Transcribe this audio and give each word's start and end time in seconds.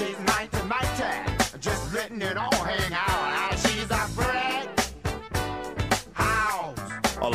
She's 0.00 0.18
mighty, 0.20 0.62
mighty, 0.66 1.58
just 1.60 1.92
letting 1.92 2.22
it 2.22 2.38
all 2.38 2.49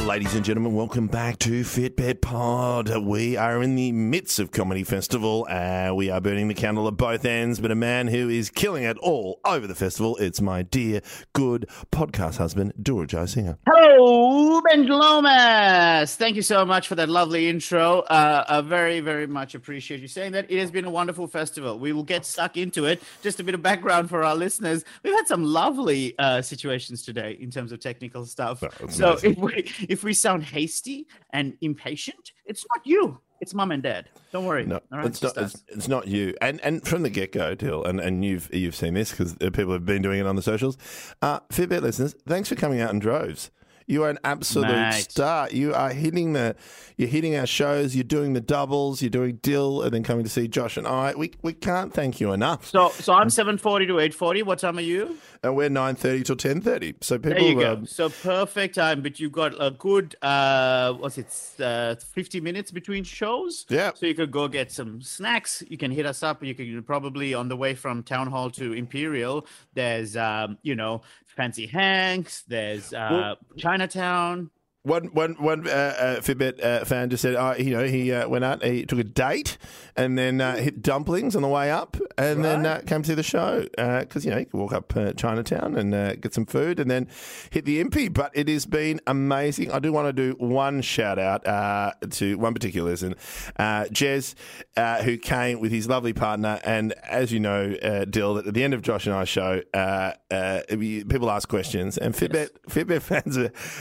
ladies 0.06 0.36
and 0.36 0.46
gentlemen, 0.46 0.76
welcome 0.76 1.08
back 1.08 1.40
to 1.40 1.64
Fitbit 1.64 2.22
Pod. 2.22 2.96
We 2.96 3.38
are 3.38 3.64
in 3.64 3.74
the 3.74 3.92
midst 3.92 4.38
of 4.38 4.52
Comedy 4.52 4.84
Festival. 4.84 5.48
Uh, 5.50 5.94
we 5.96 6.12
are 6.12 6.22
burning 6.22 6.48
the 6.48 6.54
candle 6.54 6.88
at 6.88 6.96
both 6.96 7.26
ends, 7.26 7.60
but 7.60 7.72
a 7.72 7.76
man 7.76 8.08
who 8.08 8.30
is 8.30 8.52
killing 8.52 8.84
it 8.84 9.00
all 9.00 9.40
over 9.44 9.66
the 9.66 9.74
festival. 9.74 10.16
It's 10.18 10.40
my 10.42 10.62
dear, 10.62 11.02
good 11.34 11.68
podcast 11.92 12.38
husband, 12.38 12.74
Dilruk 12.80 13.09
Jayasinha. 13.09 13.58
Hello, 13.68 14.62
Ben 14.62 14.86
Lomas. 14.86 16.16
Thank 16.16 16.36
you 16.36 16.44
so 16.44 16.66
much 16.66 16.88
for 16.88 16.94
that 16.96 17.10
lovely 17.10 17.50
intro. 17.50 18.02
Uh, 18.02 18.46
I 18.48 18.62
very, 18.62 19.00
very 19.00 19.26
much 19.26 19.56
appreciate 19.56 20.02
you 20.02 20.08
saying 20.08 20.34
that. 20.34 20.52
It 20.52 20.60
has 20.60 20.70
been 20.70 20.86
a 20.86 20.92
wonderful 20.92 21.26
festival. 21.28 21.80
We 21.80 21.94
will 21.94 22.04
get 22.04 22.28
stuck 22.28 22.58
into 22.58 22.86
it. 22.86 23.02
Just 23.24 23.40
a 23.40 23.44
bit 23.44 23.56
of 23.56 23.64
background 23.64 24.10
for 24.10 24.24
our 24.24 24.36
listeners. 24.36 24.86
We've 25.02 25.16
had 25.16 25.28
some 25.28 25.44
lovely 25.44 26.14
uh, 26.20 26.44
situations 26.44 27.02
today 27.02 27.38
in 27.42 27.50
terms 27.50 27.72
of 27.72 27.80
technical 27.80 28.28
stuff. 28.28 28.64
So 28.90 29.14
amazing. 29.14 29.32
if 29.32 29.38
we 29.40 29.95
if 29.95 29.95
we 30.04 30.14
sound 30.14 30.44
hasty 30.44 31.08
and 31.32 31.56
impatient, 31.62 32.32
it's 32.46 32.66
not 32.76 32.86
you. 32.86 33.20
It's 33.42 33.54
mum 33.54 33.72
and 33.72 33.84
dad. 33.84 34.10
Don't 34.32 34.46
worry. 34.46 34.66
No, 34.66 34.80
right, 34.90 35.06
it's 35.06 35.22
not. 35.22 35.38
It's, 35.38 35.64
it's 35.68 35.88
not 35.88 36.08
you. 36.08 36.34
And 36.42 36.62
and 36.62 36.86
from 36.88 37.04
the 37.04 37.10
get 37.10 37.34
go, 37.34 37.54
Till, 37.54 37.84
and, 37.84 38.00
and 38.00 38.24
you've 38.24 38.54
you've 38.54 38.76
seen 38.76 38.94
this 38.94 39.12
because 39.12 39.36
people 39.36 39.74
have 39.74 39.86
been 39.86 40.02
doing 40.02 40.22
it 40.22 40.26
on 40.26 40.36
the 40.38 40.42
socials. 40.42 40.78
Uh, 41.22 41.42
Fitbit 41.50 41.82
listeners, 41.82 42.16
thanks 42.26 42.48
for 42.48 42.56
coming 42.56 42.80
out 42.80 42.92
in 42.92 43.00
droves. 43.00 43.52
You 43.88 44.04
are 44.04 44.10
an 44.10 44.18
absolute 44.24 44.68
Mate. 44.72 45.08
star. 45.12 45.48
You 45.52 45.74
are 45.76 45.92
hitting 45.92 46.34
the, 46.34 46.56
you're 46.98 47.08
hitting 47.10 47.36
our 47.36 47.46
shows. 47.46 47.96
You're 47.96 48.04
doing 48.04 48.34
the 48.34 48.42
doubles. 48.42 49.02
You're 49.02 49.12
doing 49.12 49.38
Dil, 49.44 49.84
and 49.84 49.94
then 49.94 50.02
coming 50.04 50.24
to 50.24 50.30
see 50.30 50.48
Josh 50.48 50.76
and 50.78 50.88
I. 50.88 51.14
We 51.16 51.32
we 51.44 51.54
can't 51.54 51.94
thank 51.94 52.20
you 52.20 52.34
enough. 52.34 52.66
So 52.68 52.90
so 52.90 53.14
I'm 53.14 53.30
seven 53.30 53.58
forty 53.60 53.86
to 53.88 54.00
eight 54.00 54.14
forty. 54.14 54.42
What 54.42 54.60
time 54.60 54.78
are 54.80 54.82
you? 54.82 55.18
And 55.44 55.56
we're 55.56 55.70
nine 55.70 55.94
thirty 55.96 56.24
till 56.24 56.36
ten 56.36 56.62
thirty. 56.62 56.96
So 57.02 57.20
people, 57.20 57.40
There 57.40 57.50
you 57.50 57.60
go. 57.60 57.74
um, 57.74 57.86
So 57.86 58.10
perfect 58.10 58.74
time, 58.76 59.02
but 59.04 59.20
you've 59.20 59.32
got 59.32 59.54
a 59.60 59.70
good 59.70 60.16
uh 60.24 60.94
what's 60.94 61.18
it 61.20 61.62
uh 61.62 61.94
50 61.96 62.42
minutes 62.42 62.72
between 62.72 63.04
shows. 63.04 63.66
Yeah. 63.70 63.92
So 63.94 64.08
you 64.08 64.16
could 64.16 64.32
go 64.32 64.48
get 64.48 64.72
some 64.72 65.02
snacks. 65.04 65.62
You 65.70 65.78
can 65.78 65.92
hit 65.92 66.08
us 66.08 66.24
up. 66.24 66.44
You 66.44 66.56
can 66.56 66.82
probably 66.82 67.36
on 67.36 67.50
the 67.50 67.56
way 67.56 67.76
from 67.76 68.02
Town 68.02 68.28
Hall 68.28 68.50
to 68.52 68.74
Imperial. 68.74 69.46
There's 69.76 70.18
um, 70.18 70.58
you 70.64 70.74
know, 70.76 71.02
Fancy 71.36 71.68
Hanks, 71.68 72.44
there's 72.48 72.94
uh 72.94 73.36
Chinatown. 73.58 74.52
One, 74.84 75.06
one, 75.14 75.34
one 75.42 75.68
uh, 75.68 75.72
uh, 75.72 76.16
Fitbit 76.22 76.64
uh, 76.64 76.86
fan 76.86 77.10
just 77.10 77.24
said, 77.24 77.34
uh, 77.34 77.56
you 77.58 77.72
know, 77.72 77.86
he 77.86 78.12
uh, 78.12 78.30
went 78.30 78.46
out, 78.46 78.64
he 78.64 78.86
took 78.86 79.00
a 79.00 79.04
date, 79.04 79.58
and 79.96 80.16
then 80.16 80.40
uh, 80.40 80.58
hit 80.58 80.84
dumplings 80.84 81.36
on 81.36 81.42
the 81.42 81.48
way 81.48 81.72
up, 81.72 81.98
and 82.18 82.44
then 82.44 82.66
uh, 82.66 82.82
came 82.86 83.02
to 83.04 83.16
the 83.16 83.24
show 83.24 83.66
because 83.76 84.26
you 84.26 84.32
know 84.32 84.38
you 84.38 84.46
can 84.46 84.60
walk 84.60 84.74
up 84.74 84.96
uh, 84.96 85.14
Chinatown 85.14 85.76
and 85.76 85.94
uh, 85.94 86.16
get 86.16 86.34
some 86.34 86.46
food, 86.46 86.80
and 86.80 86.90
then 86.90 87.08
hit 87.50 87.66
the 87.66 87.84
Impy. 87.84 88.12
But 88.12 88.32
it 88.34 88.48
has 88.48 88.66
been 88.66 89.02
amazing. 89.08 89.72
I 89.72 89.80
do 89.80 89.92
want 89.92 90.08
to 90.08 90.14
do 90.14 90.36
one 90.40 90.82
shout 90.82 91.20
out 91.20 91.46
uh, 91.48 91.94
to 92.12 92.38
one 92.38 92.54
particular 92.54 92.92
listener, 92.92 93.16
uh, 93.58 93.86
Jez, 93.86 94.36
uh, 94.78 95.02
who 95.04 95.18
came 95.18 95.60
with 95.60 95.72
his 95.72 95.88
lovely 95.88 96.14
partner, 96.14 96.60
and 96.64 96.94
as 97.04 97.32
you 97.32 97.40
know, 97.40 97.76
uh, 97.82 98.06
Dil, 98.06 98.40
at 98.40 98.54
the 98.54 98.64
end 98.64 98.74
of 98.74 98.82
Josh 98.82 99.06
and 99.06 99.16
I 99.16 99.26
show, 99.26 99.62
uh, 99.74 100.14
uh, 100.32 100.62
people 100.70 101.30
ask 101.30 101.48
questions, 101.50 101.98
and 101.98 102.14
Fitbit 102.14 102.50
Fitbit 102.70 103.02
fans 103.02 103.38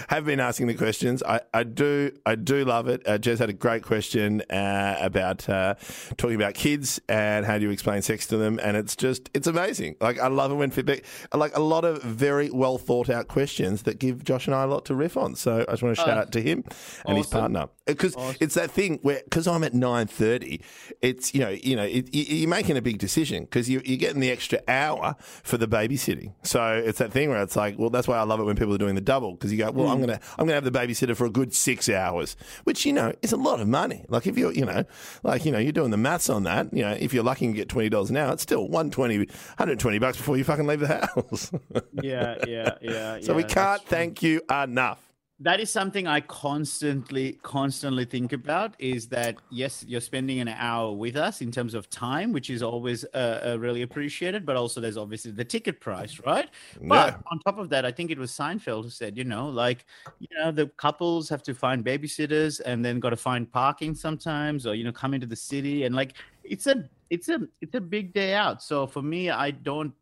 have 0.09 0.25
been 0.25 0.41
asking 0.41 0.67
the 0.67 0.75
questions. 0.75 1.23
I, 1.23 1.41
I 1.53 1.63
do 1.63 2.13
I 2.27 2.35
do 2.35 2.65
love 2.65 2.89
it. 2.89 3.07
Uh, 3.07 3.19
Jez 3.19 3.39
had 3.39 3.51
a 3.51 3.55
great 3.55 3.83
question 3.83 4.43
uh, 4.51 4.97
about 5.01 5.49
uh, 5.49 5.75
talking 6.17 6.37
about 6.37 6.55
kids 6.55 7.01
and 7.09 7.45
how 7.47 7.59
do 7.59 7.65
you 7.65 7.71
explain 7.71 8.03
sex 8.03 8.24
to 8.27 8.37
them, 8.37 8.59
and 8.63 8.77
it's 8.77 8.97
just 8.97 9.31
it's 9.35 9.47
amazing. 9.47 9.97
Like 10.01 10.19
I 10.19 10.29
love 10.29 10.51
it 10.51 10.55
when 10.55 10.71
feedback, 10.71 11.05
like 11.33 11.57
a 11.57 11.61
lot 11.61 11.85
of 11.85 12.03
very 12.03 12.51
well 12.51 12.79
thought 12.79 13.11
out 13.11 13.29
questions 13.29 13.83
that 13.83 13.99
give 13.99 14.25
Josh 14.25 14.47
and 14.47 14.55
I 14.55 14.65
a 14.65 14.67
lot 14.67 14.85
to 14.87 14.95
riff 14.95 15.17
on. 15.17 15.35
So 15.35 15.65
I 15.69 15.73
just 15.73 15.83
want 15.83 15.97
to 15.97 16.03
shout 16.03 16.19
out 16.19 16.33
to 16.33 16.43
him 16.43 16.65
and 17.07 17.17
his 17.17 17.27
partner 17.27 17.61
uh, 17.61 17.67
because 17.87 18.17
it's 18.41 18.55
that 18.55 18.71
thing 18.71 18.99
where 19.03 19.23
because 19.25 19.47
I'm 19.47 19.65
at 19.65 19.75
nine 19.75 20.07
thirty, 20.07 20.61
it's 21.01 21.35
you 21.35 21.41
know 21.41 21.51
you 21.51 21.77
know 21.77 21.85
it, 21.85 22.15
you- 22.15 22.25
you're 22.37 22.49
making 22.49 22.77
a 22.77 22.83
big 22.83 22.99
decision 22.99 23.45
because 23.45 23.69
you, 23.69 23.81
you're 23.85 23.99
getting 23.99 24.21
the 24.21 24.31
extra 24.31 24.61
hour 24.69 25.17
for 25.43 25.57
the 25.57 25.67
babysitting. 25.67 26.33
So 26.43 26.83
it's 26.85 26.99
that 26.99 27.13
thing 27.13 27.31
where 27.31 27.43
it's 27.43 27.57
like, 27.57 27.79
well, 27.79 27.91
that's 27.91 28.09
why 28.09 28.17
I 28.17 28.23
love 28.23 28.41
it 28.41 28.45
when 28.45 28.57
people 28.57 28.75
are 28.75 28.79
doing 28.79 28.95
the 28.95 29.01
double 29.01 29.33
because 29.33 29.53
you 29.53 29.59
go, 29.59 29.71
well, 29.71 29.89
I'm 29.89 29.99
hmm. 29.99 30.07
gonna 30.07 30.21
I'm 30.39 30.47
gonna 30.47 30.55
have 30.55 30.65
the 30.65 30.71
babysitter 30.71 31.17
for 31.17 31.27
a 31.27 31.31
good 31.31 31.55
six 31.55 31.89
hours, 31.89 32.37
which 32.65 32.85
you 32.85 32.93
know 32.93 33.13
is 33.23 33.33
a 33.33 33.37
lot 33.37 33.61
of 33.61 33.69
money. 33.69 34.05
Like 34.09 34.27
if 34.27 34.37
you're 34.37 34.53
you 34.53 34.65
know 34.65 34.85
like 35.23 35.45
you 35.45 35.53
know 35.53 35.59
you're 35.59 35.73
doing 35.73 35.91
the 35.91 35.97
maths 35.97 36.29
on 36.29 36.45
that, 36.45 36.73
you 36.73 36.83
know 36.83 36.93
if 36.93 37.13
you're 37.13 37.25
lucky 37.25 37.47
and 37.47 37.55
get 37.55 37.69
twenty 37.69 37.89
dollars 37.89 38.11
an 38.17 38.23
hour, 38.29 38.33
it's 38.33 38.43
still 38.43 38.63
120, 38.69 39.19
120 39.19 39.99
bucks 39.99 40.17
before 40.17 40.37
you 40.37 40.45
fucking 40.45 40.67
leave 40.67 40.81
the 40.81 40.89
house. 41.15 41.51
Yeah, 42.03 42.37
yeah, 42.47 42.75
yeah. 42.83 43.21
so 43.21 43.33
yeah, 43.33 43.37
we 43.37 43.45
can't 43.45 43.81
true. 43.81 43.89
thank 43.89 44.23
you 44.23 44.43
enough. 44.51 45.01
that 45.41 45.59
is 45.61 45.71
something 45.71 46.07
I 46.07 46.21
constantly, 46.21 47.39
constantly 47.43 48.05
think 48.05 48.33
about. 48.33 48.75
Is 48.79 49.09
that 49.09 49.37
yes, 49.51 49.85
you're 49.87 50.01
spending 50.01 50.41
an 50.41 50.49
hour 50.49 50.93
with 50.93 51.17
us 51.17 51.41
in 51.41 51.51
terms 51.51 51.75
of 51.75 51.91
time, 51.91 52.33
which 52.33 52.51
is 52.51 52.63
always 52.63 53.05
uh, 53.15 53.41
uh, 53.45 53.59
really 53.59 53.83
appreciated. 53.83 54.47
But 54.47 54.57
also, 54.57 54.81
there's 54.81 54.97
obviously 54.97 55.33
the 55.33 55.45
ticket 55.45 55.81
price, 55.81 56.21
right? 56.27 56.49
But 56.81 57.21
on 57.31 57.39
top 57.41 57.59
of 57.59 57.69
that, 57.71 57.85
I 57.85 57.91
think 57.91 58.11
it 58.11 58.19
was 58.19 58.31
Seinfeld 58.31 58.85
who 58.85 58.91
said, 58.91 59.17
you 59.17 59.25
know, 59.25 59.49
like 59.49 59.87
you 60.19 60.29
know, 60.39 60.53
the 60.53 60.67
couples 60.77 61.29
have 61.29 61.43
to 61.45 61.55
find 61.55 61.85
babysitters 61.85 62.61
and 62.65 62.85
then 62.85 63.01
got 63.01 63.11
to 63.11 63.17
find 63.17 63.51
parking 63.51 63.95
sometimes, 63.95 64.67
or 64.67 64.75
you 64.75 64.85
know, 64.85 64.93
come 64.93 65.15
into 65.15 65.27
the 65.27 65.37
city 65.37 65.85
and 65.85 65.95
like 65.95 66.15
it's 66.45 66.67
a, 66.67 66.89
it's 67.11 67.29
a, 67.29 67.41
it's 67.61 67.75
a 67.75 67.81
big 67.81 68.13
day 68.13 68.35
out. 68.35 68.63
So 68.63 68.87
for 68.87 69.03
me, 69.03 69.31
I 69.31 69.51
don't. 69.51 69.93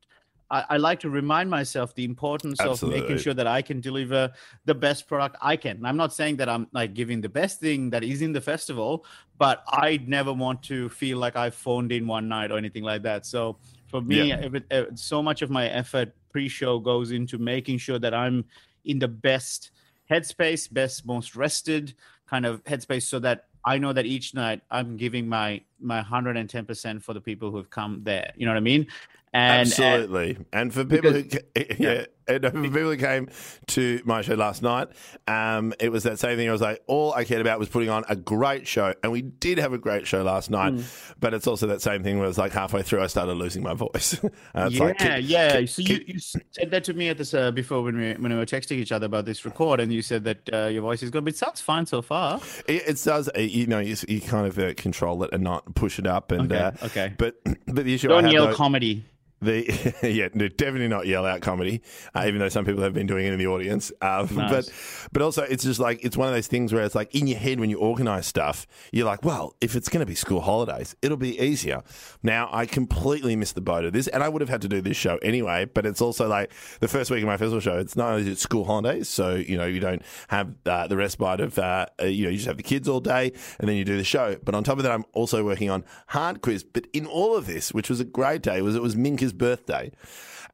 I, 0.51 0.65
I 0.71 0.77
like 0.77 1.01
to 1.01 1.09
remind 1.09 1.49
myself 1.49 1.95
the 1.95 2.05
importance 2.05 2.61
of 2.61 2.83
making 2.83 3.17
sure 3.17 3.33
that 3.33 3.47
I 3.47 3.63
can 3.63 3.81
deliver 3.81 4.31
the 4.67 4.75
best 4.75 5.09
product 5.09 5.37
I 5.41 5.57
can. 5.57 5.77
And 5.79 5.87
I'm 5.87 5.97
not 5.97 6.13
saying 6.13 6.37
that 6.37 6.49
I'm 6.51 6.67
like 6.73 6.93
giving 6.93 7.23
the 7.23 7.29
best 7.31 7.59
thing 7.59 7.89
that 7.89 8.05
is 8.05 8.21
in 8.21 8.33
the 8.33 8.41
festival, 8.41 9.07
but 9.39 9.65
I 9.69 9.99
never 10.07 10.31
want 10.31 10.63
to 10.65 10.91
feel 10.91 11.17
like 11.17 11.37
I 11.37 11.49
phoned 11.49 11.91
in 11.91 12.07
one 12.07 12.29
night 12.29 12.51
or 12.53 12.59
anything 12.59 12.83
like 12.85 13.03
that. 13.05 13.25
So 13.25 13.57
for 13.87 14.03
me, 14.03 14.29
Yeah. 14.29 14.41
every- 14.43 14.65
uh, 14.71 14.85
so 14.95 15.23
much 15.23 15.41
of 15.41 15.49
my 15.49 15.69
effort 15.69 16.15
pre-show 16.31 16.79
goes 16.81 17.13
into 17.13 17.39
making 17.39 17.79
sure 17.79 17.99
that 17.99 18.13
I'm 18.13 18.45
in 18.85 18.99
the 18.99 19.09
best 19.09 19.71
headspace, 20.11 20.71
best, 20.71 21.07
most 21.07 21.35
rested 21.35 21.95
kind 22.27 22.45
of 22.45 22.63
headspace, 22.65 23.05
so 23.05 23.19
that 23.21 23.47
I 23.65 23.79
know 23.79 23.93
that 23.93 24.07
each 24.07 24.35
night 24.35 24.61
I'm 24.71 24.97
giving 24.97 25.29
my 25.29 25.63
my 25.81 25.97
110 25.97 26.65
percent 26.65 27.03
for 27.03 27.13
the 27.15 27.21
people 27.21 27.51
who 27.51 27.57
have 27.57 27.71
come 27.71 28.01
there. 28.03 28.33
You 28.37 28.47
know 28.47 28.53
what 28.53 28.59
I 28.59 28.61
mean? 28.61 28.87
And, 29.35 29.61
and 29.61 29.69
Absolutely. 29.69 30.37
And, 30.53 30.73
for 30.75 30.85
people 30.85 31.13
who, 31.13 31.25
ca- 31.25 31.39
eh, 31.57 31.65
yeah, 31.79 32.05
and 32.29 32.43
people 32.73 32.97
came 32.97 33.29
to 33.69 34.01
my 34.05 34.23
show 34.23 34.35
last 34.35 34.63
night, 34.63 34.89
um, 35.27 35.73
it 35.81 35.91
was 35.91 36.03
that 36.05 36.19
same 36.19 36.37
thing. 36.37 36.49
I 36.49 36.53
was 36.53 36.61
like, 36.61 36.83
all 36.87 37.13
I 37.15 37.25
cared 37.25 37.41
about 37.41 37.59
was 37.59 37.69
putting 37.69 37.89
on 37.91 38.05
a 38.09 38.17
great 38.17 38.67
show, 38.67 38.95
and 39.03 39.13
we 39.13 39.23
did 39.23 39.59
have 39.59 39.73
a 39.73 39.79
great 39.79 40.07
show 40.07 40.23
last 40.23 40.51
night. 40.51 40.75
Mm. 40.75 41.15
But 41.21 41.35
it's 41.35 41.47
also 41.47 41.67
that 41.69 41.83
same 41.83 42.03
thing 42.03 42.19
where 42.19 42.29
it's 42.29 42.39
like 42.39 42.53
halfway 42.53 42.83
through, 42.83 43.03
I 43.03 43.07
started 43.07 43.35
losing 43.35 43.63
my 43.63 43.75
voice. 43.75 44.15
it's 44.55 44.75
yeah, 44.77 44.85
like, 44.85 44.99
keep- 44.99 45.29
yeah. 45.29 45.61
keep- 45.61 45.69
so 45.69 45.83
you, 45.83 45.89
keep- 45.99 46.09
you 46.09 46.19
said 46.19 46.71
that 46.71 46.85
to 46.85 46.95
me 46.95 47.09
at 47.09 47.19
this 47.19 47.35
uh, 47.35 47.51
before 47.51 47.83
when 47.83 47.97
we 47.97 48.13
when 48.15 48.33
we 48.33 48.39
were 48.39 48.47
texting 48.47 48.79
each 48.79 48.93
other 48.93 49.07
about 49.07 49.25
this 49.25 49.45
record, 49.45 49.81
and 49.81 49.93
you 49.93 50.03
said 50.03 50.25
that 50.25 50.49
uh, 50.53 50.67
your 50.67 50.83
voice 50.83 51.03
is 51.03 51.11
good, 51.11 51.25
but 51.25 51.33
it 51.35 51.37
sounds 51.37 51.61
fine 51.61 51.87
so 51.87 52.03
far. 52.03 52.41
It, 52.67 52.83
it 52.89 53.03
does, 53.05 53.29
uh, 53.29 53.41
you 53.41 53.67
know, 53.67 53.79
you, 53.79 53.97
you 54.09 54.21
kind 54.21 54.47
of 54.47 54.59
uh, 54.59 54.75
control 54.75 55.23
it 55.25 55.31
and 55.33 55.43
not 55.43 55.75
push 55.75 55.99
it 55.99 56.07
up. 56.07 56.33
And 56.33 56.53
Okay, 56.53 56.61
uh, 56.63 56.73
okay. 56.87 57.15
But 57.17 57.37
but 57.67 57.85
the 57.85 57.95
issue 57.95 58.09
I 58.09 58.15
Don't 58.15 58.25
have, 58.25 58.33
yell 58.33 58.47
though- 58.49 58.55
comedy. 58.55 59.05
The 59.43 59.95
yeah, 60.03 60.29
no, 60.35 60.49
definitely 60.49 60.89
not 60.89 61.07
yell 61.07 61.27
out 61.27 61.41
comedy, 61.41 61.83
uh, 62.15 62.25
even 62.27 62.39
though 62.39 62.49
some 62.49 62.65
people 62.65 62.83
have 62.83 62.95
been 62.95 63.09
doing 63.09 63.27
it 63.27 63.33
in 63.33 63.39
the 63.39 63.49
audience. 63.49 63.93
Um, 64.01 64.29
Nice. 64.33 64.51
But 64.51 64.73
but 65.13 65.23
also 65.23 65.43
it's 65.43 65.65
just 65.65 65.81
like 65.81 66.05
it's 66.05 66.17
one 66.17 66.29
of 66.29 66.35
those 66.35 66.47
things 66.47 66.73
where 66.73 66.85
it's 66.85 66.95
like 66.95 67.15
in 67.15 67.27
your 67.27 67.39
head 67.39 67.61
when 67.61 67.69
you 67.69 67.79
organise 67.79 68.27
stuff, 68.27 68.67
you're 68.93 69.07
like, 69.07 69.25
well, 69.25 69.57
if 69.61 69.75
it's 69.75 69.89
going 69.89 70.01
to 70.01 70.07
be 70.07 70.15
school 70.15 70.41
holidays, 70.41 70.95
it'll 71.03 71.17
be 71.17 71.39
easier. 71.41 71.83
Now 72.23 72.49
I 72.53 72.67
completely 72.67 73.35
missed 73.37 73.57
the 73.57 73.61
boat 73.61 73.85
of 73.85 73.93
this, 73.93 74.07
and 74.09 74.23
I 74.23 74.29
would 74.29 74.41
have 74.41 74.49
had 74.49 74.63
to 74.63 74.69
do 74.69 74.81
this 74.81 74.97
show 74.97 75.19
anyway. 75.23 75.65
But 75.65 75.87
it's 75.87 76.01
also 76.01 76.29
like 76.29 76.53
the 76.81 76.89
first 76.89 77.11
week 77.11 77.23
of 77.23 77.27
my 77.27 77.37
festival 77.37 77.61
show. 77.61 77.79
It's 77.79 77.97
not 77.97 78.11
only 78.11 78.23
is 78.23 78.29
it 78.29 78.39
school 78.39 78.65
holidays, 78.65 79.09
so 79.09 79.35
you 79.35 79.57
know 79.57 79.67
you 79.67 79.81
don't 79.81 80.03
have 80.29 80.55
uh, 80.67 80.87
the 80.87 80.97
respite 80.97 81.41
of 81.41 81.59
uh, 81.59 81.87
uh, 82.01 82.07
you 82.07 82.25
know 82.25 82.31
you 82.31 82.37
just 82.37 82.47
have 82.47 82.57
the 82.57 82.63
kids 82.63 82.89
all 82.89 83.01
day, 83.01 83.33
and 83.59 83.69
then 83.69 83.77
you 83.77 83.85
do 83.85 83.97
the 83.97 84.05
show. 84.05 84.37
But 84.45 84.55
on 84.55 84.63
top 84.63 84.79
of 84.79 84.85
that, 84.85 84.93
I'm 84.93 85.05
also 85.13 85.45
working 85.45 85.69
on 85.69 85.85
hard 86.09 86.43
quiz. 86.43 86.63
But 86.63 86.87
in 86.93 87.07
all 87.07 87.37
of 87.37 87.47
this, 87.47 87.73
which 87.73 87.91
was 87.91 88.01
a 88.01 88.05
great 88.05 88.43
day, 88.43 88.63
was 88.63 88.77
it 88.77 88.83
was 88.83 88.95
Minka's 88.95 89.32
birthday. 89.33 89.93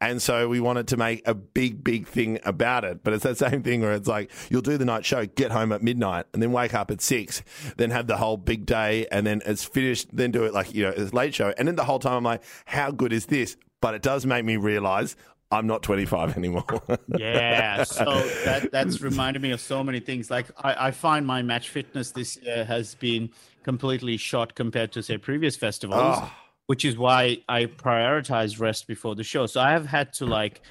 And 0.01 0.23
so 0.23 0.49
we 0.49 0.61
wanted 0.61 0.87
to 0.89 0.97
make 0.97 1.27
a 1.27 1.35
big, 1.35 1.83
big 1.83 2.07
thing 2.07 2.39
about 2.45 2.85
it. 2.85 3.03
But 3.03 3.15
it's 3.15 3.25
that 3.25 3.37
same 3.39 3.63
thing 3.63 3.81
where 3.81 3.93
it's 3.93 4.09
like 4.09 4.31
you'll 4.49 4.63
do 4.63 4.79
the 4.79 4.85
night 4.85 5.05
show, 5.05 5.27
get 5.27 5.51
home 5.51 5.73
at 5.73 5.83
midnight, 5.83 6.27
and 6.33 6.43
then 6.43 6.53
wake 6.53 6.75
up 6.75 6.91
at 6.91 7.01
six, 7.01 7.43
then 7.77 7.91
have 7.91 8.07
the 8.07 8.17
whole 8.17 8.37
big 8.37 8.65
day, 8.65 9.07
and 9.11 9.27
then 9.27 9.43
it's 9.45 9.65
finished, 9.65 10.09
then 10.13 10.31
do 10.31 10.45
it 10.45 10.55
like, 10.55 10.75
you 10.75 10.85
know, 10.85 10.93
it's 10.97 11.13
late 11.13 11.35
show. 11.35 11.53
And 11.59 11.67
then 11.67 11.77
the 11.77 11.85
whole 11.85 11.99
time 11.99 12.15
I'm 12.15 12.25
like, 12.25 12.43
how 12.67 12.91
good 12.91 13.13
is 13.13 13.27
this? 13.27 13.57
But 13.81 13.95
it 13.95 14.03
does 14.03 14.25
make 14.25 14.45
me 14.45 14.57
realize 14.57 15.17
I'm 15.51 15.67
not 15.67 15.83
25 15.83 16.37
anymore. 16.37 16.65
Yeah, 17.19 17.85
so 17.85 18.05
that 18.45 18.71
that's 18.71 19.01
reminded 19.01 19.43
me 19.43 19.51
of 19.51 19.61
so 19.61 19.83
many 19.83 19.99
things. 19.99 20.31
Like 20.31 20.47
I, 20.59 20.89
I 20.89 20.91
find 20.91 21.27
my 21.27 21.43
match 21.43 21.71
fitness 21.71 22.13
this 22.13 22.37
year 22.37 22.65
has 22.65 22.95
been 22.95 23.31
completely 23.65 24.17
shot 24.17 24.55
compared 24.55 24.93
to 24.93 25.03
say 25.03 25.19
previous 25.19 25.57
festivals. 25.57 26.19
Oh. 26.21 26.33
Which 26.69 26.85
is 26.85 26.97
why 26.97 27.39
I 27.49 27.65
prioritize 27.65 28.61
rest 28.61 28.87
before 28.87 29.15
the 29.15 29.25
show. 29.25 29.47
So 29.47 29.61
I 29.61 29.71
have 29.71 29.87
had 29.87 30.13
to 30.15 30.27
like, 30.27 30.63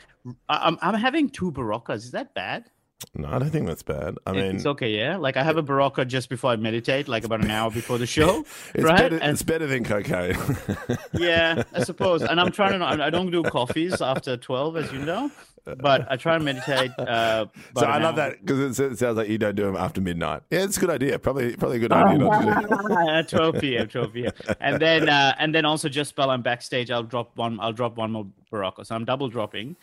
I'm 0.48 0.78
I'm 0.82 0.94
having 0.94 1.30
two 1.30 1.52
Beroccas. 1.52 2.06
Is 2.06 2.12
that 2.12 2.34
bad? 2.34 2.70
No, 3.14 3.28
I 3.30 3.38
don't 3.40 3.52
think 3.52 3.68
that's 3.68 3.84
bad. 3.84 4.16
I 4.26 4.32
mean, 4.32 4.56
it's 4.56 4.66
okay, 4.66 4.90
yeah. 4.90 5.18
Like 5.18 5.38
I 5.38 5.44
have 5.44 5.58
a 5.58 5.64
Berocca 5.64 6.08
just 6.08 6.30
before 6.30 6.52
I 6.52 6.56
meditate, 6.56 7.08
like 7.08 7.24
about 7.24 7.44
an 7.44 7.52
hour 7.52 7.70
before 7.70 7.98
the 8.00 8.08
show, 8.18 8.44
it's 8.74 8.84
right? 8.84 8.98
better. 8.98 9.18
And- 9.18 9.34
It's 9.34 9.44
better 9.44 9.68
than 9.68 9.84
cocaine. 9.84 10.36
yeah, 11.14 11.64
I 11.74 11.84
suppose. 11.84 12.24
And 12.24 12.40
I'm 12.42 12.52
trying 12.52 12.72
to. 12.72 12.80
Not, 12.80 13.00
I 13.00 13.10
don't 13.12 13.30
do 13.30 13.44
coffees 13.44 14.02
after 14.02 14.36
twelve, 14.36 14.78
as 14.78 14.92
you 14.92 14.98
know, 15.00 15.30
but 15.64 16.12
I 16.12 16.16
try 16.18 16.36
and 16.38 16.46
meditate. 16.46 16.90
Uh, 16.98 17.46
so 17.78 17.86
I 17.86 18.00
love 18.00 18.18
hour. 18.18 18.30
that 18.32 18.44
because 18.44 18.80
it, 18.80 18.98
sounds 18.98 19.18
like 19.18 19.30
you 19.30 19.38
don't 19.38 19.56
do 19.56 19.66
them 19.66 19.76
after 19.78 20.02
midnight. 20.02 20.42
Yeah, 20.50 20.64
it's 20.64 20.78
a 20.78 20.80
good 20.80 20.90
idea. 20.90 21.20
Probably, 21.20 21.56
probably 21.56 21.78
a 21.78 21.80
good 21.82 21.92
idea 21.92 22.18
not 22.18 22.42
to 22.62 22.68
do. 22.68 23.10
At 23.10 23.30
12 23.30 23.60
p.m. 23.60 23.88
12 23.88 24.14
p.m. 24.14 24.32
And 24.60 24.82
then 24.82 25.08
uh, 25.08 25.36
and 25.38 25.54
then 25.54 25.66
also 25.66 25.88
just 25.88 26.18
while 26.18 26.32
I'm 26.32 26.42
backstage, 26.42 26.90
I'll 26.90 27.04
drop 27.04 27.38
one. 27.38 27.60
I'll 27.60 27.74
drop 27.74 27.96
one 27.96 28.12
more 28.12 28.26
Berocca. 28.52 28.86
So 28.88 28.96
I'm 28.96 29.06
double 29.06 29.30
dropping. 29.30 29.76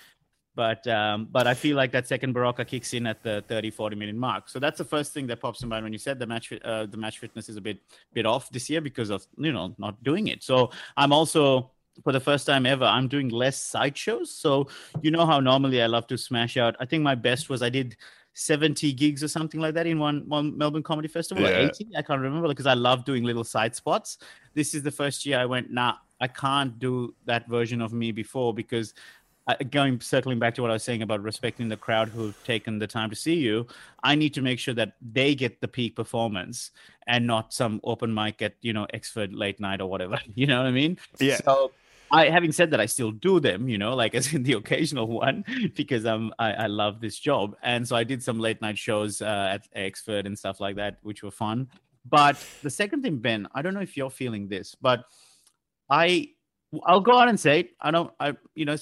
But 0.56 0.87
um, 0.87 1.29
but 1.31 1.47
I 1.47 1.55
feel 1.55 1.77
like 1.77 1.91
that 1.93 2.06
second 2.06 2.35
Berocca 2.35 2.67
kicks 2.67 2.95
in 2.95 3.06
at 3.06 3.23
the 3.23 3.45
30, 3.49 3.71
40 3.71 3.97
minute 3.97 4.15
mark. 4.15 4.49
So 4.49 4.59
that's 4.59 4.79
the 4.79 4.85
first 4.85 5.12
thing 5.12 5.27
that 5.27 5.41
pops 5.41 5.62
in 5.62 5.69
mind 5.69 5.85
when 5.85 5.93
you 5.93 5.99
said 5.99 6.19
the 6.19 6.27
match 6.27 6.53
uh, 6.65 6.87
the 6.87 6.97
match 6.97 7.19
fitness 7.19 7.49
is 7.49 7.56
a 7.56 7.61
bit 7.61 7.79
bit 8.12 8.25
off 8.25 8.51
this 8.51 8.71
year 8.71 8.81
because 8.81 9.11
of 9.11 9.27
you 9.37 9.53
know 9.53 9.75
not 9.79 10.03
doing 10.05 10.29
it. 10.29 10.43
So 10.43 10.71
I'm 10.97 11.12
also 11.12 11.73
for 12.03 12.12
the 12.12 12.21
first 12.21 12.47
time 12.47 12.67
ever, 12.67 12.85
I'm 12.85 13.09
doing 13.09 13.29
less 13.29 13.61
sideshows. 13.62 14.31
So 14.31 14.69
you 15.03 15.11
know 15.11 15.27
how 15.27 15.41
normally 15.41 15.83
I 15.83 15.87
love 15.87 16.06
to 16.09 16.19
smash 16.19 16.57
out. 16.57 16.77
I 16.79 16.85
think 16.85 17.03
my 17.03 17.15
best 17.15 17.49
was 17.49 17.62
I 17.62 17.71
did 17.71 17.97
70 18.35 18.93
gigs 18.95 19.23
or 19.23 19.29
something 19.29 19.61
like 19.61 19.75
that 19.75 19.87
in 19.87 19.99
one 19.99 20.25
one 20.29 20.57
Melbourne 20.59 20.83
Comedy 20.83 21.09
Festival. 21.09 21.45
Yeah. 21.45 21.69
80, 21.69 21.89
I 21.97 22.03
can't 22.03 22.21
remember 22.21 22.49
because 22.49 22.67
I 22.67 22.75
love 22.75 23.05
doing 23.05 23.25
little 23.25 23.45
side 23.45 23.75
spots. 23.75 24.19
This 24.55 24.75
is 24.75 24.83
the 24.83 24.91
first 24.91 25.25
year 25.25 25.39
I 25.39 25.47
went, 25.47 25.73
nah, 25.73 25.95
I 26.21 26.29
can't 26.29 26.79
do 26.79 27.15
that 27.27 27.49
version 27.49 27.81
of 27.81 27.93
me 27.93 28.12
before 28.12 28.53
because 28.53 28.95
Going 29.70 30.00
circling 30.00 30.38
back 30.38 30.55
to 30.55 30.62
what 30.62 30.70
I 30.70 30.75
was 30.75 30.82
saying 30.82 31.02
about 31.02 31.23
respecting 31.23 31.69
the 31.69 31.76
crowd 31.76 32.08
who've 32.08 32.37
taken 32.44 32.79
the 32.79 32.87
time 32.87 33.11
to 33.11 33.17
see 33.17 33.35
you, 33.35 33.67
I 34.02 34.14
need 34.14 34.32
to 34.35 34.43
make 34.43 34.58
sure 34.58 34.73
that 34.75 34.94
they 35.02 35.35
get 35.35 35.61
the 35.61 35.69
peak 35.69 35.96
performance 35.96 36.70
and 37.06 37.26
not 37.26 37.52
some 37.52 37.81
open 37.85 38.14
mic 38.14 38.41
at 38.41 38.55
you 38.62 38.73
know 38.73 38.87
Exford 38.94 39.31
late 39.32 39.61
night 39.61 39.81
or 39.81 39.91
whatever. 39.91 40.19
You 40.35 40.46
know 40.46 40.62
what 40.62 40.67
I 40.67 40.70
mean? 40.70 40.99
Yeah. 41.20 41.37
So 41.44 41.73
I, 42.11 42.29
having 42.29 42.52
said 42.52 42.70
that, 42.70 42.81
I 42.81 42.87
still 42.87 43.11
do 43.11 43.41
them, 43.41 43.69
you 43.69 43.76
know, 43.76 43.94
like 43.94 44.14
as 44.20 44.32
in 44.32 44.43
the 44.43 44.55
occasional 44.55 45.06
one, 45.06 45.44
because 45.75 46.05
I'm 46.05 46.32
I, 46.38 46.52
I 46.52 46.67
love 46.67 47.00
this 47.00 47.19
job, 47.19 47.56
and 47.62 47.87
so 47.87 47.97
I 47.97 48.05
did 48.05 48.23
some 48.23 48.38
late 48.38 48.62
night 48.62 48.79
shows 48.79 49.20
uh, 49.20 49.58
at 49.58 49.69
Exford 49.75 50.26
and 50.26 50.38
stuff 50.38 50.61
like 50.61 50.76
that, 50.76 50.99
which 51.02 51.23
were 51.23 51.31
fun. 51.31 51.69
But 52.08 52.37
the 52.62 52.70
second 52.70 53.02
thing, 53.02 53.19
Ben, 53.19 53.49
I 53.55 53.62
don't 53.62 53.75
know 53.75 53.81
if 53.81 53.97
you're 53.97 54.11
feeling 54.11 54.49
this, 54.49 54.75
but 54.75 55.05
I 55.88 56.31
I'll 56.87 57.00
go 57.00 57.19
out 57.19 57.29
and 57.29 57.38
say 57.38 57.61
it. 57.61 57.71
I 57.81 57.91
don't 57.91 58.12
I 58.21 58.35
you 58.55 58.65
know 58.65 58.76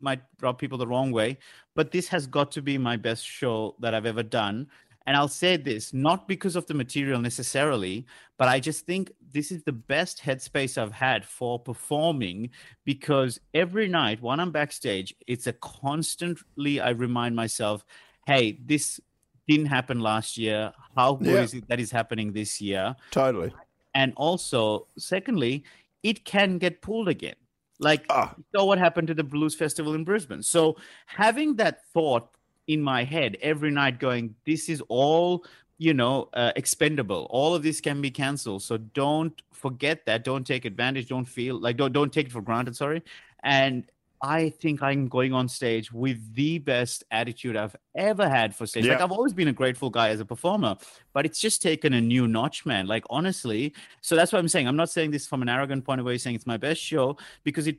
might 0.00 0.22
rub 0.40 0.58
people 0.58 0.78
the 0.78 0.86
wrong 0.86 1.10
way, 1.12 1.38
but 1.74 1.90
this 1.90 2.08
has 2.08 2.26
got 2.26 2.50
to 2.52 2.62
be 2.62 2.78
my 2.78 2.96
best 2.96 3.26
show 3.26 3.74
that 3.80 3.94
I've 3.94 4.06
ever 4.06 4.22
done. 4.22 4.68
And 5.06 5.16
I'll 5.18 5.28
say 5.28 5.58
this 5.58 5.92
not 5.92 6.26
because 6.26 6.56
of 6.56 6.66
the 6.66 6.72
material 6.74 7.20
necessarily, 7.20 8.06
but 8.38 8.48
I 8.48 8.58
just 8.58 8.86
think 8.86 9.12
this 9.32 9.52
is 9.52 9.62
the 9.64 9.72
best 9.72 10.18
headspace 10.22 10.78
I've 10.78 10.92
had 10.92 11.26
for 11.26 11.58
performing 11.58 12.48
because 12.86 13.38
every 13.52 13.86
night 13.88 14.22
when 14.22 14.40
I'm 14.40 14.50
backstage, 14.50 15.14
it's 15.26 15.46
a 15.46 15.52
constantly 15.54 16.80
I 16.80 16.90
remind 16.90 17.36
myself, 17.36 17.84
hey, 18.26 18.58
this 18.64 18.98
didn't 19.46 19.66
happen 19.66 20.00
last 20.00 20.38
year. 20.38 20.72
How 20.96 21.16
good 21.16 21.26
Yeah. 21.34 21.42
is 21.42 21.52
it 21.54 21.68
that 21.68 21.80
is 21.80 21.90
happening 21.90 22.32
this 22.32 22.60
year? 22.60 22.96
Totally. 23.10 23.52
and 23.96 24.12
also 24.16 24.88
secondly 24.98 25.62
it 26.04 26.24
can 26.24 26.58
get 26.58 26.80
pulled 26.80 27.08
again. 27.08 27.34
Like 27.80 28.06
Ah. 28.08 28.34
you 28.38 28.44
saw 28.54 28.64
what 28.66 28.78
happened 28.78 29.08
to 29.08 29.14
the 29.14 29.24
blues 29.24 29.56
festival 29.56 29.94
in 29.94 30.04
brisbane. 30.04 30.42
So 30.44 30.76
having 31.06 31.56
that 31.56 31.84
thought 31.92 32.28
in 32.68 32.80
my 32.80 33.02
head 33.04 33.36
every 33.42 33.70
night 33.72 33.98
going 33.98 34.36
this 34.46 34.68
is 34.68 34.80
all 34.88 35.44
you 35.78 35.92
know 35.92 36.28
uh, 36.34 36.52
expendable. 36.54 37.26
All 37.30 37.54
of 37.56 37.64
this 37.64 37.80
can 37.80 38.00
be 38.00 38.10
cancelled 38.12 38.62
so 38.62 38.76
don't 38.76 39.42
forget 39.52 40.06
that. 40.06 40.22
Don't 40.22 40.46
take 40.46 40.64
advantage. 40.64 41.08
Don't 41.08 41.24
feel 41.26 41.58
like 41.60 41.76
don't 41.76 41.92
don't 41.92 42.12
take 42.12 42.26
it 42.26 42.32
for 42.32 42.42
granted 42.42 42.76
sorry. 42.76 43.02
And 43.42 43.90
I 44.22 44.50
think 44.50 44.82
I'm 44.82 45.08
going 45.08 45.32
on 45.32 45.48
stage 45.48 45.92
with 45.92 46.34
the 46.34 46.58
best 46.58 47.04
attitude 47.10 47.56
I've 47.56 47.76
ever 47.94 48.28
had 48.28 48.54
for 48.54 48.66
stage. 48.66 48.86
Like 48.86 49.00
I've 49.00 49.12
always 49.12 49.34
been 49.34 49.48
a 49.48 49.52
grateful 49.52 49.90
guy 49.90 50.08
as 50.08 50.20
a 50.20 50.24
performer, 50.24 50.76
but 51.12 51.26
it's 51.26 51.40
just 51.40 51.60
taken 51.60 51.92
a 51.92 52.00
new 52.00 52.26
notch, 52.26 52.64
man. 52.64 52.86
Like 52.86 53.04
honestly, 53.10 53.74
so 54.00 54.16
that's 54.16 54.32
what 54.32 54.38
I'm 54.38 54.48
saying. 54.48 54.66
I'm 54.66 54.76
not 54.76 54.90
saying 54.90 55.10
this 55.10 55.26
from 55.26 55.42
an 55.42 55.48
arrogant 55.48 55.84
point 55.84 56.00
of 56.00 56.06
view, 56.06 56.16
saying 56.18 56.36
it's 56.36 56.46
my 56.46 56.56
best 56.56 56.80
show 56.80 57.16
because 57.42 57.66
it 57.66 57.78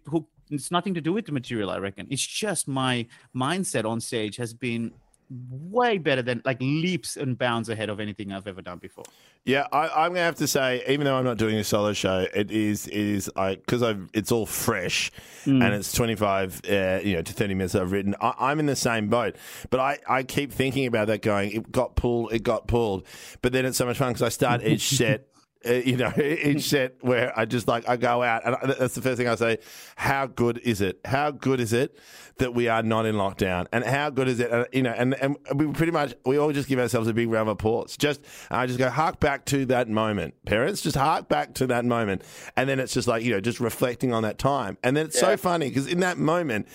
it's 0.52 0.70
nothing 0.72 0.94
to 0.94 1.02
do 1.02 1.14
with 1.14 1.26
the 1.26 1.32
material. 1.32 1.72
I 1.72 1.78
reckon 1.78 2.08
it's 2.10 2.26
just 2.26 2.68
my 2.68 3.08
mindset 3.36 3.86
on 3.86 4.00
stage 4.00 4.36
has 4.38 4.54
been 4.54 4.92
way 5.30 5.98
better 5.98 6.22
than 6.22 6.42
like 6.46 6.58
leaps 6.62 7.18
and 7.18 7.38
bounds 7.38 7.70
ahead 7.70 7.90
of 7.90 8.00
anything 8.00 8.32
I've 8.32 8.48
ever 8.48 8.62
done 8.62 8.78
before. 8.78 9.06
Yeah, 9.44 9.68
I, 9.72 9.90
I'm 9.90 10.12
gonna 10.12 10.22
have 10.22 10.36
to 10.36 10.48
say, 10.48 10.84
even 10.88 11.06
though 11.06 11.16
I'm 11.16 11.24
not 11.24 11.38
doing 11.38 11.56
a 11.58 11.64
solo 11.64 11.94
show, 11.94 12.26
it 12.34 12.52
is 12.52 12.88
it 12.88 12.96
is 12.96 13.32
I 13.36 13.56
because 13.56 13.84
I've 13.84 14.10
it's 14.14 14.32
all 14.32 14.46
fresh, 14.46 15.12
and 15.46 15.64
it's 15.64 15.92
25 15.92 16.62
uh, 16.68 17.00
you 17.04 17.16
know 17.16 17.22
to 17.22 17.34
30 17.34 17.54
minutes 17.54 17.76
I've 17.76 17.92
written. 17.92 18.16
I, 18.20 18.34
I'm 18.40 18.60
in 18.60 18.66
the 18.66 18.76
same 18.76 19.08
boat, 19.08 19.36
but 19.70 19.80
I 19.80 20.00
I 20.08 20.24
keep 20.24 20.52
thinking 20.52 20.88
about 20.88 21.08
that, 21.08 21.22
going, 21.22 21.52
it 21.52 21.72
got 21.72 21.96
pulled, 21.96 22.34
it 22.34 22.44
got 22.44 22.68
pulled, 22.68 23.06
but 23.42 23.52
then 23.52 23.66
it's 23.66 23.78
so 23.78 23.86
much 23.86 23.98
fun 23.98 24.14
because 24.14 24.24
I 24.24 24.30
start 24.30 24.64
each 24.64 24.90
set. 24.98 25.28
Uh, 25.68 25.74
you 25.74 25.98
know, 25.98 26.14
each 26.18 26.70
set 26.70 27.04
where 27.04 27.38
I 27.38 27.46
just 27.46 27.68
like 27.68 27.88
I 27.88 27.98
go 27.98 28.22
out, 28.22 28.46
and 28.46 28.56
I, 28.56 28.76
that's 28.80 28.96
the 28.96 29.02
first 29.02 29.18
thing 29.18 29.28
I 29.28 29.36
say. 29.36 29.58
How 29.96 30.28
good 30.28 30.60
is 30.60 30.82
it? 30.82 31.00
How 31.06 31.32
good 31.32 31.60
is 31.60 31.74
it 31.74 31.98
that 32.38 32.54
we 32.54 32.68
are 32.68 32.84
not 32.84 33.06
in 33.06 33.16
lockdown? 33.16 33.68
And 33.72 33.84
how 33.84 34.10
good 34.10 34.28
is 34.28 34.40
it? 34.40 34.52
Uh, 34.52 34.66
you 34.72 34.82
know, 34.82 34.92
and 34.92 35.14
and 35.16 35.38
we 35.56 35.68
pretty 35.68 35.92
much 35.92 36.14
we 36.26 36.38
all 36.38 36.52
just 36.52 36.68
give 36.68 36.80
ourselves 36.80 37.08
a 37.08 37.14
big 37.14 37.30
round 37.30 37.50
of 37.50 37.54
applause. 37.54 37.98
Just 37.98 38.22
I 38.50 38.66
just 38.68 38.80
go 38.80 38.90
hark 38.90 39.20
back 39.20 39.46
to 39.46 39.66
that 39.68 39.90
moment, 39.90 40.34
parents. 40.46 40.82
Just 40.82 40.96
hark 40.98 41.30
back 41.30 41.54
to 41.56 41.68
that 41.68 41.86
moment, 41.86 42.24
and 42.56 42.70
then 42.70 42.80
it's 42.80 42.94
just 42.94 43.08
like 43.08 43.24
you 43.24 43.32
know, 43.32 43.42
just 43.42 43.60
reflecting 43.60 44.14
on 44.14 44.24
that 44.24 44.38
time, 44.38 44.78
and 44.84 44.96
then 44.96 45.06
it's 45.06 45.20
so 45.20 45.38
funny 45.38 45.70
because 45.70 45.88
in 45.88 46.00
that 46.02 46.18
moment. 46.18 46.68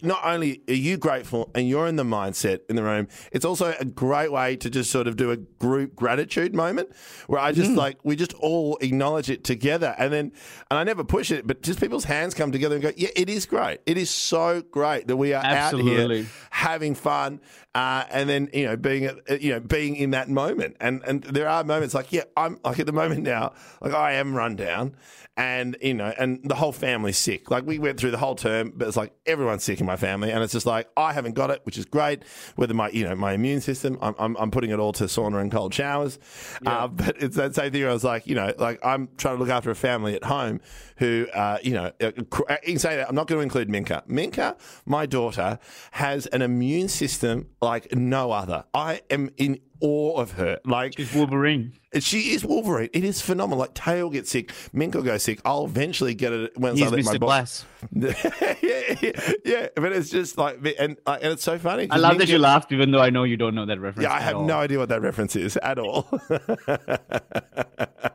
Not 0.00 0.24
only 0.24 0.62
are 0.66 0.72
you 0.72 0.96
grateful 0.96 1.50
and 1.54 1.68
you're 1.68 1.86
in 1.86 1.96
the 1.96 2.04
mindset 2.04 2.60
in 2.70 2.76
the 2.76 2.82
room, 2.82 3.06
it's 3.32 3.44
also 3.44 3.74
a 3.78 3.84
great 3.84 4.32
way 4.32 4.56
to 4.56 4.70
just 4.70 4.90
sort 4.90 5.06
of 5.06 5.16
do 5.16 5.30
a 5.30 5.36
group 5.36 5.94
gratitude 5.94 6.54
moment 6.54 6.88
where 7.26 7.38
I 7.38 7.52
just 7.52 7.72
like 7.72 7.98
we 8.02 8.16
just 8.16 8.23
all 8.32 8.78
acknowledge 8.80 9.28
it 9.28 9.44
together, 9.44 9.94
and 9.98 10.12
then 10.12 10.32
and 10.70 10.78
I 10.78 10.84
never 10.84 11.04
push 11.04 11.30
it, 11.30 11.46
but 11.46 11.62
just 11.62 11.78
people's 11.78 12.04
hands 12.04 12.32
come 12.32 12.50
together 12.50 12.76
and 12.76 12.82
go, 12.82 12.92
yeah, 12.96 13.10
it 13.14 13.28
is 13.28 13.44
great. 13.44 13.80
It 13.84 13.98
is 13.98 14.08
so 14.08 14.62
great 14.62 15.06
that 15.08 15.16
we 15.16 15.34
are 15.34 15.44
out 15.44 15.78
here 15.78 16.26
having 16.50 16.94
fun, 16.94 17.40
uh, 17.74 18.04
and 18.10 18.28
then 18.28 18.48
you 18.52 18.64
know 18.66 18.76
being 18.76 19.04
at, 19.04 19.42
you 19.42 19.52
know 19.52 19.60
being 19.60 19.96
in 19.96 20.10
that 20.12 20.28
moment, 20.28 20.76
and 20.80 21.02
and 21.04 21.22
there 21.24 21.48
are 21.48 21.62
moments 21.64 21.94
like 21.94 22.12
yeah, 22.12 22.24
I'm 22.36 22.58
like 22.64 22.80
at 22.80 22.86
the 22.86 22.92
moment 22.92 23.22
now, 23.22 23.52
like 23.80 23.92
I 23.92 24.12
am 24.12 24.34
run 24.34 24.56
down, 24.56 24.96
and 25.36 25.76
you 25.82 25.94
know, 25.94 26.14
and 26.16 26.40
the 26.44 26.54
whole 26.54 26.70
family's 26.70 27.18
sick. 27.18 27.50
Like 27.50 27.66
we 27.66 27.78
went 27.78 27.98
through 27.98 28.12
the 28.12 28.18
whole 28.18 28.36
term, 28.36 28.72
but 28.76 28.86
it's 28.86 28.96
like 28.96 29.12
everyone's 29.26 29.64
sick 29.64 29.80
in 29.80 29.86
my 29.86 29.96
family, 29.96 30.30
and 30.30 30.42
it's 30.44 30.52
just 30.52 30.66
like 30.66 30.88
I 30.96 31.12
haven't 31.12 31.34
got 31.34 31.50
it, 31.50 31.60
which 31.64 31.76
is 31.76 31.84
great. 31.84 32.22
Whether 32.54 32.74
my 32.74 32.88
you 32.90 33.04
know 33.04 33.16
my 33.16 33.32
immune 33.32 33.60
system, 33.60 33.98
I'm 34.00 34.14
I'm, 34.18 34.36
I'm 34.36 34.50
putting 34.52 34.70
it 34.70 34.78
all 34.78 34.92
to 34.92 35.04
sauna 35.04 35.40
and 35.40 35.50
cold 35.50 35.74
showers, 35.74 36.20
uh, 36.64 36.86
but 36.88 37.20
it's 37.20 37.34
that 37.36 37.54
same 37.56 37.72
thing. 37.72 37.82
Where 37.82 37.90
I 37.90 37.94
was 37.94 38.04
like, 38.04 38.13
you 38.26 38.34
know, 38.34 38.52
like 38.58 38.78
I'm 38.84 39.08
trying 39.16 39.36
to 39.36 39.40
look 39.40 39.50
after 39.50 39.70
a 39.70 39.74
family 39.74 40.14
at 40.14 40.24
home 40.24 40.60
who, 40.96 41.26
uh, 41.34 41.58
you 41.62 41.72
know, 41.72 41.92
uh, 42.00 42.10
cr- 42.30 42.42
you 42.62 42.72
can 42.74 42.78
say 42.78 42.96
that. 42.96 43.08
I'm 43.08 43.14
not 43.14 43.26
going 43.26 43.38
to 43.38 43.42
include 43.42 43.68
Minka. 43.68 44.02
Minka, 44.06 44.56
my 44.86 45.06
daughter, 45.06 45.58
has 45.92 46.26
an 46.26 46.42
immune 46.42 46.88
system 46.88 47.48
like 47.60 47.92
no 47.94 48.30
other. 48.32 48.64
I 48.72 49.00
am 49.10 49.30
in 49.36 49.60
awe 49.80 50.16
of 50.20 50.32
her. 50.32 50.60
Like 50.64 50.94
She's 50.96 51.12
Wolverine. 51.12 51.72
she 51.98 52.30
is 52.32 52.44
Wolverine. 52.44 52.88
It 52.92 53.04
is 53.04 53.20
phenomenal. 53.20 53.58
Like 53.58 53.74
Tail 53.74 54.08
gets 54.08 54.30
sick, 54.30 54.52
Minka 54.72 55.02
goes 55.02 55.22
sick. 55.24 55.40
I'll 55.44 55.64
eventually 55.66 56.14
get 56.14 56.32
it 56.32 56.56
once 56.56 56.78
He's 56.78 56.86
I 56.86 56.90
let 56.94 57.04
my 57.04 57.12
Mr. 57.14 57.20
bo- 57.20 57.26
Glass. 57.26 57.64
yeah, 57.92 58.14
yeah, 58.62 59.34
yeah, 59.44 59.66
but 59.76 59.92
it's 59.92 60.08
just 60.10 60.38
like, 60.38 60.58
and 60.78 60.96
uh, 61.06 61.18
and 61.20 61.32
it's 61.32 61.42
so 61.42 61.58
funny. 61.58 61.86
I 61.90 61.96
love 61.96 62.16
that 62.18 62.28
you 62.28 62.38
laughed, 62.38 62.72
even 62.72 62.92
though 62.92 63.00
I 63.00 63.10
know 63.10 63.24
you 63.24 63.36
don't 63.36 63.54
know 63.54 63.66
that 63.66 63.78
reference. 63.80 64.04
Yeah, 64.04 64.14
I 64.14 64.20
have 64.20 64.36
all. 64.36 64.46
no 64.46 64.58
idea 64.58 64.78
what 64.78 64.88
that 64.88 65.02
reference 65.02 65.36
is 65.36 65.56
at 65.58 65.78
all. 65.78 66.08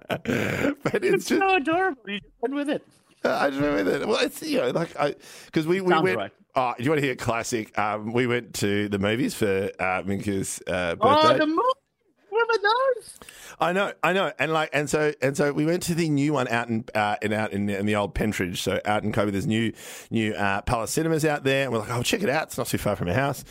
but 0.09 0.95
it's 0.95 1.05
It's 1.05 1.27
just, 1.27 1.39
so 1.41 1.55
adorable. 1.55 2.01
You 2.07 2.19
just 2.19 2.33
went 2.41 2.55
with 2.55 2.68
it. 2.69 2.87
I 3.23 3.49
just 3.49 3.61
remember 3.61 3.99
that. 3.99 4.07
Well, 4.07 4.19
it's 4.19 4.41
you 4.41 4.59
know, 4.59 4.69
like 4.69 4.95
I 4.97 5.15
because 5.45 5.67
we 5.67 5.81
we 5.81 5.89
Sounds 5.89 6.03
went. 6.03 6.17
right. 6.17 6.31
Oh, 6.55 6.73
do 6.77 6.83
you 6.83 6.89
want 6.89 6.99
to 6.99 7.05
hear 7.05 7.13
a 7.13 7.17
classic? 7.17 7.77
Um, 7.77 8.11
we 8.11 8.27
went 8.27 8.53
to 8.55 8.89
the 8.89 8.97
movies 8.97 9.33
for 9.35 9.69
uh, 9.79 10.01
Minka's 10.03 10.61
uh, 10.67 10.95
birthday. 10.95 11.35
Oh, 11.35 11.37
the 11.37 11.63
movie. 12.47 12.59
What 12.61 12.63
remember 12.63 12.69
those? 12.95 13.19
I 13.61 13.73
know, 13.73 13.91
I 14.03 14.13
know, 14.13 14.31
and 14.39 14.53
like, 14.53 14.69
and 14.71 14.89
so, 14.89 15.11
and 15.21 15.35
so, 15.35 15.51
we 15.51 15.65
went 15.65 15.83
to 15.83 15.95
the 15.95 16.07
new 16.09 16.31
one 16.31 16.47
out 16.47 16.69
in, 16.69 16.85
uh, 16.95 17.17
in 17.21 17.33
out 17.33 17.51
in, 17.51 17.69
in 17.69 17.85
the 17.85 17.95
old 17.95 18.13
Pentridge. 18.15 18.61
So 18.61 18.79
out 18.85 19.03
in 19.03 19.11
Kobe, 19.11 19.31
there's 19.31 19.47
new, 19.47 19.73
new 20.09 20.33
uh, 20.33 20.61
Palace 20.61 20.91
Cinemas 20.91 21.25
out 21.25 21.43
there, 21.43 21.63
and 21.63 21.73
we're 21.73 21.79
like, 21.79 21.89
oh, 21.91 22.01
check 22.01 22.23
it 22.23 22.29
out. 22.29 22.43
It's 22.43 22.57
not 22.57 22.67
too 22.67 22.77
far 22.77 22.95
from 22.95 23.09
our 23.09 23.13
house, 23.13 23.43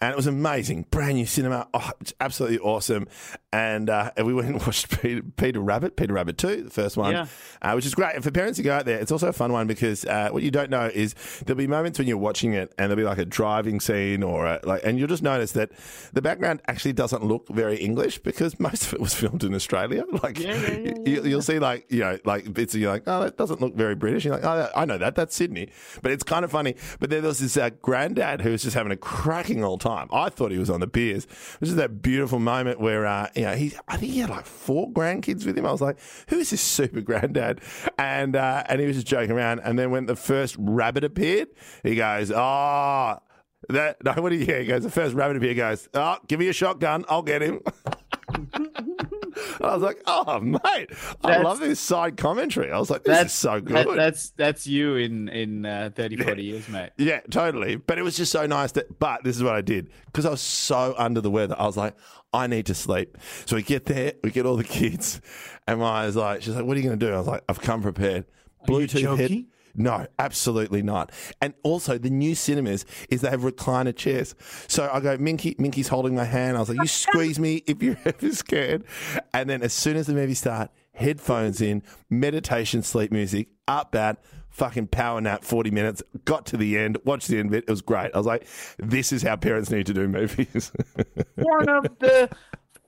and 0.00 0.12
it 0.12 0.16
was 0.16 0.28
amazing, 0.28 0.86
brand 0.92 1.14
new 1.16 1.26
cinema. 1.26 1.66
Oh, 1.74 1.90
it's 2.00 2.14
absolutely 2.20 2.60
awesome. 2.60 3.08
And, 3.52 3.90
uh, 3.90 4.12
and 4.16 4.26
we 4.26 4.34
went 4.34 4.48
and 4.48 4.60
watched 4.66 5.00
Peter, 5.02 5.22
Peter 5.36 5.58
Rabbit, 5.60 5.96
Peter 5.96 6.12
Rabbit 6.14 6.38
Two, 6.38 6.62
the 6.62 6.70
first 6.70 6.96
one, 6.96 7.12
Yeah. 7.12 7.26
uh, 7.62 7.72
which 7.72 7.86
is 7.86 7.94
great. 7.96 8.14
And 8.14 8.22
for 8.22 8.30
parents 8.30 8.58
to 8.58 8.62
go 8.62 8.72
out 8.72 8.84
there, 8.84 9.00
it's 9.00 9.10
also 9.10 9.26
a 9.28 9.32
fun 9.32 9.52
one 9.52 9.66
because 9.66 10.04
uh, 10.04 10.28
what 10.30 10.44
you 10.44 10.50
don't 10.52 10.70
know 10.70 10.86
is 10.86 11.14
there'll 11.46 11.58
be 11.58 11.66
moments 11.66 11.98
when 11.98 12.06
you're 12.06 12.16
watching 12.16 12.52
it, 12.52 12.72
and 12.78 12.90
there'll 12.90 12.96
be 12.96 13.04
like 13.08 13.18
a 13.18 13.24
driving 13.24 13.80
scene 13.80 14.22
or 14.22 14.46
a, 14.46 14.60
like, 14.62 14.82
and 14.84 14.98
you'll 15.00 15.08
just 15.08 15.22
notice 15.24 15.52
that 15.52 15.70
the 16.12 16.22
background 16.22 16.60
actually 16.68 16.92
doesn't 16.92 17.24
look 17.24 17.48
very 17.48 17.76
English 17.78 18.22
because 18.28 18.60
most 18.60 18.86
of 18.86 18.92
it 18.92 19.00
was 19.00 19.14
filmed 19.22 19.42
in 19.42 19.54
Australia. 19.54 20.04
Like 20.18 20.40
Yeah, 20.40 20.56
yeah, 20.56 20.78
yeah, 20.78 20.94
you, 21.06 21.24
you'll 21.24 21.42
see 21.42 21.60
like 21.60 21.86
you 21.90 22.00
know 22.00 22.18
like 22.24 22.52
bits 22.52 22.74
of 22.74 22.80
you're 22.80 22.90
like 22.90 23.04
oh 23.06 23.22
that 23.22 23.36
doesn't 23.36 23.60
look 23.60 23.74
very 23.74 23.94
British. 23.94 24.24
You're 24.24 24.34
like 24.34 24.44
oh 24.44 24.68
I 24.74 24.84
know 24.84 24.98
that 24.98 25.14
that's 25.14 25.34
Sydney, 25.36 25.70
but 26.02 26.10
it's 26.10 26.24
kind 26.24 26.44
of 26.44 26.50
funny. 26.50 26.74
But 26.98 27.10
then 27.10 27.22
there 27.22 27.28
was 27.28 27.38
this 27.38 27.56
uh, 27.56 27.70
granddad 27.82 28.40
who 28.40 28.50
was 28.50 28.64
just 28.64 28.74
having 28.74 28.90
a 28.90 28.96
cracking 28.96 29.62
old 29.62 29.80
time. 29.80 30.08
I 30.12 30.28
thought 30.28 30.50
he 30.50 30.58
was 30.58 30.70
on 30.70 30.80
the 30.80 30.88
beers. 30.88 31.26
This 31.60 31.70
is 31.70 31.76
that 31.76 32.02
beautiful 32.02 32.40
moment 32.40 32.80
where 32.80 33.06
uh, 33.06 33.28
you 33.34 33.42
know 33.42 33.54
he 33.54 33.72
I 33.86 33.96
think 33.96 34.12
he 34.12 34.18
had 34.18 34.30
like 34.30 34.46
four 34.46 34.90
grandkids 34.90 35.46
with 35.46 35.56
him. 35.56 35.64
I 35.64 35.70
was 35.70 35.80
like 35.80 35.98
who 36.28 36.38
is 36.38 36.50
this 36.50 36.60
super 36.60 37.00
granddad? 37.00 37.60
And 37.96 38.34
uh, 38.34 38.64
and 38.68 38.80
he 38.80 38.86
was 38.86 38.96
just 38.96 39.06
joking 39.06 39.30
around. 39.30 39.60
And 39.60 39.78
then 39.78 39.90
when 39.90 40.06
the 40.06 40.16
first 40.16 40.56
rabbit 40.58 41.04
appeared, 41.04 41.48
he 41.82 41.94
goes 41.94 42.32
oh. 42.34 43.20
That 43.68 44.02
no, 44.04 44.12
what 44.22 44.30
do 44.30 44.36
you 44.36 44.46
hear? 44.46 44.60
He 44.60 44.66
goes, 44.66 44.84
the 44.84 44.90
first 44.90 45.14
rabbit 45.14 45.36
appeared. 45.36 45.56
Goes, 45.56 45.88
oh, 45.92 46.16
give 46.26 46.38
me 46.38 46.48
a 46.48 46.52
shotgun, 46.52 47.04
I'll 47.08 47.22
get 47.22 47.42
him. 47.42 47.60
I 48.34 49.74
was 49.74 49.82
like, 49.82 50.00
oh, 50.06 50.40
mate, 50.40 50.60
I 50.64 50.86
That's- 51.22 51.44
love 51.44 51.60
this 51.60 51.80
side 51.80 52.16
commentary. 52.16 52.70
I 52.72 52.78
was 52.78 52.90
like, 52.90 53.04
this 53.04 53.26
is 53.26 53.32
so 53.32 53.60
good. 53.60 53.76
that- 53.86 53.96
that's 53.96 54.30
that's 54.30 54.66
you 54.66 54.96
in 54.96 55.28
in 55.28 55.64
uh, 55.66 55.90
30, 55.94 56.16
40 56.16 56.42
years, 56.44 56.68
mate. 56.68 56.90
yeah, 56.98 57.20
totally. 57.30 57.76
But 57.76 57.98
it 57.98 58.02
was 58.02 58.16
just 58.16 58.32
so 58.32 58.46
nice 58.46 58.72
that, 58.72 58.98
but 58.98 59.24
this 59.24 59.36
is 59.36 59.42
what 59.42 59.54
I 59.54 59.60
did 59.60 59.90
because 60.06 60.26
I 60.26 60.30
was 60.30 60.40
so 60.40 60.94
under 60.98 61.20
the 61.20 61.30
weather. 61.30 61.56
I 61.58 61.66
was 61.66 61.76
like, 61.76 61.94
I 62.32 62.46
need 62.46 62.66
to 62.66 62.74
sleep. 62.74 63.16
So 63.46 63.56
we 63.56 63.62
get 63.62 63.86
there, 63.86 64.12
we 64.22 64.30
get 64.30 64.44
all 64.46 64.56
the 64.56 64.64
kids, 64.64 65.20
and 65.66 65.82
I 65.82 66.06
was 66.06 66.16
like, 66.16 66.42
she's 66.42 66.54
like, 66.54 66.64
what 66.64 66.76
are 66.76 66.80
you 66.80 66.86
going 66.86 66.98
to 66.98 67.06
do? 67.06 67.12
I 67.12 67.18
was 67.18 67.26
like, 67.26 67.44
I've 67.48 67.60
come 67.60 67.82
prepared. 67.82 68.24
Bluetooth 68.66 69.16
head. 69.16 69.44
No, 69.78 70.06
absolutely 70.18 70.82
not. 70.82 71.12
And 71.40 71.54
also, 71.62 71.98
the 71.98 72.10
new 72.10 72.34
cinemas 72.34 72.84
is 73.10 73.20
they 73.20 73.30
have 73.30 73.42
recliner 73.42 73.94
chairs. 73.94 74.34
So 74.66 74.90
I 74.92 74.98
go, 74.98 75.16
Minky, 75.16 75.54
Minky's 75.56 75.86
holding 75.86 76.16
my 76.16 76.24
hand. 76.24 76.56
I 76.56 76.60
was 76.60 76.68
like, 76.68 76.78
you 76.80 76.88
squeeze 76.88 77.38
me 77.38 77.62
if 77.66 77.80
you're 77.80 77.96
ever 78.04 78.32
scared. 78.32 78.84
And 79.32 79.48
then 79.48 79.62
as 79.62 79.72
soon 79.72 79.96
as 79.96 80.08
the 80.08 80.14
movie 80.14 80.34
start, 80.34 80.70
headphones 80.94 81.60
in, 81.60 81.84
meditation, 82.10 82.82
sleep 82.82 83.12
music, 83.12 83.48
up 83.68 83.92
bat, 83.92 84.20
fucking 84.50 84.88
power 84.88 85.20
nap, 85.20 85.44
40 85.44 85.70
minutes, 85.70 86.02
got 86.24 86.44
to 86.46 86.56
the 86.56 86.76
end, 86.76 86.98
watched 87.04 87.28
the 87.28 87.38
end 87.38 87.50
of 87.50 87.54
it. 87.54 87.64
It 87.68 87.70
was 87.70 87.80
great. 87.80 88.10
I 88.12 88.18
was 88.18 88.26
like, 88.26 88.48
this 88.78 89.12
is 89.12 89.22
how 89.22 89.36
parents 89.36 89.70
need 89.70 89.86
to 89.86 89.94
do 89.94 90.08
movies. 90.08 90.72
One 91.36 91.68
of 91.68 91.84
the 92.00 92.28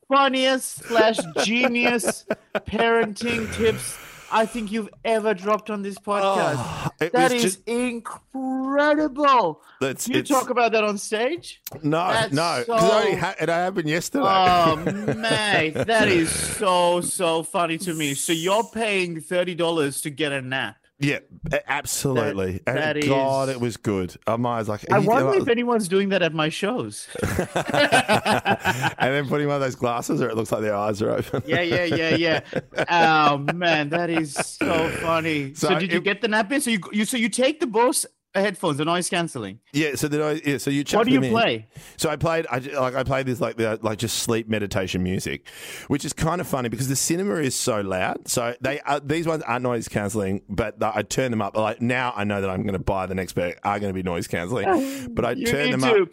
funniest 0.09 0.83
slash 0.87 1.19
genius 1.45 2.27
parenting 2.53 3.53
tips 3.55 3.97
I 4.33 4.47
think 4.47 4.71
you've 4.73 4.89
ever 5.05 5.35
dropped 5.35 5.71
on 5.71 5.83
this 5.83 5.97
ah, 5.99 6.03
podcast. 6.03 6.93
Oh, 7.03 7.09
that 7.13 7.33
is 7.33 7.43
just- 7.43 7.69
incredible. 7.69 9.63
That's- 9.81 10.09
you 10.09 10.19
it's- 10.19 10.29
talk 10.29 10.51
about 10.51 10.73
that 10.73 10.85
on 10.85 10.99
stage? 10.99 11.61
no, 11.83 12.09
That's 12.09 12.33
no. 12.33 12.63
so- 12.67 12.75
it, 13.09 13.19
ha- 13.19 13.35
it 13.41 13.49
happened 13.49 13.89
yesterday. 13.89 14.25
Oh, 14.27 14.77
mate, 15.17 15.71
that 15.75 16.09
is 16.09 16.31
so 16.31 17.01
so 17.01 17.43
funny 17.43 17.79
to 17.79 17.95
me. 17.95 18.15
So 18.15 18.33
you're 18.33 18.65
paying 18.73 19.21
thirty 19.21 19.55
dollars 19.55 20.01
to 20.03 20.11
get 20.11 20.33
a 20.33 20.43
nap. 20.43 20.77
Yeah, 21.01 21.19
absolutely. 21.67 22.61
That- 22.67 22.97
and 22.97 23.07
God, 23.07 23.49
is- 23.49 23.57
it 23.57 23.61
was 23.61 23.77
good. 23.77 24.15
Um, 24.27 24.47
I 24.47 24.59
was 24.59 24.69
like, 24.69 24.91
I 24.93 24.99
wonder 24.99 25.33
and 25.33 25.43
if 25.43 25.49
anyone's 25.49 25.89
doing 25.89 26.11
that 26.11 26.23
at 26.23 26.33
my 26.35 26.49
shows. 26.49 27.09
and 27.23 29.15
then 29.15 29.29
putting 29.29 29.47
one 29.47 29.57
of 29.57 29.61
those 29.63 29.75
glasses 29.75 30.21
or 30.21 30.29
it 30.29 30.37
looks 30.37 30.53
like 30.53 30.61
their 30.63 30.75
eyes 30.75 31.01
are 31.03 31.11
open. 31.11 31.43
Yeah, 31.47 31.63
yeah, 31.63 31.85
yeah, 31.85 32.15
yeah. 32.17 32.41
Oh 32.89 33.39
man, 33.55 33.89
that 33.91 34.11
is 34.11 34.35
so 34.35 34.89
funny. 35.01 35.55
So, 35.61 35.69
So 35.69 35.79
did 35.79 35.93
you 35.93 36.01
get 36.01 36.21
the 36.21 36.29
nap 36.29 36.51
in? 36.53 36.61
So 36.61 36.71
you 36.71 36.81
you 36.93 37.05
so 37.05 37.17
you 37.17 37.29
take 37.29 37.61
the 37.61 37.67
Bose 37.67 38.07
headphones, 38.35 38.79
the 38.79 38.85
noise 38.85 39.09
cancelling. 39.09 39.59
Yeah, 39.73 39.95
so 39.97 40.07
then 40.09 40.21
I, 40.23 40.41
yeah, 40.45 40.59
so 40.59 40.71
you 40.71 40.85
What 40.93 41.07
do 41.07 41.13
you 41.13 41.23
in. 41.23 41.31
play? 41.31 41.67
So 41.97 42.09
I 42.11 42.17
played, 42.17 42.47
I 42.51 42.59
like 42.59 42.95
I 42.95 43.03
played 43.03 43.27
this 43.27 43.41
like 43.41 43.57
the 43.57 43.79
like 43.83 43.99
just 43.99 44.19
sleep 44.21 44.49
meditation 44.49 45.03
music, 45.03 45.49
which 45.89 46.05
is 46.05 46.13
kind 46.13 46.41
of 46.41 46.47
funny 46.47 46.69
because 46.69 46.89
the 46.89 46.97
cinema 46.97 47.35
is 47.37 47.55
so 47.55 47.81
loud. 47.81 48.29
So 48.29 48.55
they 48.61 48.81
are, 48.81 49.01
these 49.01 49.27
ones 49.27 49.43
are 49.43 49.59
noise 49.59 49.89
cancelling, 49.89 50.43
but 50.49 50.79
the- 50.79 50.97
I 50.97 51.03
turn 51.03 51.31
them 51.31 51.43
up. 51.43 51.57
Like 51.57 51.81
now, 51.83 52.13
I 52.17 52.25
know 52.25 52.41
that 52.41 52.51
I'm 52.51 52.63
going 52.63 52.75
to 52.75 52.79
buy 52.79 53.07
the 53.07 53.15
next 53.15 53.33
pair 53.33 53.57
are 53.65 53.79
going 53.81 53.91
to 53.91 53.95
be 53.95 54.03
noise 54.03 54.27
cancelling, 54.29 55.09
but 55.15 55.25
I 55.25 55.35
turn 55.35 55.71
them 55.73 55.81
to. 55.81 56.03
up. 56.03 56.09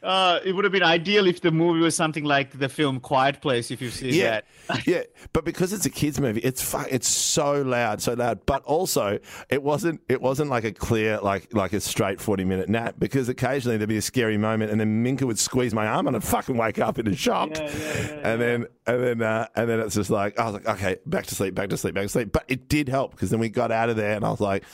Uh, 0.00 0.38
it 0.44 0.52
would 0.52 0.64
have 0.64 0.70
been 0.72 0.84
ideal 0.84 1.26
if 1.26 1.40
the 1.40 1.50
movie 1.50 1.80
was 1.80 1.96
something 1.96 2.22
like 2.22 2.56
the 2.56 2.68
film 2.68 3.00
Quiet 3.00 3.40
Place. 3.42 3.72
If 3.72 3.82
you've 3.82 3.92
seen 3.92 4.14
Yeah, 4.14 4.30
that. 4.30 4.44
yeah, 4.86 5.02
but 5.32 5.44
because 5.44 5.72
it's 5.72 5.86
a 5.86 5.90
kids 5.90 6.20
movie, 6.20 6.40
it's 6.40 6.62
fu- 6.62 6.86
it's 6.90 7.08
so 7.08 7.62
loud, 7.62 8.02
so 8.02 8.14
loud. 8.14 8.44
But 8.46 8.62
also, 8.64 9.18
it 9.48 9.62
wasn't 9.62 10.00
it 10.08 10.20
wasn't 10.20 10.50
like 10.50 10.64
a 10.64 10.72
clear 10.72 11.18
like 11.20 11.52
like 11.54 11.72
a 11.72 11.80
straight 11.80 12.20
forty 12.20 12.44
minute 12.44 12.68
nap 12.68 12.96
because 12.98 13.28
occasionally 13.28 13.76
there'd 13.76 13.88
be 13.88 13.96
a 13.96 14.02
scary 14.02 14.36
moment, 14.38 14.70
and 14.70 14.80
then 14.80 15.02
Minka 15.02 15.26
would 15.26 15.38
squeeze 15.38 15.72
my 15.74 15.86
arm, 15.86 16.06
and 16.06 16.16
I'd 16.16 16.24
fucking 16.24 16.56
wake 16.56 16.78
up 16.78 16.98
in 16.98 17.06
a 17.06 17.16
shock, 17.16 17.50
Yeah, 17.56 17.62
yeah, 17.62 17.70
yeah, 17.70 18.30
and 18.32 18.40
then 18.40 18.66
and 18.86 19.02
then 19.02 19.22
uh, 19.22 19.46
and 19.56 19.68
then 19.70 19.80
it's 19.80 19.94
just 19.94 20.10
like 20.10 20.38
I 20.38 20.44
was 20.44 20.54
like, 20.54 20.66
okay, 20.68 20.96
back 21.06 21.26
to 21.26 21.34
sleep, 21.34 21.54
back 21.54 21.70
to 21.70 21.76
sleep, 21.76 21.94
back 21.94 22.04
to 22.04 22.08
sleep. 22.08 22.32
But 22.32 22.44
it 22.48 22.68
did 22.68 22.88
help 22.88 23.12
because 23.12 23.30
then 23.30 23.40
we 23.40 23.48
got 23.48 23.70
out 23.72 23.88
of 23.90 23.96
there, 23.96 24.12
and 24.16 24.24
I 24.24 24.30
was 24.30 24.40
like, 24.40 24.64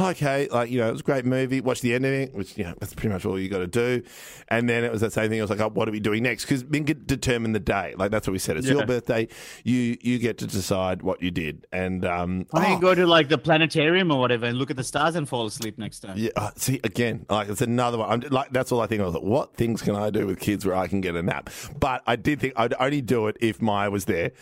okay, 0.00 0.48
like 0.50 0.70
you 0.70 0.78
know, 0.78 0.88
it 0.88 0.92
was 0.92 1.00
a 1.00 1.04
great 1.04 1.24
movie. 1.24 1.60
Watch 1.60 1.80
the 1.80 1.94
ending, 1.94 2.32
which 2.32 2.56
you 2.58 2.64
know 2.64 2.74
that's 2.80 2.94
pretty 2.94 3.12
much 3.12 3.24
all 3.24 3.38
you 3.38 3.48
got 3.48 3.58
to 3.58 3.66
do. 3.66 4.02
And 4.48 4.68
then 4.68 4.84
it 4.84 4.92
was 4.92 5.00
that 5.00 5.12
same 5.12 5.30
thing. 5.30 5.38
I 5.40 5.42
was 5.42 5.50
like, 5.50 5.60
oh, 5.60 5.68
what 5.70 5.88
are 5.88 5.92
we 5.92 6.00
doing 6.00 6.22
next? 6.22 6.44
Because 6.44 6.64
Minka 6.64 6.94
determined 6.94 7.54
the 7.54 7.60
day. 7.60 7.94
Like 7.96 8.10
that's 8.10 8.26
what 8.26 8.32
we 8.32 8.38
said. 8.38 8.56
It's 8.56 8.66
Yeah. 8.66 8.74
your 8.74 8.86
birthday. 8.86 9.28
You 9.64 9.96
you 10.00 10.18
get 10.18 10.38
to 10.38 10.46
decide 10.46 11.02
what 11.02 11.22
you 11.22 11.30
did. 11.30 11.66
And 11.72 12.04
um, 12.04 12.46
Why 12.50 12.64
don't 12.64 12.78
oh, 12.78 12.80
go 12.80 12.94
to 12.94 13.06
like 13.06 13.28
the 13.28 13.38
planetarium 13.38 14.10
or 14.10 14.18
whatever 14.18 14.46
and 14.46 14.58
look 14.58 14.70
at 14.70 14.76
the 14.76 14.84
stars 14.84 15.14
and 15.14 15.28
fall 15.28 15.46
asleep 15.46 15.78
next 15.78 16.00
time? 16.00 16.16
yeah, 16.16 16.30
uh, 16.36 16.50
see 16.56 16.80
again, 16.84 17.26
like 17.28 17.48
it's 17.48 17.62
another 17.62 17.98
one. 17.98 18.10
I'm, 18.10 18.20
like 18.30 18.50
that's 18.50 18.72
all 18.72 18.80
I 18.80 18.86
think. 18.86 19.02
I 19.02 19.04
was 19.04 19.14
like, 19.14 19.22
what 19.22 19.54
things 19.56 19.82
can 19.82 19.94
I 19.94 20.10
do 20.10 20.26
with 20.26 20.40
kids 20.40 20.64
where 20.66 20.76
I 20.76 20.86
can 20.86 21.00
get 21.00 21.14
a 21.16 21.22
nap? 21.22 21.50
But 21.78 22.02
I 22.06 22.16
did 22.16 22.40
think 22.40 22.54
I'd 22.56 22.74
only 22.78 23.00
do 23.00 23.28
it 23.28 23.36
if 23.40 23.60
Maya 23.62 23.90
was 23.90 24.04
there, 24.06 24.32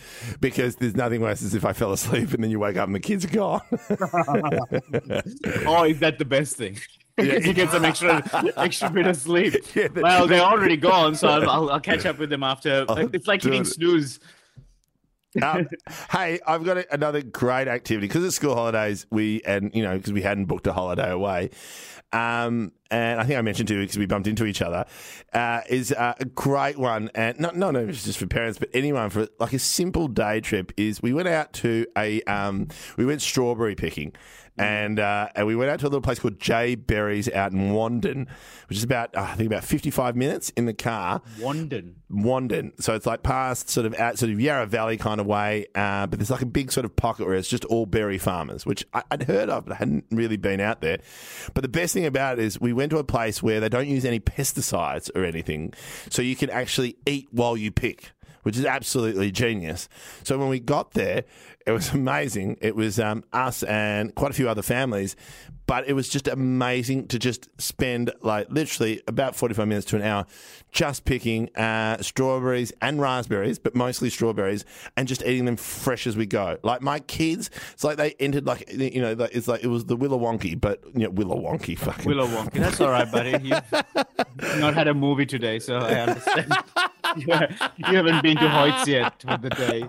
because 0.40 0.76
there's 0.76 0.96
nothing 0.96 1.20
worse 1.20 1.42
as 1.42 1.54
if 1.54 1.64
I 1.64 1.72
fell 1.72 1.92
asleep 1.92 2.32
and 2.32 2.42
then 2.42 2.50
you 2.50 2.58
wake 2.58 2.76
up 2.76 2.86
and 2.86 2.94
the 2.94 3.00
kids 3.00 3.24
are 3.24 3.28
gone. 3.28 3.62
Oh, 5.66 5.84
is 5.84 5.98
that 6.00 6.16
the 6.18 6.24
best 6.24 6.56
thing? 6.56 6.78
Yeah. 7.18 7.38
you 7.44 7.52
get 7.52 7.70
some 7.70 7.84
extra 7.84 8.22
extra 8.56 8.88
bit 8.88 9.06
of 9.06 9.16
sleep. 9.16 9.54
Yeah, 9.74 9.88
the- 9.88 10.00
well, 10.00 10.26
they're 10.26 10.40
already 10.40 10.78
gone, 10.78 11.14
so 11.14 11.28
I'll, 11.28 11.48
I'll, 11.48 11.70
I'll 11.72 11.80
catch 11.80 12.06
up 12.06 12.18
with 12.18 12.30
them 12.30 12.42
after. 12.42 12.86
It's 12.88 13.26
like 13.26 13.42
hitting 13.42 13.62
it. 13.62 13.66
snooze. 13.66 14.18
Um, 15.40 15.68
hey, 16.10 16.40
I've 16.46 16.64
got 16.64 16.78
a, 16.78 16.94
another 16.94 17.22
great 17.22 17.68
activity 17.68 18.06
because 18.06 18.24
it's 18.24 18.36
school 18.36 18.54
holidays. 18.54 19.06
We 19.10 19.40
and 19.46 19.74
you 19.74 19.82
know 19.82 19.96
because 19.96 20.12
we 20.12 20.22
hadn't 20.22 20.46
booked 20.46 20.66
a 20.66 20.72
holiday 20.72 21.10
away, 21.10 21.50
um, 22.12 22.72
and 22.90 23.20
I 23.20 23.24
think 23.24 23.38
I 23.38 23.42
mentioned 23.42 23.68
to 23.68 23.74
you 23.74 23.80
because 23.80 23.96
we 23.96 24.06
bumped 24.06 24.28
into 24.28 24.44
each 24.44 24.60
other. 24.60 24.84
Uh, 25.32 25.60
is 25.68 25.92
uh, 25.92 26.14
a 26.18 26.24
great 26.26 26.76
one, 26.76 27.10
and 27.14 27.40
not 27.40 27.56
not 27.56 27.74
only 27.74 27.92
just 27.92 28.18
for 28.18 28.26
parents, 28.26 28.58
but 28.58 28.68
anyone 28.74 29.08
for 29.08 29.28
like 29.38 29.54
a 29.54 29.58
simple 29.58 30.08
day 30.08 30.40
trip. 30.40 30.72
Is 30.76 31.02
we 31.02 31.12
went 31.12 31.28
out 31.28 31.52
to 31.54 31.86
a 31.96 32.22
um, 32.22 32.68
we 32.96 33.06
went 33.06 33.22
strawberry 33.22 33.74
picking. 33.74 34.12
And 34.58 35.00
uh, 35.00 35.28
and 35.34 35.46
we 35.46 35.56
went 35.56 35.70
out 35.70 35.80
to 35.80 35.86
a 35.86 35.88
little 35.88 36.02
place 36.02 36.18
called 36.18 36.38
J 36.38 36.74
Berries 36.74 37.30
out 37.30 37.52
in 37.52 37.72
Wandin, 37.72 38.28
which 38.68 38.76
is 38.76 38.84
about 38.84 39.16
uh, 39.16 39.22
I 39.22 39.34
think 39.34 39.46
about 39.46 39.64
fifty 39.64 39.90
five 39.90 40.14
minutes 40.14 40.50
in 40.50 40.66
the 40.66 40.74
car. 40.74 41.22
Wandin. 41.38 41.94
Wandin. 42.10 42.72
So 42.82 42.94
it's 42.94 43.06
like 43.06 43.22
past 43.22 43.70
sort 43.70 43.86
of 43.86 43.94
out 43.94 44.18
sort 44.18 44.30
of 44.30 44.38
Yarra 44.38 44.66
Valley 44.66 44.98
kind 44.98 45.20
of 45.20 45.26
way, 45.26 45.66
uh, 45.74 46.06
but 46.06 46.18
there's 46.18 46.30
like 46.30 46.42
a 46.42 46.46
big 46.46 46.70
sort 46.70 46.84
of 46.84 46.94
pocket 46.94 47.26
where 47.26 47.34
it's 47.34 47.48
just 47.48 47.64
all 47.64 47.86
berry 47.86 48.18
farmers, 48.18 48.66
which 48.66 48.84
I, 48.92 49.02
I'd 49.10 49.22
heard 49.22 49.48
of, 49.48 49.64
but 49.64 49.72
I 49.72 49.76
hadn't 49.76 50.04
really 50.10 50.36
been 50.36 50.60
out 50.60 50.82
there. 50.82 50.98
But 51.54 51.62
the 51.62 51.68
best 51.68 51.94
thing 51.94 52.04
about 52.04 52.38
it 52.38 52.44
is 52.44 52.60
we 52.60 52.74
went 52.74 52.90
to 52.90 52.98
a 52.98 53.04
place 53.04 53.42
where 53.42 53.58
they 53.58 53.70
don't 53.70 53.88
use 53.88 54.04
any 54.04 54.20
pesticides 54.20 55.10
or 55.14 55.24
anything, 55.24 55.72
so 56.10 56.20
you 56.20 56.36
can 56.36 56.50
actually 56.50 56.96
eat 57.06 57.28
while 57.30 57.56
you 57.56 57.70
pick. 57.70 58.12
Which 58.42 58.56
is 58.56 58.64
absolutely 58.64 59.30
genius. 59.30 59.88
So 60.24 60.36
when 60.38 60.48
we 60.48 60.58
got 60.58 60.92
there, 60.92 61.24
it 61.66 61.70
was 61.72 61.90
amazing. 61.94 62.58
It 62.60 62.74
was 62.74 62.98
um, 62.98 63.24
us 63.32 63.62
and 63.62 64.14
quite 64.14 64.30
a 64.30 64.34
few 64.34 64.48
other 64.48 64.62
families, 64.62 65.16
but 65.66 65.88
it 65.88 65.92
was 65.94 66.08
just 66.08 66.28
amazing 66.28 67.08
to 67.08 67.18
just 67.18 67.48
spend 67.60 68.12
like 68.22 68.48
literally 68.50 69.00
about 69.06 69.36
45 69.36 69.68
minutes 69.68 69.86
to 69.86 69.96
an 69.96 70.02
hour 70.02 70.26
just 70.70 71.04
picking 71.04 71.54
uh, 71.56 72.00
strawberries 72.02 72.72
and 72.80 73.00
raspberries, 73.00 73.58
but 73.58 73.74
mostly 73.74 74.08
strawberries, 74.10 74.64
and 74.96 75.06
just 75.06 75.22
eating 75.22 75.44
them 75.44 75.56
fresh 75.56 76.06
as 76.06 76.16
we 76.16 76.26
go. 76.26 76.58
Like 76.62 76.80
my 76.80 76.98
kids, 77.00 77.50
it's 77.72 77.84
like 77.84 77.98
they 77.98 78.14
entered 78.18 78.46
like 78.46 78.70
you 78.72 79.00
know, 79.00 79.12
like, 79.12 79.34
it's 79.34 79.48
like 79.48 79.62
it 79.62 79.68
was 79.68 79.84
the 79.84 79.96
Willow 79.96 80.18
Wonky, 80.18 80.58
but 80.58 80.82
you 80.94 81.04
know, 81.04 81.10
Willow 81.10 81.36
Wonky, 81.36 81.78
fucking 81.78 82.06
Willow 82.06 82.26
Wonka. 82.26 82.54
That's 82.54 82.80
all 82.80 82.90
right, 82.90 83.10
buddy. 83.10 83.32
You've 83.42 83.62
not 84.60 84.74
had 84.74 84.88
a 84.88 84.94
movie 84.94 85.26
today, 85.26 85.58
so 85.58 85.76
I 85.76 85.94
understand. 86.00 86.52
You 87.14 87.96
haven't 87.96 88.22
been 88.22 88.38
to 88.38 88.44
Hoyts 88.48 88.86
yet 88.86 89.20
for 89.20 89.36
the 89.36 89.50
day. 89.50 89.82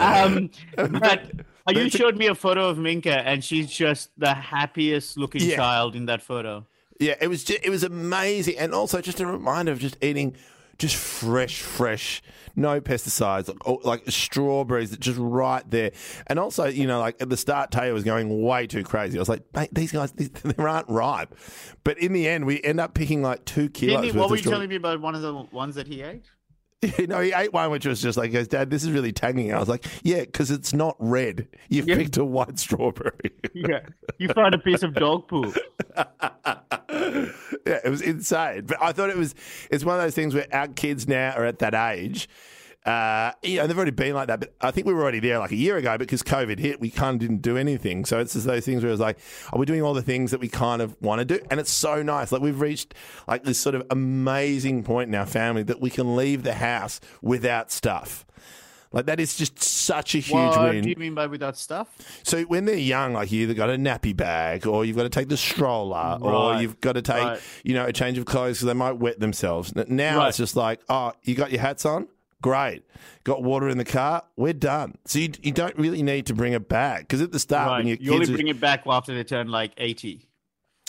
Um, 0.00 0.50
but 0.98 1.30
you 1.68 1.90
showed 1.90 2.16
me 2.16 2.26
a 2.26 2.34
photo 2.34 2.68
of 2.68 2.78
Minka, 2.78 3.16
and 3.26 3.42
she's 3.44 3.70
just 3.70 4.10
the 4.18 4.34
happiest 4.34 5.16
looking 5.18 5.42
Yeah. 5.42 5.56
child 5.56 5.94
in 5.96 6.06
that 6.06 6.22
photo. 6.22 6.66
Yeah, 6.98 7.14
it 7.20 7.28
was 7.28 7.44
just, 7.44 7.64
it 7.64 7.70
was 7.70 7.82
amazing, 7.84 8.58
and 8.58 8.74
also 8.74 9.00
just 9.00 9.20
a 9.20 9.26
reminder 9.26 9.72
of 9.72 9.78
just 9.78 9.96
eating 10.02 10.36
just 10.78 10.96
fresh, 10.96 11.60
fresh, 11.60 12.22
no 12.56 12.80
pesticides, 12.80 13.48
like, 13.48 13.58
oh, 13.66 13.80
like 13.84 14.02
strawberries, 14.08 14.90
that 14.90 15.00
just 15.00 15.18
right 15.20 15.62
there. 15.70 15.92
And 16.26 16.38
also, 16.38 16.64
you 16.64 16.86
know, 16.86 16.98
like 17.00 17.20
at 17.20 17.28
the 17.28 17.36
start, 17.36 17.70
Taylor 17.70 17.92
was 17.92 18.02
going 18.02 18.42
way 18.42 18.66
too 18.66 18.82
crazy. 18.82 19.18
I 19.18 19.20
was 19.20 19.28
like, 19.28 19.42
mate, 19.54 19.68
these 19.72 19.92
guys, 19.92 20.12
these, 20.12 20.30
they 20.42 20.54
aren't 20.62 20.88
ripe. 20.88 21.34
But 21.84 21.98
in 21.98 22.12
the 22.14 22.26
end, 22.26 22.46
we 22.46 22.62
end 22.62 22.80
up 22.80 22.94
picking 22.94 23.22
like 23.22 23.44
two 23.44 23.68
kilos. 23.68 24.04
He, 24.04 24.12
what 24.12 24.30
were 24.30 24.36
you 24.36 24.42
telling 24.42 24.68
me 24.70 24.76
about 24.76 25.00
one 25.02 25.14
of 25.14 25.20
the 25.22 25.34
ones 25.34 25.74
that 25.74 25.86
he 25.86 26.00
ate? 26.02 26.24
You 26.98 27.06
know, 27.06 27.20
he 27.20 27.32
ate 27.34 27.52
one 27.52 27.70
which 27.70 27.84
was 27.84 28.00
just 28.00 28.16
like, 28.16 28.32
goes, 28.32 28.48
Dad, 28.48 28.70
this 28.70 28.82
is 28.84 28.90
really 28.90 29.12
tangy. 29.12 29.52
I 29.52 29.58
was 29.58 29.68
like, 29.68 29.84
yeah, 30.02 30.20
because 30.20 30.50
it's 30.50 30.72
not 30.72 30.96
red. 30.98 31.46
You 31.68 31.84
Yeah. 31.84 31.96
picked 31.96 32.16
a 32.16 32.24
white 32.24 32.58
strawberry. 32.58 33.12
Yeah, 33.52 33.80
you 34.18 34.28
found 34.28 34.54
a 34.54 34.58
piece 34.58 34.82
of 34.84 34.94
dog 34.94 35.26
poo. 35.28 35.52
yeah, 35.96 37.26
it 37.84 37.90
was 37.90 38.00
insane. 38.00 38.64
But 38.66 38.78
I 38.80 38.92
thought 38.92 39.10
it 39.10 39.16
was, 39.16 39.34
it's 39.70 39.84
one 39.84 39.96
of 39.96 40.02
those 40.02 40.14
things 40.14 40.34
where 40.34 40.46
our 40.52 40.68
kids 40.68 41.08
now 41.08 41.32
are 41.36 41.44
at 41.44 41.58
that 41.58 41.74
age. 41.74 42.28
Uh, 42.86 43.32
you 43.42 43.58
know, 43.58 43.66
they've 43.66 43.76
already 43.76 43.90
been 43.90 44.14
like 44.14 44.28
that, 44.28 44.40
but 44.40 44.54
I 44.62 44.70
think 44.70 44.86
we 44.86 44.94
were 44.94 45.02
already 45.02 45.20
there 45.20 45.38
like 45.38 45.50
a 45.52 45.56
year 45.56 45.76
ago 45.76 45.98
because 45.98 46.22
COVID 46.22 46.58
hit. 46.58 46.80
We 46.80 46.88
kind 46.90 47.14
of 47.14 47.20
didn't 47.20 47.42
do 47.42 47.58
anything. 47.58 48.06
So 48.06 48.18
it's 48.20 48.32
just 48.32 48.46
those 48.46 48.64
things 48.64 48.82
where 48.82 48.90
it's 48.90 49.00
like, 49.00 49.18
are 49.52 49.58
we 49.58 49.66
doing 49.66 49.82
all 49.82 49.92
the 49.92 50.00
things 50.02 50.30
that 50.30 50.40
we 50.40 50.48
kind 50.48 50.80
of 50.80 50.96
want 51.02 51.18
to 51.18 51.24
do? 51.26 51.44
And 51.50 51.60
it's 51.60 51.70
so 51.70 52.02
nice. 52.02 52.32
Like 52.32 52.40
we've 52.40 52.58
reached 52.60 52.94
like 53.28 53.44
this 53.44 53.58
sort 53.58 53.74
of 53.74 53.86
amazing 53.90 54.82
point 54.84 55.08
in 55.08 55.14
our 55.14 55.26
family 55.26 55.62
that 55.64 55.80
we 55.80 55.90
can 55.90 56.16
leave 56.16 56.42
the 56.42 56.54
house 56.54 57.00
without 57.20 57.70
stuff. 57.70 58.24
Like 58.92 59.06
that 59.06 59.20
is 59.20 59.36
just 59.36 59.62
such 59.62 60.14
a 60.16 60.18
huge 60.18 60.32
what 60.56 60.70
win. 60.72 60.82
do 60.82 60.88
you 60.90 60.96
mean 60.96 61.14
by 61.14 61.26
without 61.26 61.56
stuff? 61.56 61.86
So 62.24 62.42
when 62.44 62.64
they're 62.64 62.74
young, 62.74 63.12
like 63.12 63.30
you 63.30 63.42
either 63.42 63.54
got 63.54 63.70
a 63.70 63.74
nappy 63.74 64.16
bag, 64.16 64.66
or 64.66 64.84
you've 64.84 64.96
got 64.96 65.04
to 65.04 65.08
take 65.10 65.28
the 65.28 65.36
stroller, 65.36 66.18
or 66.20 66.56
you've 66.56 66.80
got 66.80 66.94
to 66.94 67.02
take, 67.02 67.22
Right. 67.22 67.40
you 67.62 67.74
know, 67.74 67.84
a 67.86 67.92
change 67.92 68.18
of 68.18 68.24
clothes 68.24 68.56
because 68.56 68.66
they 68.66 68.72
might 68.74 68.96
wet 68.96 69.20
themselves. 69.20 69.72
Now 69.76 70.18
Right. 70.18 70.28
it's 70.30 70.38
just 70.38 70.56
like, 70.56 70.80
oh, 70.88 71.12
you 71.22 71.36
got 71.36 71.52
your 71.52 71.60
hats 71.60 71.86
on, 71.86 72.08
great. 72.42 72.82
Got 73.24 73.42
water 73.42 73.68
in 73.68 73.78
the 73.78 73.84
car, 73.84 74.22
we're 74.36 74.52
done. 74.52 74.96
So 75.04 75.18
you, 75.18 75.30
you 75.42 75.52
don't 75.52 75.76
really 75.76 76.02
need 76.02 76.26
to 76.26 76.34
bring 76.34 76.52
it 76.52 76.68
back 76.68 77.00
because 77.00 77.20
at 77.20 77.32
the 77.32 77.38
start 77.38 77.68
right. 77.68 77.78
when 77.78 77.86
your 77.86 77.96
You 78.00 78.12
only 78.12 78.20
kids, 78.26 78.30
are- 78.30 78.34
bring 78.34 78.48
it 78.48 78.60
back 78.60 78.82
after 78.86 79.14
they 79.14 79.24
turn 79.24 79.48
like 79.48 79.72
eighty. 79.78 80.26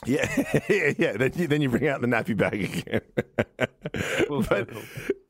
Yeah, 0.06 0.44
yeah, 0.70 0.94
yeah, 0.98 1.12
then 1.14 1.32
you, 1.36 1.48
then 1.48 1.62
you 1.62 1.70
bring 1.70 1.88
out 1.88 2.02
the 2.02 2.08
nappy 2.08 2.36
bag 2.36 2.64
again. 2.64 3.02
But, 4.30 4.70